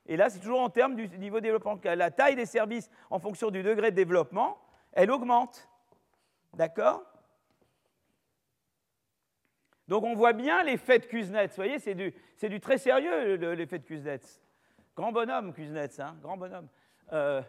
[0.06, 1.78] Et là, c'est toujours en termes du niveau de développement.
[1.84, 4.58] La taille des services en fonction du degré de développement,
[4.92, 5.68] elle augmente.
[6.54, 7.02] D'accord?
[9.90, 11.48] Donc on voit bien l'effet de Kuznets.
[11.48, 14.40] Vous voyez, c'est du, très sérieux l'effet de Kuznets.
[14.94, 16.68] Grand bonhomme, Kuznets, hein, grand bonhomme.
[17.12, 17.42] Euh,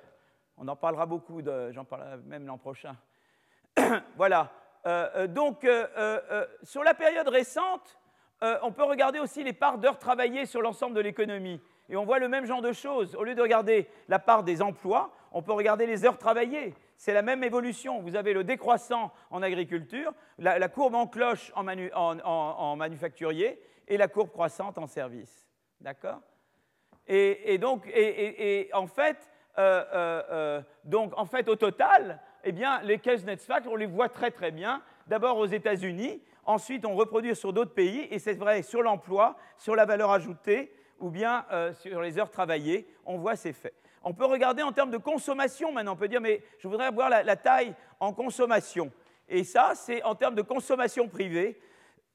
[0.57, 1.39] on en parlera beaucoup,
[1.69, 2.97] j'en parlerai même l'an prochain.
[4.15, 4.51] voilà.
[4.87, 5.67] Euh, euh, donc,
[6.63, 7.99] sur la période récente,
[8.41, 11.61] on peut regarder aussi les parts d'heures travaillées sur l'ensemble de l'économie.
[11.91, 13.15] Et on voit le même genre de choses.
[13.17, 16.73] Au lieu de regarder la part des emplois, on peut regarder les heures travaillées.
[16.95, 17.99] C'est la même évolution.
[17.99, 24.31] Vous avez le décroissant en agriculture, la, courbe en cloche en, manufacturier et la courbe
[24.31, 25.49] croissante en service.
[25.81, 26.21] D'accord?
[27.07, 27.91] Et, donc,
[28.71, 29.17] en fait,
[29.57, 34.07] euh, euh, euh, donc, en fait, au total, eh bien, les Kuznets-Facts, on les voit
[34.07, 34.81] très très bien.
[35.07, 39.75] D'abord aux États-Unis, ensuite on reproduit sur d'autres pays, et c'est vrai sur l'emploi, sur
[39.75, 40.71] la valeur ajoutée,
[41.01, 43.75] ou bien sur les heures travaillées, on voit ces faits.
[44.03, 47.09] On peut regarder en termes de consommation maintenant, on peut dire, mais je voudrais avoir
[47.09, 48.91] la, taille en consommation.
[49.29, 51.59] Et ça, c'est en termes de consommation privée.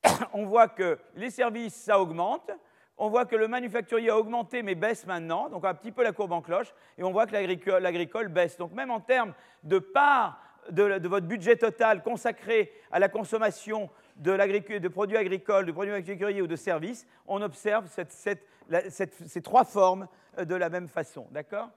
[0.33, 2.51] on voit que les services, ça augmente,
[2.99, 6.13] on voit que le manufacturier a augmenté mais baisse maintenant, donc un petit peu la
[6.13, 7.33] courbe en cloche, et on voit que
[7.79, 8.57] l'agricole baisse.
[8.57, 10.41] Donc même en termes de part
[10.71, 16.47] de, votre budget total consacré à la consommation de, produits agricoles, de produits manufacturiers ou
[16.47, 21.27] de services, on observe ces trois formes euh, de la même façon.
[21.31, 21.71] D'accord?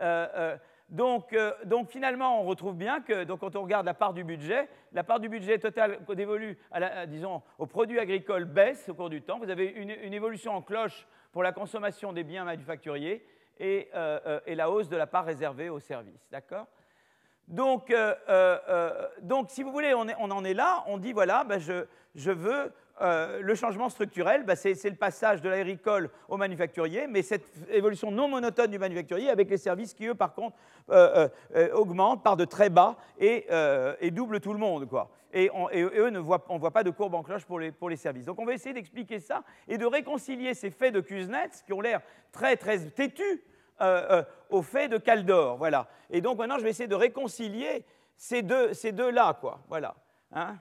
[0.00, 0.56] Euh, euh,
[1.32, 5.04] euh, donc, finalement, on retrouve bien que quand on regarde la part du budget, la
[5.04, 9.38] part du budget total dévolue à disons, aux produits agricoles baisse au cours du temps.
[9.38, 13.24] Vous avez une, évolution en cloche pour la consommation des biens manufacturiers
[13.58, 16.28] et, euh, la hausse de la part réservée aux services.
[16.30, 16.66] D'accord?
[17.48, 17.92] Donc,
[19.48, 20.84] si vous voulez, on, en est là.
[20.86, 25.48] On dit voilà, ben, je veux euh, le changement structurel, bah, c'est le passage de
[25.48, 30.14] l'agricole au manufacturier, mais cette évolution non monotone du manufacturier avec les services qui, eux,
[30.14, 30.56] par contre,
[30.90, 33.46] euh, euh, augmentent, par de très bas et,
[34.12, 34.88] doublent tout le monde.
[34.88, 35.10] Quoi.
[35.32, 36.18] Et, eux, on ne
[36.58, 38.26] voit pas de courbe en cloche pour les, pour les services.
[38.26, 41.80] Donc on va essayer d'expliquer ça et de réconcilier ces faits de Kuznets, qui ont
[41.80, 43.42] l'air très, très têtus,
[44.50, 45.56] aux faits de Caldor.
[45.56, 45.86] Voilà.
[46.10, 47.84] Et donc maintenant, je vais essayer de réconcilier
[48.16, 49.36] ces deux-là.
[49.40, 49.60] Quoi.
[49.68, 49.94] Voilà.
[50.32, 50.58] Hein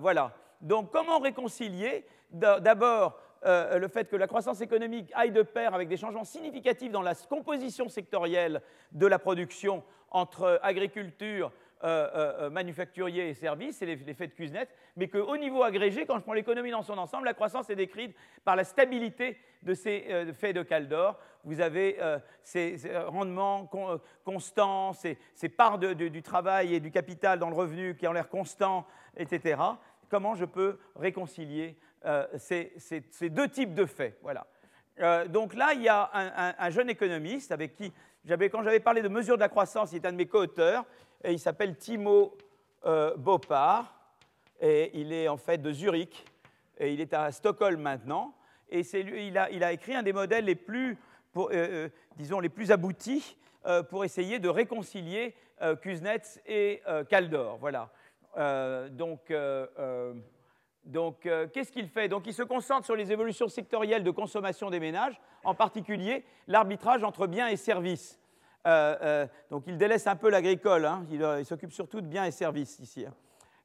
[0.00, 0.32] voilà.
[0.60, 2.04] Donc comment réconcilier?
[2.30, 6.90] D'abord euh, le fait que la croissance économique aille de pair avec des changements significatifs
[6.90, 11.52] dans la composition sectorielle de la production entre agriculture,
[12.50, 16.70] manufacturiers et services, c'est l'effet de Kuznets, mais qu'au niveau agrégé, quand je prends l'économie
[16.70, 21.18] dans son ensemble, la croissance est décrite par la stabilité de ces faits de Caldor.
[21.44, 21.98] Vous avez
[22.42, 22.76] ces,
[23.06, 23.70] rendements
[24.24, 28.86] constants, ces, parts du travail et du capital dans le revenu qui ont l'air constants,
[29.16, 29.60] etc.
[30.08, 31.78] Comment je peux réconcilier
[32.36, 32.72] ces,
[33.22, 34.18] deux types de faits?
[34.22, 34.46] Voilà.
[35.28, 36.10] donc là, il y a
[36.58, 37.92] un jeune économiste avec qui
[38.50, 40.84] quand j'avais parlé de mesure de la croissance, il est un de mes co-auteurs,
[41.24, 42.36] il s'appelle Timo
[42.86, 43.94] euh, Bopar,
[44.60, 46.24] et il est en fait de Zurich,
[46.78, 48.34] et il est à Stockholm maintenant,
[48.70, 50.98] et il, a, écrit un des modèles les plus,
[51.36, 53.36] euh, euh, disons, les plus aboutis
[53.90, 55.34] pour essayer de réconcilier
[55.82, 57.58] Kuznets et Kaldor.
[57.58, 57.90] Voilà.
[58.90, 59.30] donc,
[60.88, 62.08] donc, euh, qu'est-ce qu'il fait?
[62.08, 67.04] Donc, il se concentre sur les évolutions sectorielles de consommation des ménages, en particulier l'arbitrage
[67.04, 68.18] entre biens et services.
[68.68, 71.04] Euh, euh, donc, il délaisse un peu l'agricole, hein.
[71.10, 73.06] il, s'occupe surtout de biens et services ici.
[73.06, 73.14] Hein.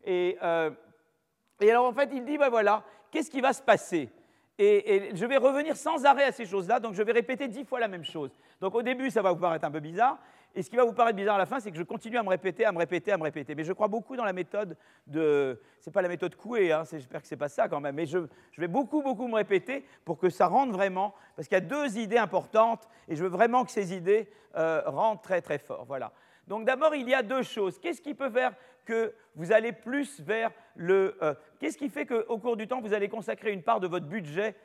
[0.05, 4.09] Et, alors, en fait, il dit, ben voilà, qu'est-ce qui va se passer?
[4.57, 7.79] Et, je vais revenir sans arrêt à ces choses-là, donc je vais répéter dix fois
[7.79, 8.31] la même chose.
[8.61, 10.19] Donc au début, ça va vous paraître un peu bizarre,
[10.55, 12.23] et ce qui va vous paraître bizarre à la fin, c'est que je continue à
[12.23, 13.55] me répéter, à me répéter, à me répéter.
[13.55, 14.77] Mais je crois beaucoup dans la méthode
[15.07, 15.59] de.
[15.79, 17.95] Ce n'est pas la méthode Coué, hein, j'espère que ce n'est pas ça quand même.
[17.95, 18.19] Mais je,
[18.57, 21.15] vais beaucoup, beaucoup me répéter pour que ça rentre vraiment.
[21.35, 24.83] Parce qu'il y a deux idées importantes et je veux vraiment que ces idées euh,
[24.85, 25.85] rentrent très, très fort.
[25.85, 26.11] Voilà.
[26.47, 27.79] Donc d'abord, il y a deux choses.
[27.79, 28.53] Qu'est-ce qui peut faire
[28.85, 31.17] que vous allez plus vers le.
[31.23, 34.05] Euh, qu'est-ce qui fait qu'au cours du temps, vous allez consacrer une part de votre
[34.05, 34.55] budget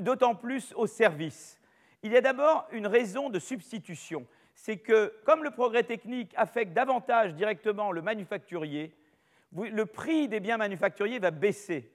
[0.00, 1.60] d'autant plus au service?
[2.02, 4.26] Il y a d'abord une raison de substitution
[4.56, 8.92] c'est que comme le progrès technique affecte davantage directement le manufacturier,
[9.52, 11.92] le prix des biens manufacturiers va baisser.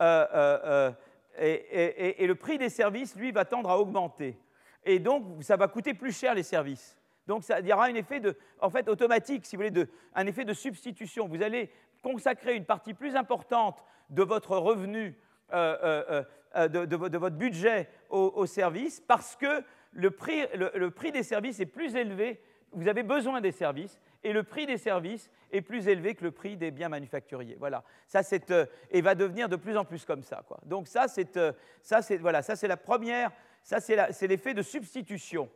[0.00, 0.92] Euh, euh,
[1.40, 4.38] euh, et, le prix des services, lui, va tendre à augmenter.
[4.84, 6.96] Et donc, ça va coûter plus cher les services.
[7.26, 10.26] Donc, ça, il y aura un effet de, en fait, automatique, si vous voulez, un
[10.26, 11.26] effet de substitution.
[11.26, 11.70] Vous allez
[12.02, 15.18] consacrer une partie plus importante de votre revenu,
[15.50, 19.64] de, votre budget aux services, parce que
[19.94, 22.40] le prix, des services est plus élevé,
[22.72, 26.30] vous avez besoin des services, et le prix des services est plus élevé que le
[26.30, 27.56] prix des biens manufacturiers.
[27.58, 27.84] Voilà.
[28.08, 30.42] Ça, c'est, euh, et va devenir de plus en plus comme ça.
[30.64, 31.52] Donc ça, c'est, euh,
[31.82, 33.30] ça, c'est, voilà, ça, c'est la première,
[33.62, 35.48] ça, c'est, c'est l'effet de substitution.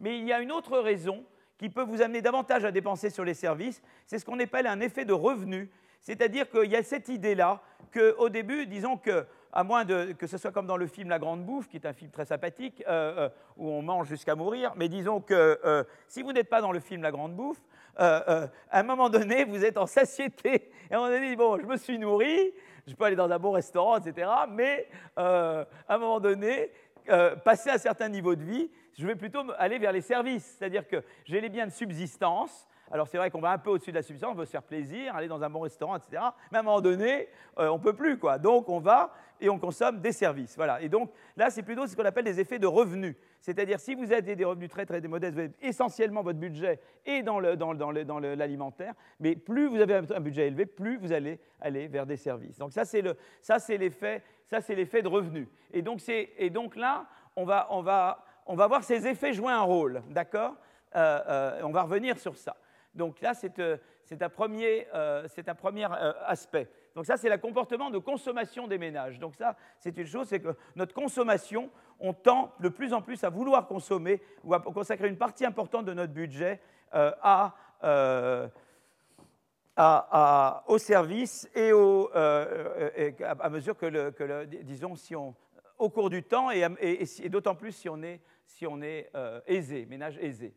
[0.00, 1.24] Mais il y a une autre raison
[1.56, 4.80] qui peut vous amener davantage à dépenser sur les services, c'est ce qu'on appelle un
[4.80, 5.70] effet de revenu.
[6.00, 7.62] C'est-à-dire qu'il y a cette idée-là
[7.92, 9.26] qu'au début, disons que
[9.56, 11.94] à moins que ce soit comme dans le film La Grande Bouffe, qui est un
[11.94, 16.22] film très sympathique, euh, euh, où on mange jusqu'à mourir, mais disons que euh, si
[16.22, 17.62] vous n'êtes pas dans le film La Grande Bouffe,
[17.96, 20.70] à un moment donné, vous êtes en satiété.
[20.90, 22.52] Et à un moment donné, bon, je me suis nourri,
[22.86, 24.30] je peux aller dans un bon restaurant, etc.
[24.50, 26.70] Mais à un moment donné,
[27.42, 30.56] passer à un certain niveau de vie, je vais plutôt aller vers les services.
[30.58, 33.90] C'est-à-dire que j'ai les biens de subsistance, alors c'est vrai qu'on va un peu au-dessus
[33.90, 36.22] de la subsistance, on veut se faire plaisir, aller dans un bon restaurant, etc.
[36.50, 38.18] Mais à un moment donné, on ne peut plus.
[38.18, 38.38] Quoi.
[38.38, 40.56] Donc on va et on consomme des services.
[40.56, 40.80] Voilà.
[40.80, 43.16] Et donc là, c'est plutôt ce qu'on appelle des effets de revenus.
[43.40, 47.22] C'est-à-dire, si vous avez des revenus très très modestes, vous avez essentiellement votre budget et
[47.22, 52.16] dans, l'alimentaire, mais plus vous avez un budget élevé, plus vous allez aller vers des
[52.16, 52.58] services.
[52.58, 54.22] Donc ça, c'est l'effet
[55.02, 55.48] de revenus.
[55.72, 57.06] Et donc, et donc là,
[57.36, 60.56] on va, on, va, on va voir ces effets jouer un rôle, d'accord?
[60.94, 62.56] Euh, euh, On va revenir sur ça.
[62.96, 63.76] Donc là, c'est euh,
[64.20, 65.86] un premier, un premier
[66.26, 66.68] aspect.
[66.96, 69.18] Donc ça, c'est le comportement de consommation des ménages.
[69.18, 71.70] Donc ça, c'est une chose, c'est que notre consommation,
[72.00, 75.84] on tend de plus en plus à vouloir consommer ou à consacrer une partie importante
[75.84, 76.60] de notre budget
[76.94, 77.12] euh,
[77.84, 78.48] euh,
[79.76, 84.94] à, aux services et, euh, à, mesure que, disons,
[85.78, 89.12] au cours du temps et, d'autant plus si on est, si on est
[89.46, 90.54] aisé, ménage aisé.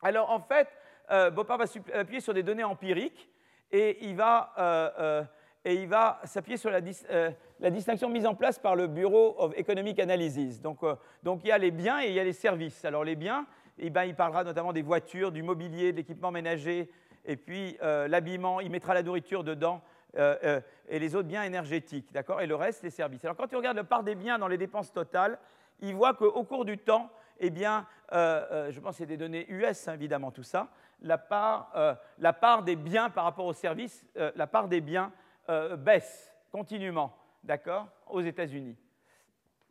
[0.00, 0.68] Alors en fait,
[1.08, 1.64] Bopard va
[1.94, 3.28] appuyer sur des données empiriques
[3.70, 5.28] et il va
[5.64, 7.30] et il va s'appuyer sur euh,
[7.60, 10.60] la, distinction mise en place par le Bureau of Economic Analysis.
[10.64, 12.84] Euh, donc, il y a les biens et il y a les services.
[12.84, 13.46] Alors les biens,
[13.78, 16.90] eh ben, il parlera notamment des voitures, du mobilier, de l'équipement ménager,
[17.24, 19.82] et puis euh, l'habillement, il mettra la nourriture dedans,
[20.14, 23.24] et les autres biens énergétiques, d'accord Et le reste, les services.
[23.24, 25.38] Alors quand tu regardes la part des biens dans les dépenses totales,
[25.80, 27.10] il voit qu'au cours du temps,
[27.40, 30.68] eh bien, je pense que c'est des données US, hein, évidemment, tout ça,
[31.02, 31.72] la part,
[32.18, 35.12] la part, des biens par rapport aux services, la part des biens
[35.48, 38.76] euh, baisse continuellement, d'accord, aux États-Unis.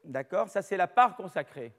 [0.03, 1.73] D'accord Ça, c'est la part consacrée.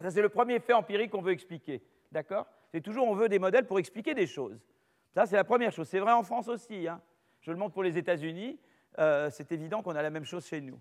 [0.00, 1.82] Ça, c'est le premier fait empirique qu'on veut expliquer.
[2.10, 4.58] D'accord C'est toujours, on veut des modèles pour expliquer des choses.
[5.14, 5.86] Ça, c'est la première chose.
[5.86, 6.88] C'est vrai en France aussi.
[6.88, 7.00] Hein.
[7.42, 8.58] Je le montre pour les États-Unis.
[8.98, 10.80] Euh, c'est évident qu'on a la même chose chez nous.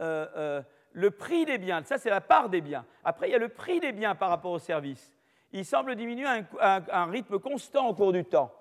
[0.00, 0.60] Euh,
[0.92, 2.84] le prix des biens, ça, c'est la part des biens.
[3.04, 5.14] Après, il y a le prix des biens par rapport aux services.
[5.52, 6.26] Il semble diminuer
[6.60, 8.52] à un rythme constant au cours du temps.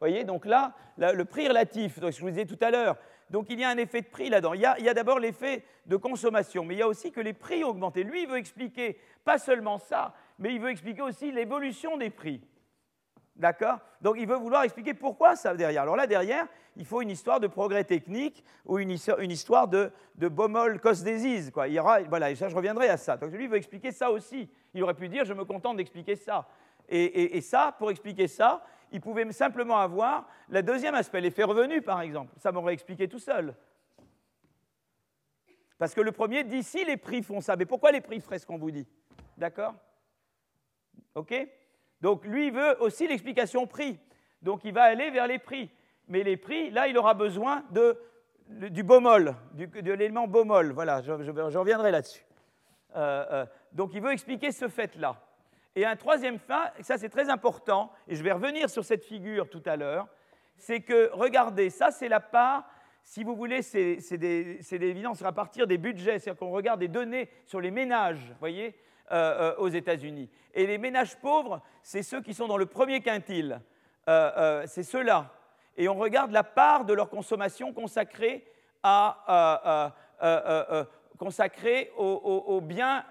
[0.00, 2.96] voyez, donc là, le prix relatif, donc je vous disais tout à l'heure,
[3.30, 4.54] donc il y a un effet de prix là-dedans.
[4.54, 7.62] Il y a, d'abord l'effet de consommation, mais il y a aussi que les prix
[7.62, 8.02] ont augmenté.
[8.02, 12.40] Lui, il veut expliquer pas seulement ça, mais il veut expliquer aussi l'évolution des prix.
[13.36, 13.78] D'accord?
[14.00, 15.82] Donc il veut vouloir expliquer pourquoi ça derrière.
[15.82, 16.46] Alors là, derrière,
[16.76, 21.50] il faut une histoire de progrès technique ou une, histoire de, de Baumol cosdésis.
[21.50, 21.68] Quoi.
[21.68, 21.78] Y
[22.08, 23.16] voilà, et ça, je reviendrai à ça.
[23.16, 24.50] Donc lui, il veut expliquer ça aussi.
[24.74, 26.48] Il aurait pu dire, je me contente d'expliquer ça.
[26.88, 32.00] et, ça, pour expliquer ça, il pouvait simplement avoir le deuxième aspect, l'effet revenu, par
[32.00, 32.32] exemple.
[32.38, 33.54] Ça m'aurait expliqué tout seul.
[35.78, 37.56] Parce que le premier dit si les prix font ça.
[37.56, 38.86] Mais pourquoi les prix feraient ce qu'on vous dit?
[39.38, 39.74] D'accord?
[41.14, 41.34] OK?
[42.02, 43.98] Donc lui, veut aussi l'explication prix.
[44.42, 45.70] Donc il va aller vers les prix.
[46.08, 47.98] Mais les prix, là, il aura besoin de,
[48.48, 50.72] du bomol, de l'élément bomol.
[50.72, 52.26] Voilà, je, reviendrai là-dessus.
[52.96, 55.16] Euh, euh, donc il veut expliquer ce fait-là.
[55.76, 59.48] Et un troisième fait, ça c'est très important, et je vais revenir sur cette figure
[59.48, 60.08] tout à l'heure,
[60.56, 62.68] c'est que, regardez, ça c'est la part,
[63.02, 66.88] si vous voulez, c'est des, des, évidences à partir des budgets, c'est-à-dire qu'on regarde des
[66.88, 68.76] données sur les ménages, vous voyez,
[69.12, 70.30] euh, euh, aux États-Unis.
[70.54, 73.60] Et les ménages pauvres, c'est ceux qui sont dans le premier quintile,
[74.08, 75.34] euh, c'est ceux-là.
[75.76, 78.46] Et on regarde la part de leur consommation consacrée,
[78.84, 79.92] à,
[81.20, 83.04] consacrée aux, biens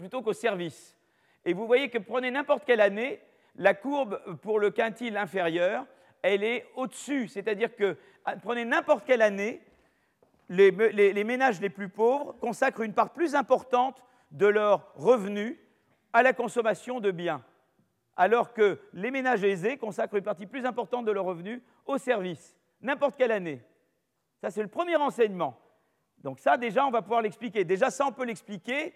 [0.00, 0.96] plutôt qu'aux services.
[1.44, 3.20] Et vous voyez que prenez n'importe quelle année,
[3.56, 5.84] la courbe pour le quintile inférieur,
[6.22, 7.28] elle est au-dessus.
[7.28, 9.60] C'est-à-dire que ah, prenez n'importe quelle année,
[10.48, 10.72] les,
[11.24, 15.58] ménages les plus pauvres consacrent une part plus importante de leurs revenus
[16.14, 17.44] à la consommation de biens,
[18.16, 22.56] alors que les ménages aisés consacrent une partie plus importante de leurs revenus aux services,
[22.80, 23.60] n'importe quelle année.
[24.40, 25.61] Ça, c'est le premier enseignement.
[26.22, 27.64] Donc ça, déjà, on va pouvoir l'expliquer.
[27.64, 28.94] Déjà, ça, on peut l'expliquer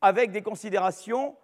[0.00, 1.36] avec des considérations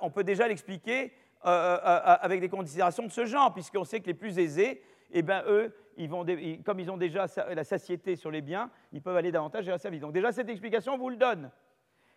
[0.00, 1.12] on peut déjà l'expliquer
[1.44, 4.82] euh, euh, euh, avec des considérations de ce genre, puisqu'on sait que les plus aisés,
[5.10, 5.74] eh ben, eux,
[6.64, 9.78] comme ils ont déjà la satiété sur les biens, ils peuvent aller davantage vers la
[9.78, 10.00] service.
[10.00, 11.50] Donc déjà, cette explication vous le donne.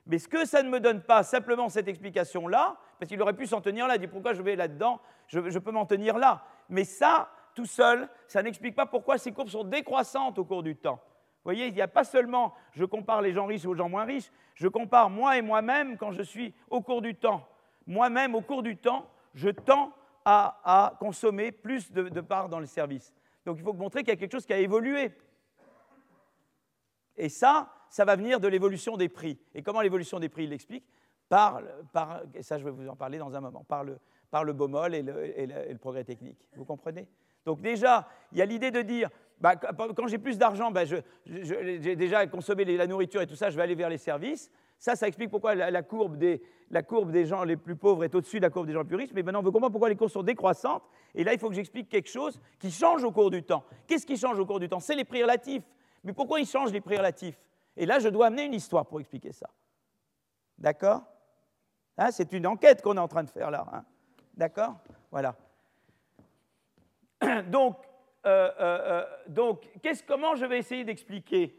[0.06, 3.48] Mais ce que ça ne me donne pas, simplement cette explication-là, parce qu'il aurait pu
[3.48, 6.44] s'en tenir là, dit pourquoi je vais là-dedans, je, je peux m'en tenir là.
[6.70, 10.76] Mais ça, tout seul, ça n'explique pas pourquoi ces courbes sont décroissantes au cours du
[10.76, 11.00] temps.
[11.44, 14.06] Vous voyez, il n'y a pas seulement je compare les gens riches aux gens moins
[14.06, 17.48] riches, je compare moi et moi-même quand je suis au cours du temps.
[17.88, 19.92] Moi-même, au cours du temps, je tends
[20.24, 23.12] à, consommer plus de, parts dans les services.
[23.44, 25.12] Donc il faut montrer qu'il y a quelque chose qui a évolué.
[27.18, 29.40] Et ça, ça va venir de l'évolution des prix.
[29.56, 30.86] Et comment l'évolution des prix, il l'explique
[31.28, 31.60] par,
[31.92, 33.98] par, et ça je vais vous en parler dans un moment, par le,
[34.30, 36.48] par le BOMOL et le progrès technique.
[36.56, 37.08] Vous comprenez?
[37.46, 39.10] Donc déjà, il y a l'idée de dire,
[39.42, 43.58] bah, quand j'ai plus d'argent, bah, j'ai déjà consommé la nourriture et tout ça, je
[43.58, 44.52] vais aller vers les services.
[44.78, 48.50] Ça, ça explique pourquoi la, courbe, des, gens les plus pauvres est au-dessus de la
[48.52, 49.14] courbe des gens les plus riches.
[49.14, 50.84] Mais maintenant, on veut comprendre pourquoi les courbes sont décroissantes.
[51.16, 53.64] Et là, il faut que j'explique quelque chose qui change au cours du temps.
[53.88, 54.80] Qu'est-ce qui change au cours du temps?
[54.80, 55.64] C'est les prix relatifs.
[56.04, 57.40] Mais pourquoi ils changent les prix relatifs?
[57.78, 59.50] Et là, je dois amener une histoire pour expliquer ça.
[60.58, 61.04] D'accord?
[61.98, 63.66] Hein, C'est une enquête qu'on est en train de faire là.
[63.74, 63.84] Hein.
[64.36, 64.76] D'accord?
[65.10, 65.36] Voilà.
[67.48, 67.78] Donc,
[68.26, 69.68] euh, euh, euh, donc,
[70.08, 71.58] comment je vais essayer d'expliquer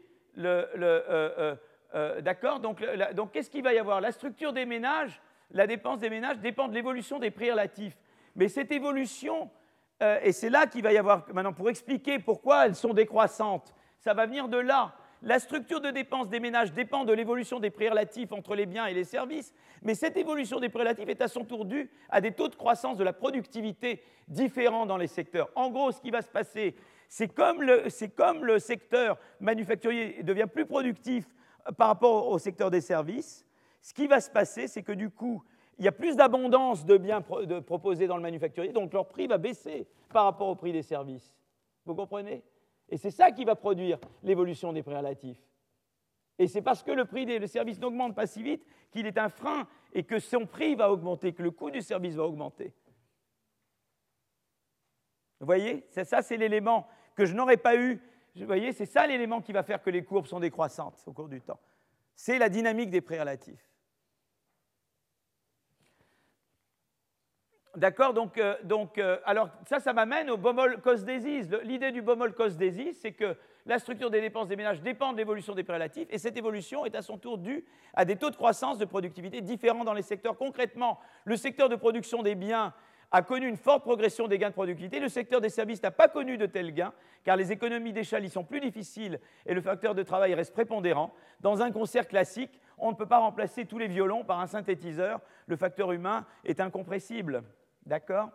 [2.21, 2.83] D'accord Donc,
[3.13, 4.01] donc qu'est-ce qu'il va y avoir?
[4.01, 5.21] La structure des ménages,
[5.51, 7.97] la dépense des ménages dépend de l'évolution des prix relatifs.
[8.35, 9.51] Mais cette évolution,
[10.21, 14.13] et c'est là qu'il va y avoir, maintenant, pour expliquer pourquoi elles sont décroissantes, ça
[14.13, 14.95] va venir de là.
[15.25, 18.87] La structure de dépenses des ménages dépend de l'évolution des prix relatifs entre les biens
[18.87, 22.19] et les services, mais cette évolution des prix relatifs est à son tour due à
[22.19, 25.49] des taux de croissance de la productivité différents dans les secteurs.
[25.55, 26.75] En gros, ce qui va se passer,
[27.07, 31.25] c'est comme, le, secteur manufacturier devient plus productif
[31.69, 33.45] euh, par rapport au secteur des services,
[33.81, 35.41] ce qui va se passer, c'est que du coup,
[35.79, 39.37] il y a plus d'abondance de biens proposés dans le manufacturier, donc leur prix va
[39.37, 41.33] baisser par rapport au prix des services.
[41.85, 42.43] Vous comprenez?
[42.89, 45.37] Et c'est ça qui va produire l'évolution des prix.
[46.39, 49.29] Et c'est parce que le prix des services n'augmente pas si vite qu'il est un
[49.29, 52.73] frein et que son prix va augmenter, que le coût du service va augmenter.
[55.39, 58.01] Vous voyez Ça, c'est l'élément que je n'aurais pas eu.
[58.35, 61.29] Vous voyez, c'est ça l'élément qui va faire que les courbes sont décroissantes au cours
[61.29, 61.59] du temps.
[62.15, 63.17] C'est la dynamique des prix.
[67.75, 71.07] D'accord donc, euh, donc euh, alors ça, ça m'amène au Bomol cost
[71.63, 72.61] L'idée du Bomol cost
[72.93, 73.35] c'est que
[73.65, 76.85] la structure des dépenses des ménages dépend de l'évolution des prix relatifs, et cette évolution
[76.85, 80.03] est à son tour due à des taux de croissance de productivité différents dans les
[80.03, 80.37] secteurs.
[80.37, 82.73] Concrètement, le secteur de production des biens
[83.11, 84.99] a connu une forte progression des gains de productivité.
[84.99, 86.93] Le secteur des services n'a pas connu de tels gains,
[87.23, 91.13] car les économies d'échelle y sont plus difficiles et le facteur de travail reste prépondérant.
[91.39, 95.21] Dans un concert classique, on ne peut pas remplacer tous les violons par un synthétiseur.
[95.47, 97.43] Le facteur humain est incompressible.
[97.85, 98.29] D'accord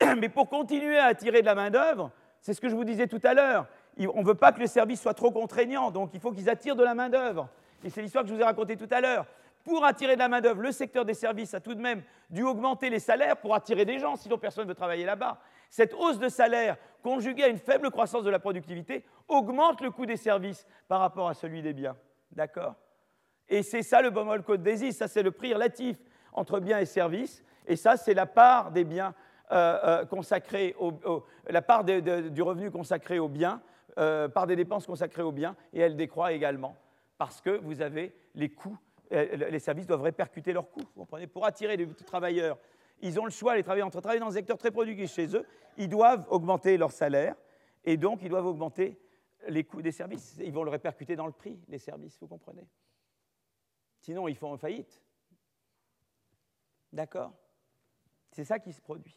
[0.18, 2.10] Mais pour continuer à attirer de la main-d'œuvre,
[2.40, 3.66] c'est ce que je vous disais tout à l'heure,
[3.98, 6.76] on ne veut pas que le service soit trop contraignant, donc il faut qu'ils attirent
[6.76, 7.48] de la main-d'œuvre.
[7.82, 9.26] Et c'est l'histoire que je vous ai racontée tout à l'heure.
[9.64, 12.90] Pour attirer de la main-d'œuvre, le secteur des services a tout de même dû augmenter
[12.90, 15.40] les salaires pour attirer des gens, sinon personne ne veut travailler là-bas.
[15.70, 20.04] Cette hausse de salaire, conjuguée à une faible croissance de la productivité, augmente le coût
[20.04, 21.96] des services par rapport à celui des biens.
[22.30, 22.74] D'accord?
[23.48, 25.96] Et c'est ça le Baumol Code des ça c'est le prix relatif
[26.32, 29.14] entre biens et services, et ça c'est la part des biens
[29.52, 30.92] euh, euh, consacrés au,
[31.48, 33.60] la part du revenu consacré aux biens,
[33.98, 36.76] euh, par des dépenses consacrées aux biens, et elle décroît également,
[37.18, 38.78] parce que vous avez les coûts
[39.10, 40.80] les services doivent répercuter leurs coûts.
[40.94, 41.26] Vous comprenez?
[41.26, 42.58] Pour attirer des travailleurs,
[43.00, 45.46] ils ont le choix, les travailleurs, entre travailler dans un secteur très productif chez eux,
[45.76, 47.36] ils doivent augmenter leur salaire
[47.84, 48.98] et donc ils doivent augmenter
[49.48, 50.36] les coûts des services.
[50.42, 52.66] Ils vont le répercuter dans le prix, les services, vous comprenez?
[54.00, 55.02] Sinon, ils font faillite.
[56.92, 57.32] D'accord?
[58.34, 59.16] C'est ça qui se produit.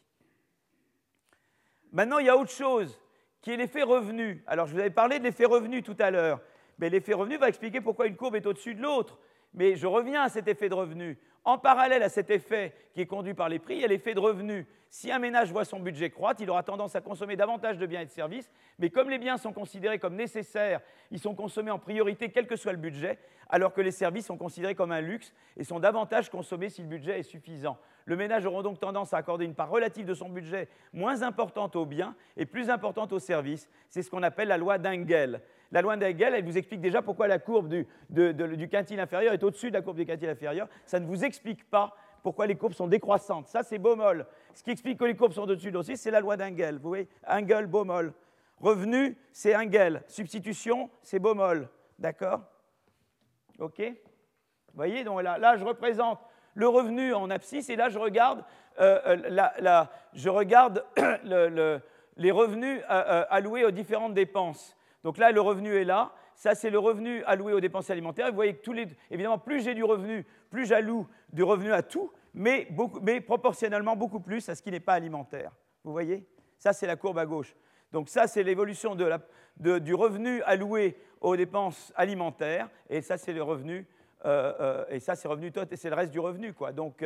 [1.91, 3.01] Maintenant, il y a autre chose
[3.41, 4.43] qui est l'effet revenu.
[4.45, 6.39] Alors, je vous avais parlé de l'effet revenu tout à l'heure.
[6.77, 9.17] Mais l'effet revenu va expliquer pourquoi une courbe est au-dessus de l'autre.
[9.55, 11.17] Mais je reviens à cet effet de revenu.
[11.47, 14.13] En parallèle à cet effet qui est conduit par les prix, il y a l'effet
[14.13, 14.67] de revenu.
[14.89, 18.01] Si un ménage voit son budget croître, il aura tendance à consommer davantage de biens
[18.01, 21.79] et de services, mais comme les biens sont considérés comme nécessaires, ils sont consommés en
[21.79, 23.17] priorité quel que soit le budget,
[23.49, 26.89] alors que les services sont considérés comme un luxe et sont davantage consommés si le
[26.89, 27.77] budget est suffisant.
[28.03, 31.77] Le ménage aura donc tendance à accorder une part relative de son budget moins importante
[31.77, 33.69] aux biens et plus importante aux services.
[33.87, 35.41] C'est ce qu'on appelle la loi d'Engel.
[35.71, 39.69] La loi d'Engel, elle vous explique déjà pourquoi la courbe du, quintile inférieur est au-dessus
[39.69, 40.67] de la courbe du quintile inférieur.
[40.85, 43.47] Ça ne vous explique pas pourquoi les courbes sont décroissantes.
[43.47, 44.25] Ça, c'est Baumol.
[44.53, 46.77] Ce qui explique que les courbes sont au-dessus de aussi, c'est la loi d'Engel.
[46.77, 48.13] Vous voyez Engel, Baumol.
[48.59, 50.03] Revenu, c'est Engel.
[50.07, 51.69] Substitution, c'est Baumol.
[51.99, 52.41] D'accord?
[53.59, 53.79] OK?
[53.79, 56.19] Vous voyez, donc là, je représente
[56.53, 58.43] le revenu en abscisse et là, je regarde,
[58.79, 59.39] euh, euh,
[62.17, 64.76] les revenus euh, alloués aux différentes dépenses.
[65.07, 66.11] Donc là, le revenu est là.
[66.35, 68.27] Ça, c'est le revenu alloué aux dépenses alimentaires.
[68.27, 71.81] Vous voyez que tous les, évidemment, plus j'ai du revenu, plus j'alloue du revenu à
[71.81, 72.67] tout, mais,
[73.25, 75.53] proportionnellement beaucoup plus à ce qui n'est pas alimentaire.
[75.85, 76.27] Vous voyez?
[76.59, 77.55] Ça, c'est la courbe à gauche.
[77.93, 83.87] Donc ça, c'est l'évolution du revenu alloué aux dépenses alimentaires, et ça, c'est le revenu,
[84.25, 86.53] euh, euh, et ça, c'est revenu c'est le reste du revenu.
[86.75, 87.01] Donc,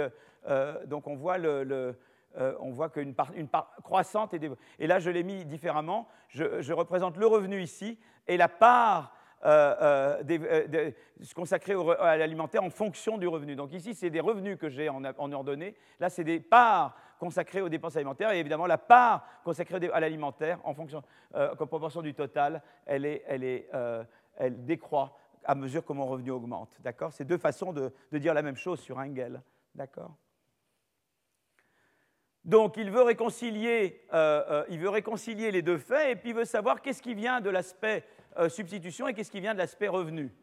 [0.50, 1.96] euh, donc on voit le
[2.38, 4.42] euh, on voit qu'une part, part, croissante est
[4.80, 6.08] Et là, je l'ai mis différemment.
[6.30, 9.14] Je, représente le revenu ici et la part
[9.44, 10.92] euh, euh,
[11.36, 13.56] consacrée à l'alimentaire en fonction du revenu.
[13.56, 15.76] Donc ici, c'est des revenus que j'ai en, ordonnée.
[16.00, 18.32] Là, c'est des parts consacrées aux dépenses alimentaires.
[18.32, 21.04] Et évidemment, la part consacrée à l'alimentaire, en fonction,
[21.34, 23.22] comme proportion du total, elle
[24.66, 26.78] décroît à mesure que mon revenu augmente.
[26.80, 27.12] D'accord?
[27.12, 29.42] C'est deux façons de, de dire la même chose sur Engel.
[29.76, 30.16] D'accord?
[32.44, 36.36] Donc il veut, réconcilier, euh, euh, il veut réconcilier les deux faits et puis il
[36.36, 38.04] veut savoir qu'est-ce qui vient de l'aspect
[38.38, 40.34] euh, substitution et qu'est-ce qui vient de l'aspect revenu.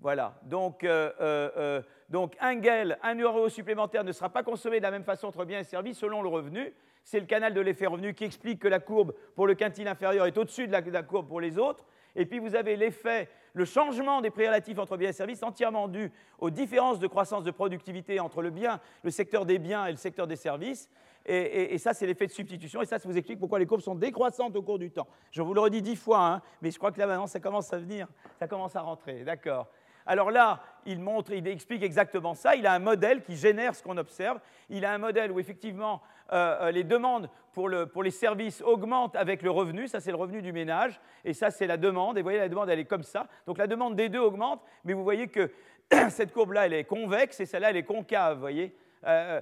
[0.00, 0.38] Voilà.
[0.42, 5.44] Donc, un GEL, un euro supplémentaire ne sera pas consommé de la même façon entre
[5.44, 6.74] biens et services selon le revenu.
[7.04, 10.26] C'est le canal de l'effet revenu qui explique que la courbe pour le quintile inférieur
[10.26, 11.86] est au-dessus de la courbe pour les autres.
[12.16, 15.88] Et puis vous avez l'effet, le changement des prix relatifs entre biens et services entièrement
[15.88, 19.90] dû aux différences de croissance de productivité entre le bien, le secteur des biens et
[19.90, 20.90] le secteur des services.
[21.26, 22.82] Et, ça, c'est l'effet de substitution.
[22.82, 25.08] Et ça, ça vous explique pourquoi les courbes sont décroissantes au cours du temps.
[25.30, 27.72] Je vous le redis dix fois, hein, mais je crois que là maintenant, ça commence
[27.72, 29.24] à venir, ça commence à rentrer.
[29.24, 29.68] D'accord.
[30.06, 32.56] Alors là, il montre, il explique exactement ça.
[32.56, 34.38] Il a un modèle qui génère ce qu'on observe.
[34.68, 36.02] Il a un modèle où effectivement
[36.32, 39.88] euh, euh, les demandes pour, les services augmentent avec le revenu.
[39.88, 41.00] Ça, c'est le revenu du ménage.
[41.24, 42.18] Et ça, c'est la demande.
[42.18, 43.28] Et vous voyez, la demande, elle est comme ça.
[43.46, 44.62] Donc la demande des deux augmente.
[44.84, 45.50] Mais vous voyez que
[46.10, 48.34] cette courbe-là, elle est convexe et celle-là, elle est concave.
[48.34, 48.76] Vous voyez
[49.06, 49.40] euh,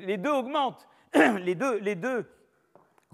[0.00, 0.88] Les deux augmentent.
[1.40, 2.30] les, deux,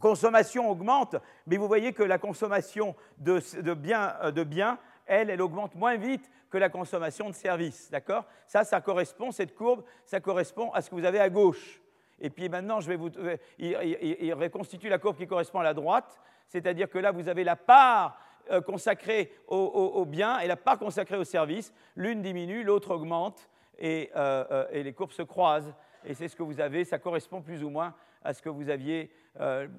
[0.01, 1.17] consommations augmentent.
[1.47, 6.69] Mais vous voyez que la consommation de, biens, elle, elle augmente moins vite que la
[6.69, 7.91] consommation de services.
[7.91, 8.25] D'accord?
[8.47, 11.81] Ça, ça correspond, cette courbe, ça correspond à ce que vous avez à gauche.
[12.21, 15.75] Et puis maintenant, je vais vous, euh, il, reconstitue la courbe qui correspond à la
[15.75, 16.19] droite,
[16.49, 18.19] c'est-à-dire que là, vous avez la part
[18.51, 21.75] euh, consacrée aux, biens et la part consacrée aux services.
[21.95, 23.51] L'une diminue, l'autre augmente,
[23.83, 25.75] euh, et, les courbes se croisent.
[26.07, 28.71] Et c'est ce que vous avez, ça correspond plus ou moins à ce que vous
[28.71, 29.11] aviez.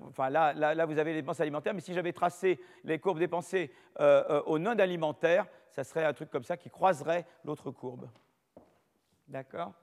[0.07, 3.71] enfin, là, là, vous avez les dépenses alimentaires, mais si j'avais tracé les courbes dépensées
[4.45, 8.09] au non alimentaire, ça serait un truc comme ça qui croiserait l'autre courbe.
[9.27, 9.73] D'accord?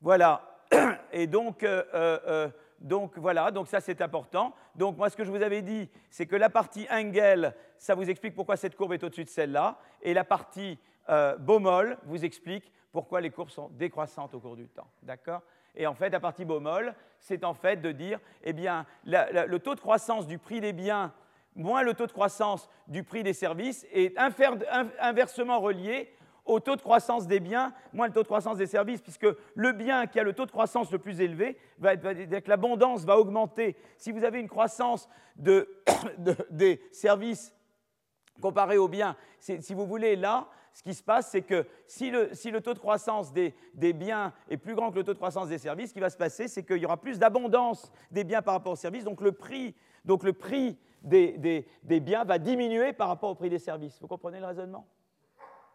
[0.00, 0.58] Voilà.
[1.12, 2.48] Et donc, euh, euh, euh,
[2.78, 4.54] donc voilà, donc ça c'est important.
[4.74, 8.08] Donc moi ce que je vous avais dit, c'est que la partie Engel, ça vous
[8.08, 10.78] explique pourquoi cette courbe est au-dessus de celle-là, et la partie
[11.40, 14.88] Baumol vous explique pourquoi les courbes sont décroissantes au cours du temps.
[15.02, 15.42] D'accord?
[15.74, 19.74] Et en fait, la partie Baumol, c'est en fait de dire, eh bien, le taux
[19.74, 21.12] de croissance du prix des biens
[21.54, 24.16] moins le taux de croissance du prix des services est
[25.00, 26.12] inversement relié
[26.46, 29.72] au taux de croissance des biens, moins le taux de croissance des services, puisque le
[29.72, 33.76] bien qui a le taux de croissance le plus élevé, va être, l'abondance va augmenter.
[33.98, 37.54] Si vous avez une croissance des services
[38.40, 42.60] comparée au bien, si vous voulez, là, ce qui se passe, c'est que si le,
[42.60, 43.54] taux de croissance des,
[43.92, 46.16] biens est plus grand que le taux de croissance des services, ce qui va se
[46.16, 49.32] passer, c'est qu'il y aura plus d'abondance des biens par rapport aux services, donc le
[49.32, 49.74] prix,
[51.02, 54.00] des, biens va diminuer par rapport au prix des services.
[54.00, 54.86] Vous comprenez le raisonnement?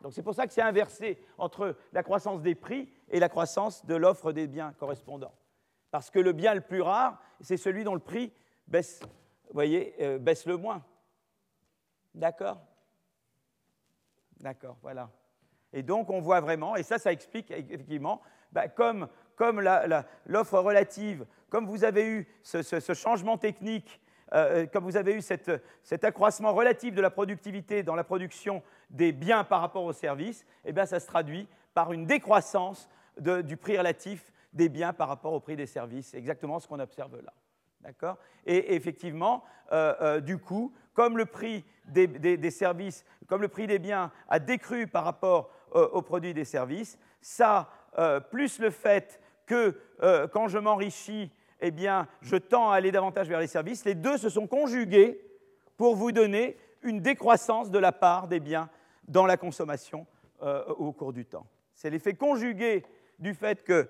[0.01, 3.85] Donc c'est pour ça que c'est inversé entre la croissance des prix et la croissance
[3.85, 5.33] de l'offre des biens correspondants.
[5.91, 8.33] Parce que le bien le plus rare, c'est celui dont le prix
[8.67, 9.01] baisse,
[9.55, 10.83] euh, baisse le moins.
[12.13, 12.59] D'accord?
[14.39, 15.09] D'accord, voilà.
[15.73, 18.21] Et donc on voit vraiment, et ça, ça explique effectivement,
[18.51, 19.07] bah, comme,
[20.25, 24.01] l'offre relative, comme vous avez eu ce, changement technique,
[24.33, 28.63] euh, euh, comme vous avez eu cet accroissement relatif de la productivité dans la production
[28.89, 33.57] des biens par rapport aux services, eh bien ça se traduit par une décroissance du
[33.57, 36.07] prix relatif des biens par rapport au prix des services.
[36.07, 37.33] C'est exactement ce qu'on observe là.
[37.81, 38.17] D'accord?
[38.45, 44.11] Et effectivement, euh, du coup, comme le prix des, services, comme le prix des biens
[44.27, 47.69] a décru par rapport euh, au produit des services, ça,
[47.99, 52.91] euh, plus le fait que euh, quand je m'enrichis, eh bien, je tends à aller
[52.91, 55.21] davantage vers les services, les deux se sont conjugués
[55.77, 58.69] pour vous donner une décroissance de la part des biens
[59.07, 60.07] dans la consommation
[60.77, 61.47] au cours du temps.
[61.73, 62.85] C'est l'effet conjugué
[63.19, 63.89] du fait que,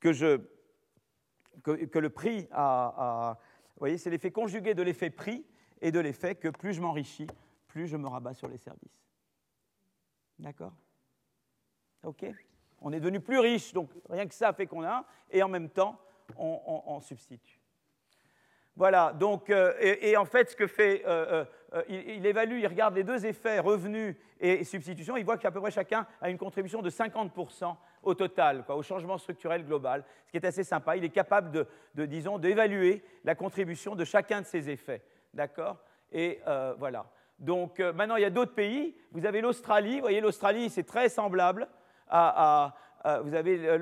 [0.00, 0.08] que,
[1.98, 3.38] le prix a, a
[3.78, 5.44] vous voyez, c'est l'effet conjugué de l'effet prix
[5.80, 7.26] et de l'effet que plus je m'enrichis,
[7.66, 9.02] plus je me rabats sur les services.
[10.38, 10.72] D'accord?
[12.04, 12.26] OK?
[12.80, 15.68] On est devenu plus riche, donc rien que ça fait qu'on a, et en même
[15.68, 15.98] temps,
[16.36, 17.60] on, substitue.
[18.76, 21.44] Voilà, donc, euh, et, en fait, ce que fait, euh,
[21.74, 25.60] euh, il, évalue, il regarde les deux effets, revenus et, substitution, il voit qu'à peu
[25.60, 27.74] près chacun a une contribution de 50%
[28.04, 30.96] au total, au changement structurel global, ce qui est assez sympa.
[30.96, 35.02] Il est capable de, de disons, d'évaluer la contribution de chacun de ces effets.
[35.34, 35.78] D'accord?
[36.12, 37.06] Et euh, voilà.
[37.38, 38.96] Donc euh, maintenant, il y a d'autres pays.
[39.12, 39.96] Vous avez l'Australie.
[39.96, 41.68] Vous voyez, l'Australie, c'est très semblable
[42.08, 42.74] à,
[43.22, 43.78] vous avez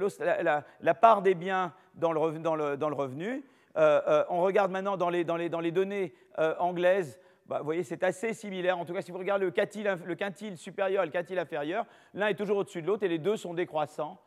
[0.81, 3.45] la, part des biens dans le, revenu.
[3.77, 6.15] Euh, on regarde maintenant dans les, données
[6.59, 7.19] anglaises.
[7.47, 8.79] Bah, vous voyez, c'est assez similaire.
[8.79, 9.53] En tout cas, si vous regardez le
[10.15, 13.37] quintile, supérieur et le quintile inférieur, l'un est toujours au-dessus de l'autre et les deux
[13.37, 14.21] sont décroissants.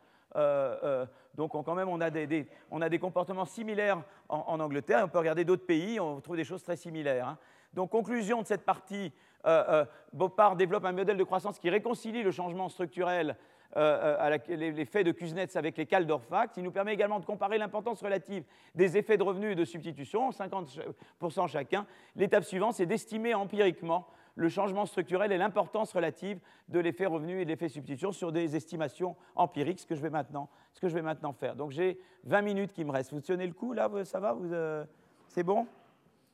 [1.34, 5.02] Donc quand même, on a des, comportements similaires en, Angleterre.
[5.04, 7.28] On peut regarder d'autres pays, on trouve des choses très similaires.
[7.28, 7.38] Hein.
[7.74, 9.12] Donc conclusion de cette partie,
[9.46, 13.36] euh, euh développe un modèle de croissance qui réconcilie le changement structurel
[13.76, 16.56] euh, euh, l'effet de Kuznets avec les Kaldorf Facts.
[16.56, 18.42] Il nous permet également de comparer l'importance relative
[18.74, 21.86] des effets de revenus et de substitution, 50% chacun.
[22.16, 27.44] L'étape suivante, c'est d'estimer empiriquement le changement structurel et l'importance relative de l'effet revenu et
[27.44, 30.94] de l'effet substitution sur des estimations empiriques, ce que je vais maintenant, ce que je
[30.94, 31.56] vais maintenant faire.
[31.56, 33.12] Donc j'ai 20 minutes qui me restent.
[33.12, 34.84] Vous tenez le coup là Ça va euh,
[35.28, 35.66] C'est bon?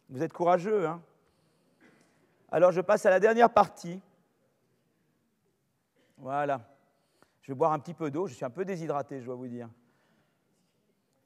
[0.09, 1.03] Vous êtes courageux, hein?
[2.51, 4.01] Alors je passe à la dernière partie.
[6.17, 6.61] Voilà.
[7.43, 8.27] Je vais boire un petit peu d'eau.
[8.27, 9.69] Je suis un peu déshydraté, je dois vous dire.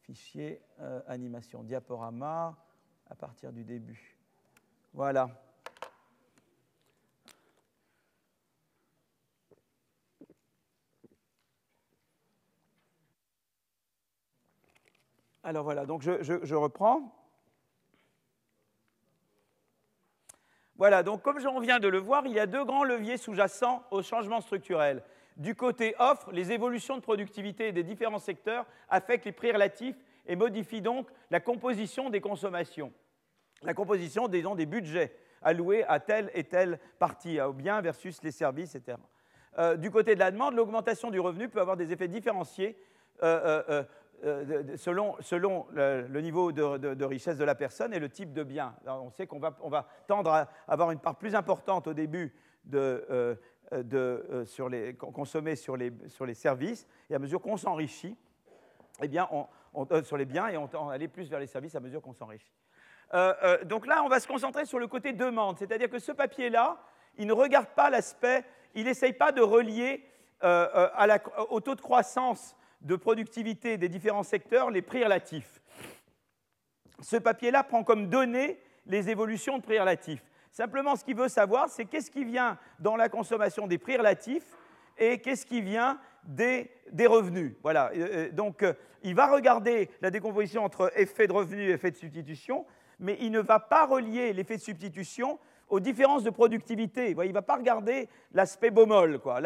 [0.00, 2.56] Fichier, euh, animation, diaporama,
[3.08, 4.18] à partir du début.
[4.92, 5.28] Voilà.
[15.50, 17.12] Alors voilà, donc je, reprends.
[20.76, 23.82] Voilà, donc comme on vient de le voir, il y a deux grands leviers sous-jacents
[23.90, 25.02] au changement structurel.
[25.36, 29.96] Du côté offre, les évolutions de productivité des différents secteurs affectent les prix relatifs
[30.26, 32.92] et modifient donc la composition des consommations,
[33.62, 35.12] la composition des budgets
[35.42, 38.98] alloués à telle et telle partie, aux biens versus les services, etc.
[39.58, 42.76] Euh, du côté de la demande, l'augmentation du revenu peut avoir des effets différenciés
[43.22, 43.84] euh, euh,
[44.22, 48.74] euh, selon, le, niveau de, richesse de la personne et le type de bien.
[48.86, 52.34] on sait qu'on va, tendre à avoir une part plus importante au début
[52.64, 53.34] de, euh,
[53.72, 55.90] euh, sur les, consommer sur les,
[56.34, 58.16] services, et à mesure qu'on s'enrichit,
[59.02, 59.26] eh bien,
[59.72, 62.02] on, sur les biens, et on tend à aller plus vers les services à mesure
[62.02, 62.52] qu'on s'enrichit.
[63.64, 66.78] donc là, on va se concentrer sur le côté demande, c'est-à-dire que ce papier-là,
[67.16, 68.44] il ne regarde pas l'aspect,
[68.74, 70.04] il n'essaye pas de relier
[70.42, 75.60] au taux de croissance de productivité des différents secteurs les prix relatifs.
[77.00, 80.22] Ce papier-là prend comme données les évolutions de prix relatifs.
[80.50, 84.56] Simplement, ce qu'il veut savoir, c'est qu'est-ce qui vient dans la consommation des prix relatifs
[84.98, 87.54] et qu'est-ce qui vient des, des revenus.
[87.62, 87.92] Voilà.
[88.32, 88.64] Donc,
[89.02, 92.66] il va regarder la décomposition entre effet de revenu et effet de substitution,
[92.98, 95.38] mais il ne va pas relier l'effet de substitution
[95.70, 97.10] aux différences de productivité.
[97.10, 99.40] Il ne va pas regarder l'aspect Baumol, quoi,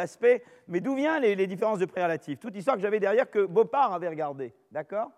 [0.67, 3.93] mais d'où viennent les, différences de prix relatifs Toute histoire que j'avais derrière que Beaupart
[3.93, 5.11] avait regardé, d'accord?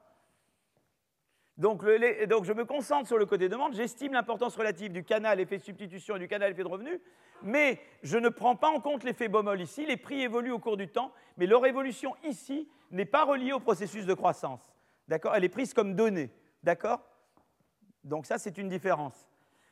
[1.56, 1.82] Donc,
[2.28, 5.62] donc, je me concentre sur le côté demande, j'estime l'importance relative du canal effet de
[5.62, 7.00] substitution et du canal effet de revenu,
[7.42, 9.86] mais je ne prends pas en compte l'effet Baumol ici.
[9.86, 13.60] Les prix évoluent au cours du temps, mais leur évolution ici n'est pas reliée au
[13.60, 14.74] processus de croissance.
[15.08, 15.34] D'accord?
[15.34, 16.30] Elle est prise comme donnée.
[16.62, 17.00] D'accord?
[18.04, 19.26] Donc ça, c'est une différence.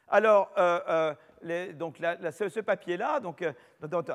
[0.09, 1.15] Alors, euh,
[1.45, 3.53] euh, donc ce, papier-là, donc euh,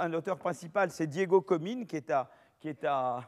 [0.07, 2.30] l'auteur principal, c'est Diego Comine, qui est à,
[2.60, 3.22] qui est à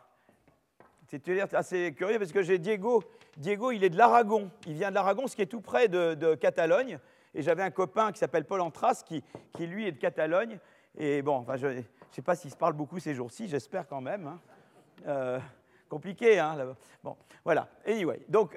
[1.08, 3.04] c'est assez curieux parce que j'ai Diego.
[3.36, 4.50] Diego, il est de l'Aragon.
[4.66, 7.00] Il vient de l'Aragon, ce qui est tout près de, Catalogne.
[7.34, 9.22] Et j'avais un copain qui s'appelle Paul Antras, qui,
[9.52, 10.58] qui, lui est de Catalogne.
[10.98, 11.82] Et bon, enfin, je ne
[12.12, 14.40] sais pas s'il se parle beaucoup ces jours-ci, j'espère quand même.
[15.06, 15.40] Hein.
[15.90, 16.76] compliqué, hein.
[17.04, 17.68] Bon, voilà.
[17.86, 18.56] Anyway, donc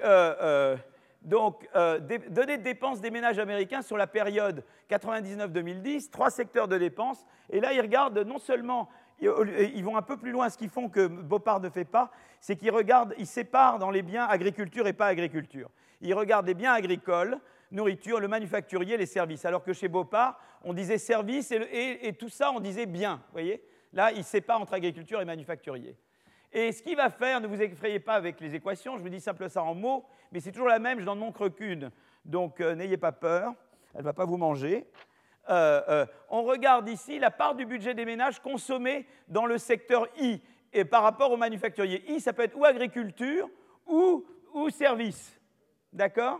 [1.25, 1.99] donc, euh,
[2.29, 7.25] données de dépenses des ménages américains sur la période 99-2010, trois secteurs de dépenses.
[7.49, 8.89] Et là, ils regardent non seulement,
[9.19, 12.55] ils vont un peu plus loin, ce qu'ils font que Beaupart ne fait pas, c'est
[12.55, 15.69] qu'ils regardent, ils séparent dans les biens agriculture et pas agriculture.
[16.01, 17.39] Ils regardent les biens agricoles,
[17.71, 19.45] nourriture, le manufacturier, les services.
[19.45, 23.15] Alors que chez Beaupart, on disait services et, tout ça, on disait bien.
[23.15, 23.63] Vous voyez?
[23.93, 25.95] Là, ils séparent entre agriculture et manufacturier.
[26.55, 29.19] Et ce qu'il va faire, ne vous effrayez pas avec les équations, je vous dis
[29.19, 31.91] simplement ça en mots, mais c'est toujours la même, je n'en montre qu'une.
[32.23, 33.53] Donc euh, n'ayez pas peur,
[33.93, 34.89] elle ne va pas vous manger.
[35.49, 40.07] Euh, euh, on regarde ici la part du budget des ménages consommé dans le secteur
[40.17, 40.41] I
[40.71, 42.09] et par rapport au manufacturier.
[42.09, 43.49] I, ça peut être ou agriculture
[43.85, 45.37] ou, ou service.
[45.91, 46.39] D'accord?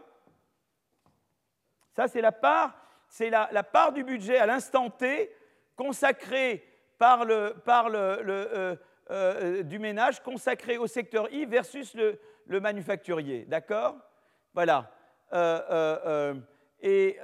[1.92, 2.74] Ça, c'est la part,
[3.10, 5.30] c'est la, part du budget à l'instant T
[5.76, 6.64] consacrée
[6.98, 8.80] par le, par le
[9.12, 12.20] euh, du ménage consacré au secteur I versus le,
[12.60, 13.46] manufacturier.
[13.46, 13.96] D'accord?
[14.54, 14.92] Voilà.
[15.34, 16.34] Euh, euh,
[16.82, 17.18] et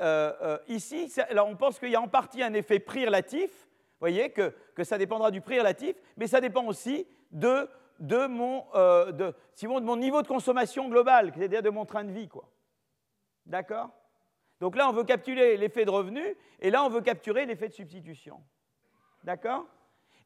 [0.67, 4.31] ici, alors on pense qu'il y a en partie un effet prix relatif, vous voyez,
[4.31, 4.53] que,
[4.83, 9.97] ça dépendra du prix relatif, mais ça dépend aussi de, de, mon, de, de mon
[9.97, 12.27] niveau de consommation global, c'est-à-dire de mon train de vie.
[12.27, 12.49] quoi.
[13.45, 13.89] D'accord?
[14.59, 16.23] Donc là, on veut capturer l'effet de revenu,
[16.59, 18.39] et là, on veut capturer l'effet de substitution.
[19.23, 19.65] D'accord?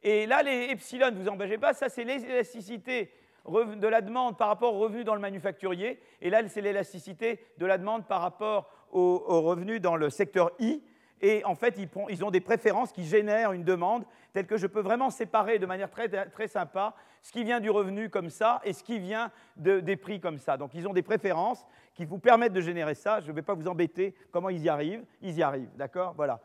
[0.03, 3.11] Et là, les epsilon, vous embêtez pas, ça c'est l'élasticité
[3.47, 5.99] de la demande par rapport aux revenus dans le manufacturier.
[6.21, 10.81] Et là, c'est l'élasticité de la demande par rapport aux, revenus dans le secteur I.
[11.21, 14.03] Et en fait, ils, ont des préférences qui génèrent une demande
[14.33, 17.69] telle que je peux vraiment séparer de manière très, très sympa ce qui vient du
[17.69, 20.57] revenu comme ça et ce qui vient des prix comme ça.
[20.57, 23.21] Donc, ils ont des préférences qui vous permettent de générer ça.
[23.21, 25.05] Je ne vais pas vous embêter comment ils y arrivent.
[25.21, 26.13] Ils y arrivent, d'accord?
[26.15, 26.39] Voilà.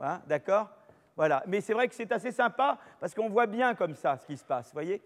[0.00, 0.70] Hein, d'accord?
[1.16, 1.42] Voilà.
[1.46, 4.36] Mais c'est vrai que c'est assez sympa parce qu'on voit bien comme ça ce qui
[4.36, 5.02] se passe, voyez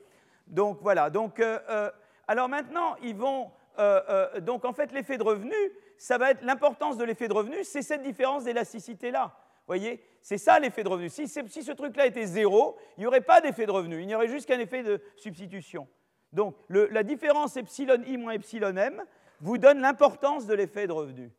[0.47, 1.11] Donc voilà.
[1.11, 1.91] Donc, euh, euh,
[2.29, 3.51] alors maintenant, ils vont.
[3.79, 5.55] Euh, donc en fait, l'effet de revenu,
[5.99, 9.37] ça va être l'importance de l'effet de revenu, c'est cette différence d'élasticité là.
[9.67, 11.09] voyez C'est ça l'effet de revenu.
[11.11, 14.01] Si, si ce truc-là était zéro, il n'y aurait pas d'effet de revenu.
[14.01, 15.87] Il n'y aurait juste qu'un effet de substitution.
[16.33, 19.03] Donc la différence epsilon i moins epsilon m
[19.41, 21.31] vous donne l'importance de l'effet de revenu.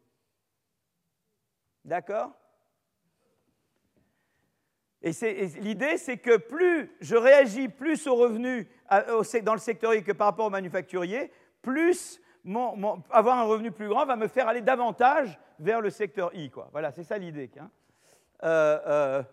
[1.83, 2.31] D'accord?
[5.07, 8.67] Et, l'idée, c'est que plus je réagis plus aux revenus
[9.43, 11.31] dans le secteur I que par rapport au manufacturier,
[11.61, 12.21] plus
[13.11, 16.51] avoir un revenu plus grand va me faire aller davantage vers le secteur I.
[16.71, 17.49] Voilà, c'est ça l'idée.
[17.59, 17.69] Hein.
[18.43, 19.23] Euh, euh,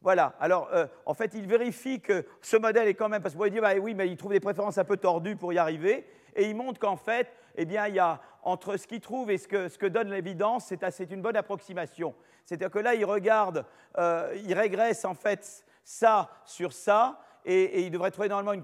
[0.00, 0.34] voilà.
[0.40, 3.44] Alors, euh, en fait, il vérifie que ce modèle est quand même, parce que vous
[3.44, 6.06] pouvez dire, bah, oui, mais il trouve des préférences un peu tordues pour y arriver,
[6.36, 9.38] et il montre qu'en fait, eh bien, il y a entre ce qu'il trouve et
[9.38, 12.14] ce que, donne l'évidence, c'est une bonne approximation.
[12.44, 13.64] C'est-à-dire que là, il regarde,
[13.98, 18.62] euh, il régresse en fait ça sur ça, et, il devrait trouver normalement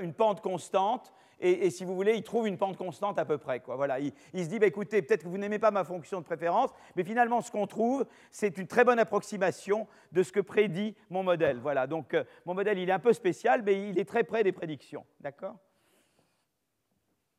[0.00, 1.12] une, pente constante.
[1.40, 3.62] Et, si vous voulez, il trouve une pente constante à peu près.
[3.66, 6.70] Voilà, il, se dit, bah, écoutez, peut-être que vous n'aimez pas ma fonction de préférence,
[6.96, 11.22] mais finalement, ce qu'on trouve, c'est une très bonne approximation de ce que prédit mon
[11.22, 11.58] modèle.
[11.58, 14.42] Voilà, donc euh, mon modèle, il est un peu spécial, mais il est très près
[14.42, 15.04] des prédictions.
[15.20, 15.56] D'accord?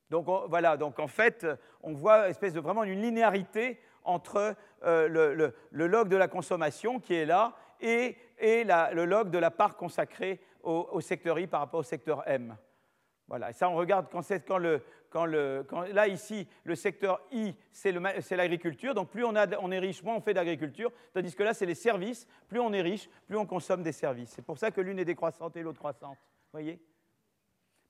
[0.10, 1.46] Donc voilà, donc en fait,
[1.84, 5.08] on voit espèce de vraiment une linéarité entre euh,
[5.72, 10.40] le, log de la consommation qui est là et, le log de la part consacrée
[10.64, 12.58] au, secteur I par rapport au secteur M.
[13.28, 14.82] Voilà, et ça on regarde quand, quand, le,
[15.12, 17.92] quand, le, là ici, le secteur I, c'est
[18.36, 21.68] l'agriculture, donc plus on, on, est riche, moins on fait d'agriculture, tandis que là c'est
[21.68, 24.32] les services, plus on est riche, plus on consomme des services.
[24.32, 26.18] C'est pour ça que l'une est décroissante et l'autre croissante.
[26.52, 26.80] voyez?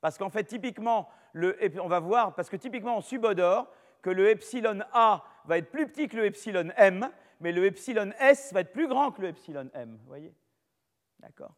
[0.01, 3.67] Parce qu'en fait, typiquement, on va voir, parce que typiquement on subodore
[4.01, 7.09] que le epsilon A va être plus petit que le epsilon m,
[7.39, 9.99] mais le epsilon s va être plus grand que le epsilon m.
[10.05, 10.33] Voyez?
[11.19, 11.53] D'accord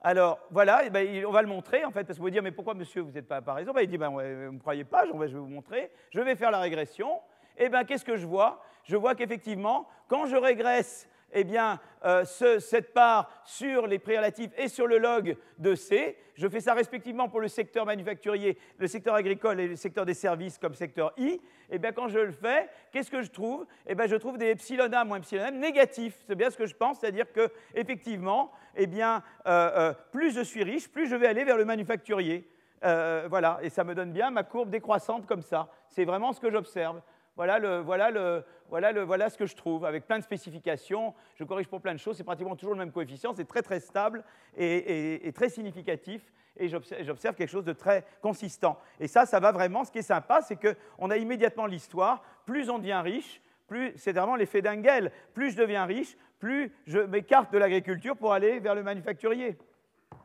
[0.00, 2.74] Alors voilà, ben, on va le montrer en fait, parce que vous dire, mais pourquoi
[2.74, 5.04] monsieur, vous n'êtes pas à raison ben, Il dit, ben, vous ne me croyez pas,
[5.06, 5.90] je vais vous montrer.
[6.10, 7.20] Je vais faire la régression.
[7.56, 8.62] Et bien, qu'est-ce que je vois?
[8.84, 14.68] Je vois qu'effectivement, quand je régresse eh bien, euh, cette part sur les prérelatifs et
[14.68, 16.16] sur le log de C.
[16.34, 20.14] Je fais ça respectivement pour le secteur manufacturier, le secteur agricole et le secteur des
[20.14, 21.40] services comme secteur I.
[21.70, 23.66] Eh bien, quand je le fais, qu'est-ce que je trouve?
[23.86, 26.18] Eh bien, je trouve des epsilon A moins epsilon négatifs.
[26.26, 30.40] C'est bien ce que je pense, c'est-à-dire que, effectivement, eh bien, euh, euh, plus je
[30.40, 32.48] suis riche, plus je vais aller vers le manufacturier.
[32.82, 35.68] voilà, et ça me donne bien ma courbe décroissante comme ça.
[35.88, 37.00] C'est vraiment ce que j'observe.
[37.36, 41.14] Voilà, voilà, voilà, voilà ce que je trouve, avec plein de spécifications.
[41.34, 43.80] Je corrige pour plein de choses, c'est pratiquement toujours le même coefficient, c'est très très
[43.80, 44.22] stable
[44.56, 48.78] et, très significatif, et j'observe quelque chose de très consistant.
[49.00, 52.68] Et ça, ça va vraiment, ce qui est sympa, c'est qu'on a immédiatement l'histoire, plus
[52.68, 57.50] on devient riche, plus, c'est vraiment l'effet d'Engel, plus je deviens riche, plus je m'écarte
[57.52, 59.56] de l'agriculture pour aller vers le manufacturier.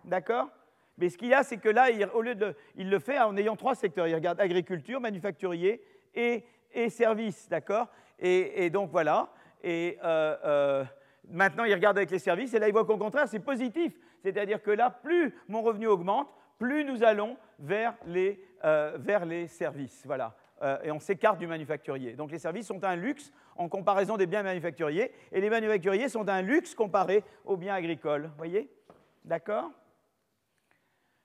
[0.04, 0.50] D'accord?
[0.98, 3.20] Mais ce qu'il y a, c'est que là, il, au lieu de, il le fait
[3.20, 4.08] en ayant trois secteurs.
[4.08, 5.82] Il regarde agriculture, manufacturier
[6.16, 6.44] et
[6.78, 7.88] et services, d'accord?
[8.20, 9.30] Et, donc voilà.
[9.64, 10.84] Et euh, euh,
[11.30, 13.94] maintenant, il regarde avec les services, et là, il voit qu'au contraire, c'est positif.
[14.22, 16.30] C'est-à-dire que là, plus mon revenu augmente,
[16.60, 20.04] plus nous allons vers les, euh, vers les services.
[20.06, 20.36] Voilà.
[20.84, 22.14] et on s'écarte du manufacturier.
[22.14, 26.28] Donc les services sont un luxe en comparaison des biens manufacturiers, et les manufacturiers sont
[26.30, 28.32] un luxe comparé aux biens agricoles.
[28.38, 28.70] Voyez?
[29.24, 29.72] D'accord?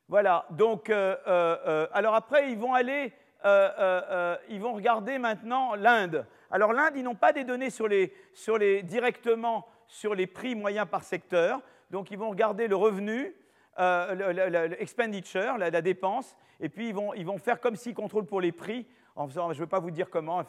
[0.09, 0.47] Voilà.
[0.51, 6.27] Donc, alors après, ils vont aller euh, euh, euh, ils vont regarder maintenant l'Inde.
[6.51, 10.55] Alors l'Inde, ils n'ont pas des données sur les, sur les, directement sur les prix
[10.55, 11.61] moyens par secteur,
[11.91, 13.35] donc ils vont regarder le revenu,
[13.79, 18.53] l'expenditure, la, dépense, et puis ils vont, ils vont faire comme s'ils contrôlent pour les
[18.53, 18.87] prix,
[19.17, 20.43] en faisant, je ne veux pas vous dire comment,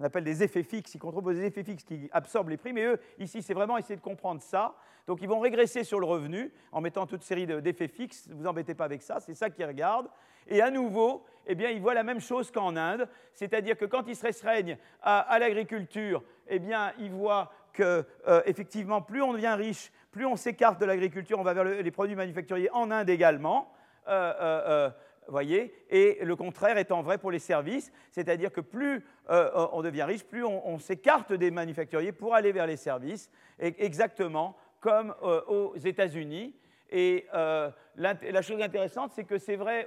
[0.00, 2.84] on appelle des effets fixes, ils contrôlent des effets fixes qui absorbent les prix, mais
[2.84, 4.74] eux, ici, c'est vraiment essayer de comprendre ça.
[5.06, 8.46] Donc ils vont régresser sur le revenu en mettant toute série d'effets fixes, ne vous
[8.46, 10.08] embêtez pas avec ça, c'est ça qu'ils regardent.
[10.48, 14.06] Et à nouveau, eh bien, ils voient la même chose qu'en Inde, c'est-à-dire que quand
[14.06, 19.54] ils se restreignent à, l'agriculture, eh bien, ils voient que, euh, effectivement, plus on devient
[19.56, 23.72] riche, plus on s'écarte de l'agriculture, on va vers les produits manufacturiers en Inde également.
[24.08, 24.90] Euh, euh,
[25.28, 25.74] voyez.
[25.88, 30.44] Et le contraire étant vrai pour les services, c'est-à-dire que plus on devient riche, plus
[30.44, 36.54] on, s'écarte des manufacturiers pour aller vers les services, exactement comme aux États-Unis.
[36.90, 39.86] Et la chose intéressante, c'est que c'est vrai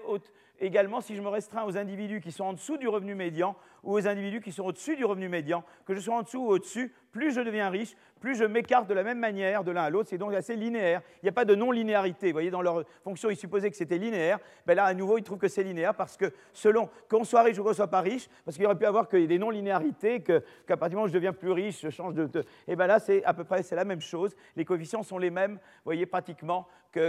[0.60, 3.94] également si je me restreins aux individus qui sont en dessous du revenu médian ou
[3.94, 6.94] aux individus qui sont au-dessus du revenu médian, que je sois en dessous ou au-dessus,
[7.16, 10.10] plus je deviens riche, plus je m'écarte de la même manière de l'un à l'autre.
[10.10, 11.02] C'est donc assez linéaire.
[11.22, 12.28] Il n'y a pas de non-linéarité.
[12.28, 14.38] Vous voyez, dans leur fonction, ils supposaient que c'était linéaire.
[14.66, 17.58] Ben là, à nouveau, ils trouvent que c'est linéaire parce que selon qu'on soit riche
[17.58, 20.42] ou qu'on soit pas riche, parce qu'il aurait pu avoir que des non-linéarités, qu'à
[20.76, 22.28] partir du moment où je deviens plus riche, je change de.
[22.38, 24.36] Et eh bien là, c'est à peu près c'est la même chose.
[24.58, 26.68] Les coefficients sont les mêmes, vous voyez, pratiquement,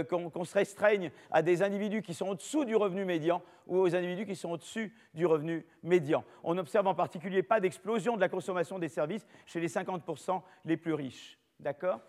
[0.09, 4.25] qu'on se restreigne à des individus qui sont au-dessous du revenu médian ou aux individus
[4.25, 6.23] qui sont au-dessus du revenu médian.
[6.43, 9.96] On n'observe en particulier pas d'explosion de la consommation des services chez les 50%
[10.65, 11.39] les plus riches.
[11.59, 11.99] D'accord?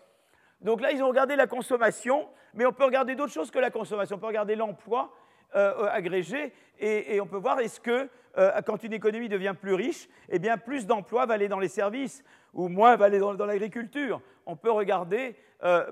[0.61, 3.71] Donc là, ils ont regardé la consommation, mais on peut regarder d'autres choses que la
[3.71, 4.17] consommation.
[4.17, 5.13] On peut regarder l'emploi
[5.55, 8.07] euh, agrégé et, on peut voir est-ce que
[8.37, 11.67] euh, quand une économie devient plus riche, eh bien plus d'emplois va aller dans les
[11.67, 14.21] services ou moins va aller dans, l'agriculture.
[14.45, 15.89] On peut regarder euh,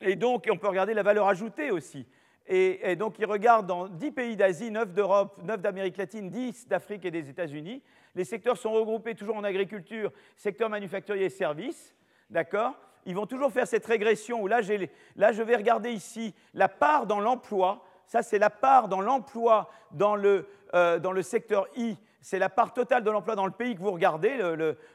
[0.00, 2.06] et donc on peut regarder la valeur ajoutée aussi.
[2.46, 7.04] Et, donc ils regardent dans 10 pays d'Asie, 9 d'Europe, 9 d'Amérique latine, 10 d'Afrique
[7.04, 7.80] et des États-Unis.
[8.14, 11.94] Les secteurs sont regroupés toujours en agriculture, secteur manufacturier et services.
[12.28, 12.74] D'accord?
[13.06, 17.20] Ils vont toujours faire cette régression où là, je vais regarder ici la part dans
[17.20, 17.84] l'emploi.
[18.06, 21.96] Ça, c'est la part dans l'emploi dans, le, euh, dans le secteur I.
[22.20, 24.36] C'est la part totale de l'emploi dans le pays que vous regardez.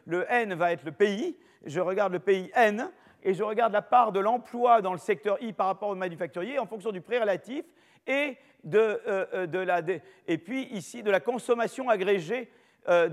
[0.06, 1.38] Le, N va être le pays.
[1.66, 2.92] Je regarde le pays N
[3.24, 6.60] et je regarde la part de l'emploi dans le secteur I par rapport au manufacturier
[6.60, 7.66] en fonction du pré-relatif
[8.06, 9.82] et de, euh, euh, de la,
[10.28, 12.52] et puis ici de la consommation agrégée
[12.88, 13.10] euh,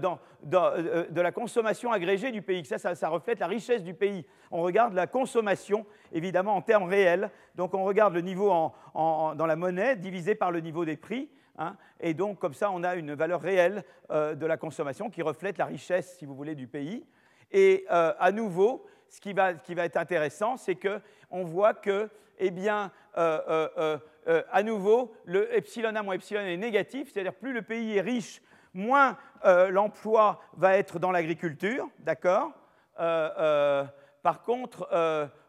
[0.52, 2.64] euh, de la consommation agrégée du pays.
[2.64, 4.26] Ça, ça, reflète la richesse du pays.
[4.50, 7.30] On regarde la consommation, évidemment, en termes réels.
[7.54, 8.48] Donc, on regarde le niveau
[8.94, 11.30] dans la monnaie divisé par le niveau des prix.
[11.58, 11.76] Hein.
[12.00, 15.58] et donc, comme ça, on a une valeur réelle euh, de la consommation qui reflète
[15.58, 17.04] la richesse, si vous voulez, du pays.
[17.50, 22.08] Et à nouveau, ce qui va, être intéressant, c'est qu'on voit que,
[22.38, 28.00] eh bien, à nouveau, le epsilon moins epsilon est négatif, c'est-à-dire plus le pays est
[28.00, 28.40] riche,
[28.74, 32.52] moins euh, l'emploi va être dans l'agriculture, d'accord
[33.00, 33.84] euh, euh,
[34.22, 34.88] Par contre,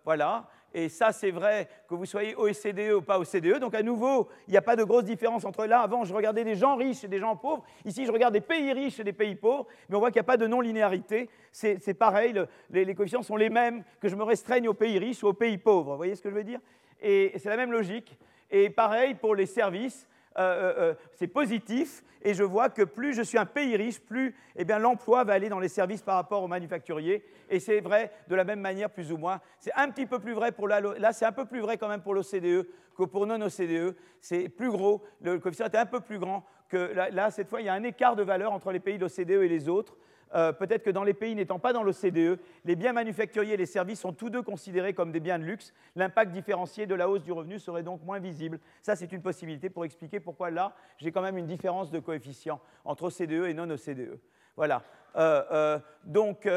[0.06, 4.30] voilà, et ça c'est vrai que vous soyez OECD ou pas OCDE, donc à nouveau,
[4.48, 5.82] il n'y a pas de grosse différence entre là.
[5.82, 8.74] Avant, je regardais des gens riches et des gens pauvres, ici je regarde des pays
[8.74, 11.94] riches et des pays pauvres, mais on voit qu'il n'y a pas de non-linéarité, c'est
[11.94, 12.34] pareil,
[12.72, 15.34] les, les, coefficients sont les mêmes, que je me restreigne aux pays riches ou aux
[15.34, 16.60] pays pauvres, vous voyez ce que je veux dire?
[17.02, 18.18] Et c'est la même logique.
[18.50, 20.08] Et pareil pour les services,
[20.38, 22.04] euh, euh, euh, c'est positif.
[22.22, 25.50] Et je vois que plus je suis un pays riche, plus eh l'emploi va aller
[25.50, 27.24] dans les services par rapport aux manufacturiers.
[27.50, 29.42] Et c'est vrai de la même manière, plus ou moins.
[29.60, 31.90] C'est un petit peu plus vrai pour la, là, c'est un peu plus vrai quand
[31.90, 32.66] même pour l'OCDE
[32.98, 33.96] que pour non-OCDE.
[34.22, 37.66] C'est plus gros, le coefficient est un peu plus grand que là, cette fois, il
[37.66, 39.98] y a un écart de valeur entre les pays de l'OCDE et les autres.
[40.36, 43.66] Euh, peut-être que dans les pays n'étant pas dans l'OCDE, les biens manufacturiers et les
[43.66, 45.74] services sont tous deux considérés comme des biens de luxe.
[45.96, 48.60] L'impact différencié de la hausse du revenu serait donc moins visible.
[48.82, 52.60] Ça, c'est une possibilité pour expliquer pourquoi là, j'ai quand même une différence de coefficient
[52.86, 54.20] entre OCDE et non-OCDE.
[54.56, 54.84] Voilà.
[55.16, 56.48] Euh, euh, donc,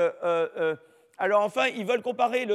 [1.18, 2.46] alors enfin, ils veulent comparer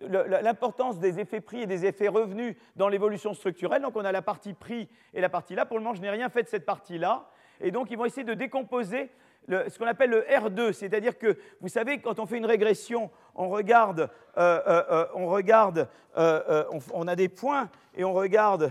[0.00, 3.82] l'importance des effets prix et des effets revenus dans l'évolution structurelle.
[3.82, 5.66] Donc on a la partie prix et la partie là.
[5.66, 7.28] Pour le moment, je n'ai rien fait de cette partie-là.
[7.60, 9.10] Et donc ils vont essayer de décomposer
[9.48, 13.48] ce qu'on appelle le R2, c'est-à-dire que, vous savez, quand on fait une régression, on
[13.48, 18.70] regarde, euh, euh, euh, on, regarde on, a des points et on regarde,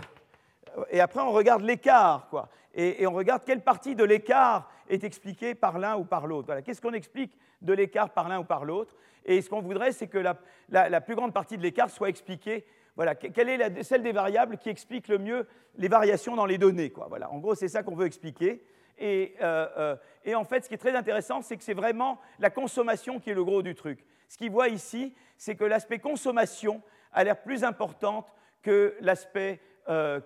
[0.90, 2.48] et après on regarde l'écart, quoi.
[2.74, 6.46] Et, on regarde quelle partie de l'écart est expliquée par l'un ou par l'autre.
[6.46, 6.62] Voilà.
[6.62, 8.94] Qu'est-ce qu'on explique de l'écart par l'un ou par l'autre?
[9.26, 13.14] Et ce qu'on voudrait, c'est que la, plus grande partie de l'écart soit expliquée voilà,
[13.14, 15.46] quelle est celle des variables qui explique le mieux
[15.76, 17.06] les variations dans les données quoi.
[17.08, 18.62] Voilà, En gros, c'est ça qu'on veut expliquer.
[19.00, 22.50] Euh, euh, et, en fait, ce qui est très intéressant, c'est que c'est vraiment la
[22.50, 24.04] consommation qui est le gros du truc.
[24.28, 26.82] Ce qu'il voit ici, c'est que l'aspect consommation
[27.12, 28.32] a l'air plus importante
[28.62, 30.20] que l'aspect euh,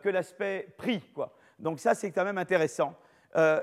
[0.76, 1.02] prix.
[1.58, 2.94] Donc ça, c'est quand même intéressant.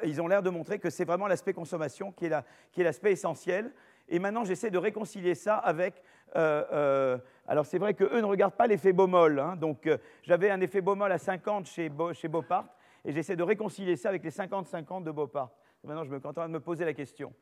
[0.04, 3.72] ils ont l'air de montrer que c'est vraiment l'aspect consommation qui est l'aspect essentiel.
[4.10, 6.02] Et maintenant, j'essaie de réconcilier ça avec...
[6.34, 9.40] alors c'est vrai qu'eux ne regardent pas l'effet Baumol.
[9.40, 9.56] Hein.
[9.56, 9.88] donc
[10.24, 12.66] j'avais un effet Baumol à 50 chez, chez Beaupart
[13.06, 15.52] et j'essaie de réconcilier ça avec les 50-50 de Beaupart.
[15.84, 17.34] Maintenant, je me contente de me poser la question.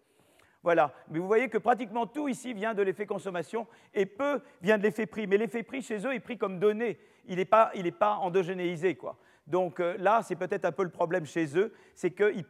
[0.64, 0.94] Voilà.
[1.10, 4.84] Mais vous voyez que pratiquement tout ici vient de l'effet consommation et peu vient de
[4.84, 5.28] l'effet prix.
[5.28, 7.00] Mais l'effet prix chez eux est pris comme donné.
[7.28, 8.96] Il n'est pas, pas endogénéisé.
[8.96, 9.18] Quoi.
[9.48, 12.46] Donc euh, là, c'est peut-être un peu le problème chez eux, c'est qu'ils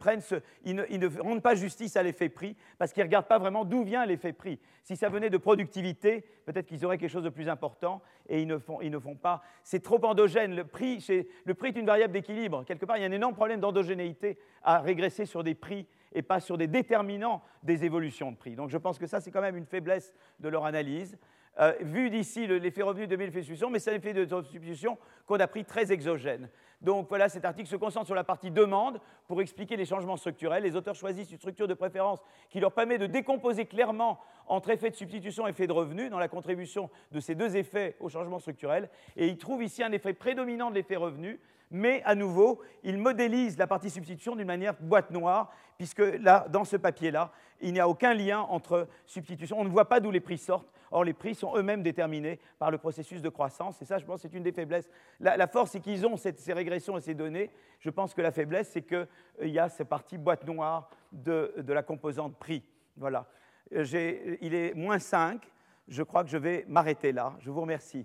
[0.64, 3.82] ils ne, rendent pas justice à l'effet prix parce qu'ils ne regardent pas vraiment d'où
[3.82, 4.58] vient l'effet prix.
[4.82, 8.46] Si ça venait de productivité, peut-être qu'ils auraient quelque chose de plus important et ils
[8.46, 9.42] ne font, ils ne font pas.
[9.64, 10.54] C'est trop endogène.
[10.54, 11.04] Le prix,
[11.44, 12.64] le prix est une variable d'équilibre.
[12.64, 16.22] Quelque part, il y a un énorme problème d'endogénéité à régresser sur des prix et
[16.22, 18.54] pas sur des déterminants des évolutions de prix.
[18.54, 21.16] Donc je pense que ça, c'est quand même une faiblesse de leur analyse.
[21.60, 24.96] Euh, vu d'ici l'effet revenu de l'effet substitution, mais c'est un effet de substitution
[25.26, 26.48] qu'on a pris très exogène.
[26.82, 30.64] Donc voilà, cet article se concentre sur la partie demande pour expliquer les changements structurels.
[30.64, 32.18] Les auteurs choisissent une structure de préférence
[32.50, 34.18] qui leur permet de décomposer clairement
[34.48, 37.96] entre effet de substitution et effet de revenu dans la contribution de ces deux effets
[38.00, 38.90] au changement structurel.
[39.16, 41.40] Et ils trouvent ici un effet prédominant de l'effet revenu,
[41.72, 46.64] mais à nouveau, ils modélisent la partie substitution d'une manière boîte noire, puisque là, dans
[46.64, 47.32] ce papier-là,
[47.62, 49.58] il n'y a aucun lien entre substitution.
[49.58, 50.70] On ne voit pas d'où les prix sortent.
[50.90, 53.80] Or, les prix sont eux-mêmes déterminés par le processus de croissance.
[53.80, 54.90] Et ça, je pense, c'est une des faiblesses.
[55.18, 57.50] La, force, c'est qu'ils ont ces régressions et ces données.
[57.80, 59.08] Je pense que la faiblesse, c'est qu'il
[59.40, 62.62] euh, y a cette partie boîte noire de, la composante prix.
[62.98, 63.26] Voilà.
[63.74, 65.40] Euh, il est moins 5.
[65.88, 67.34] Je crois que je vais m'arrêter là.
[67.40, 68.04] Je vous remercie.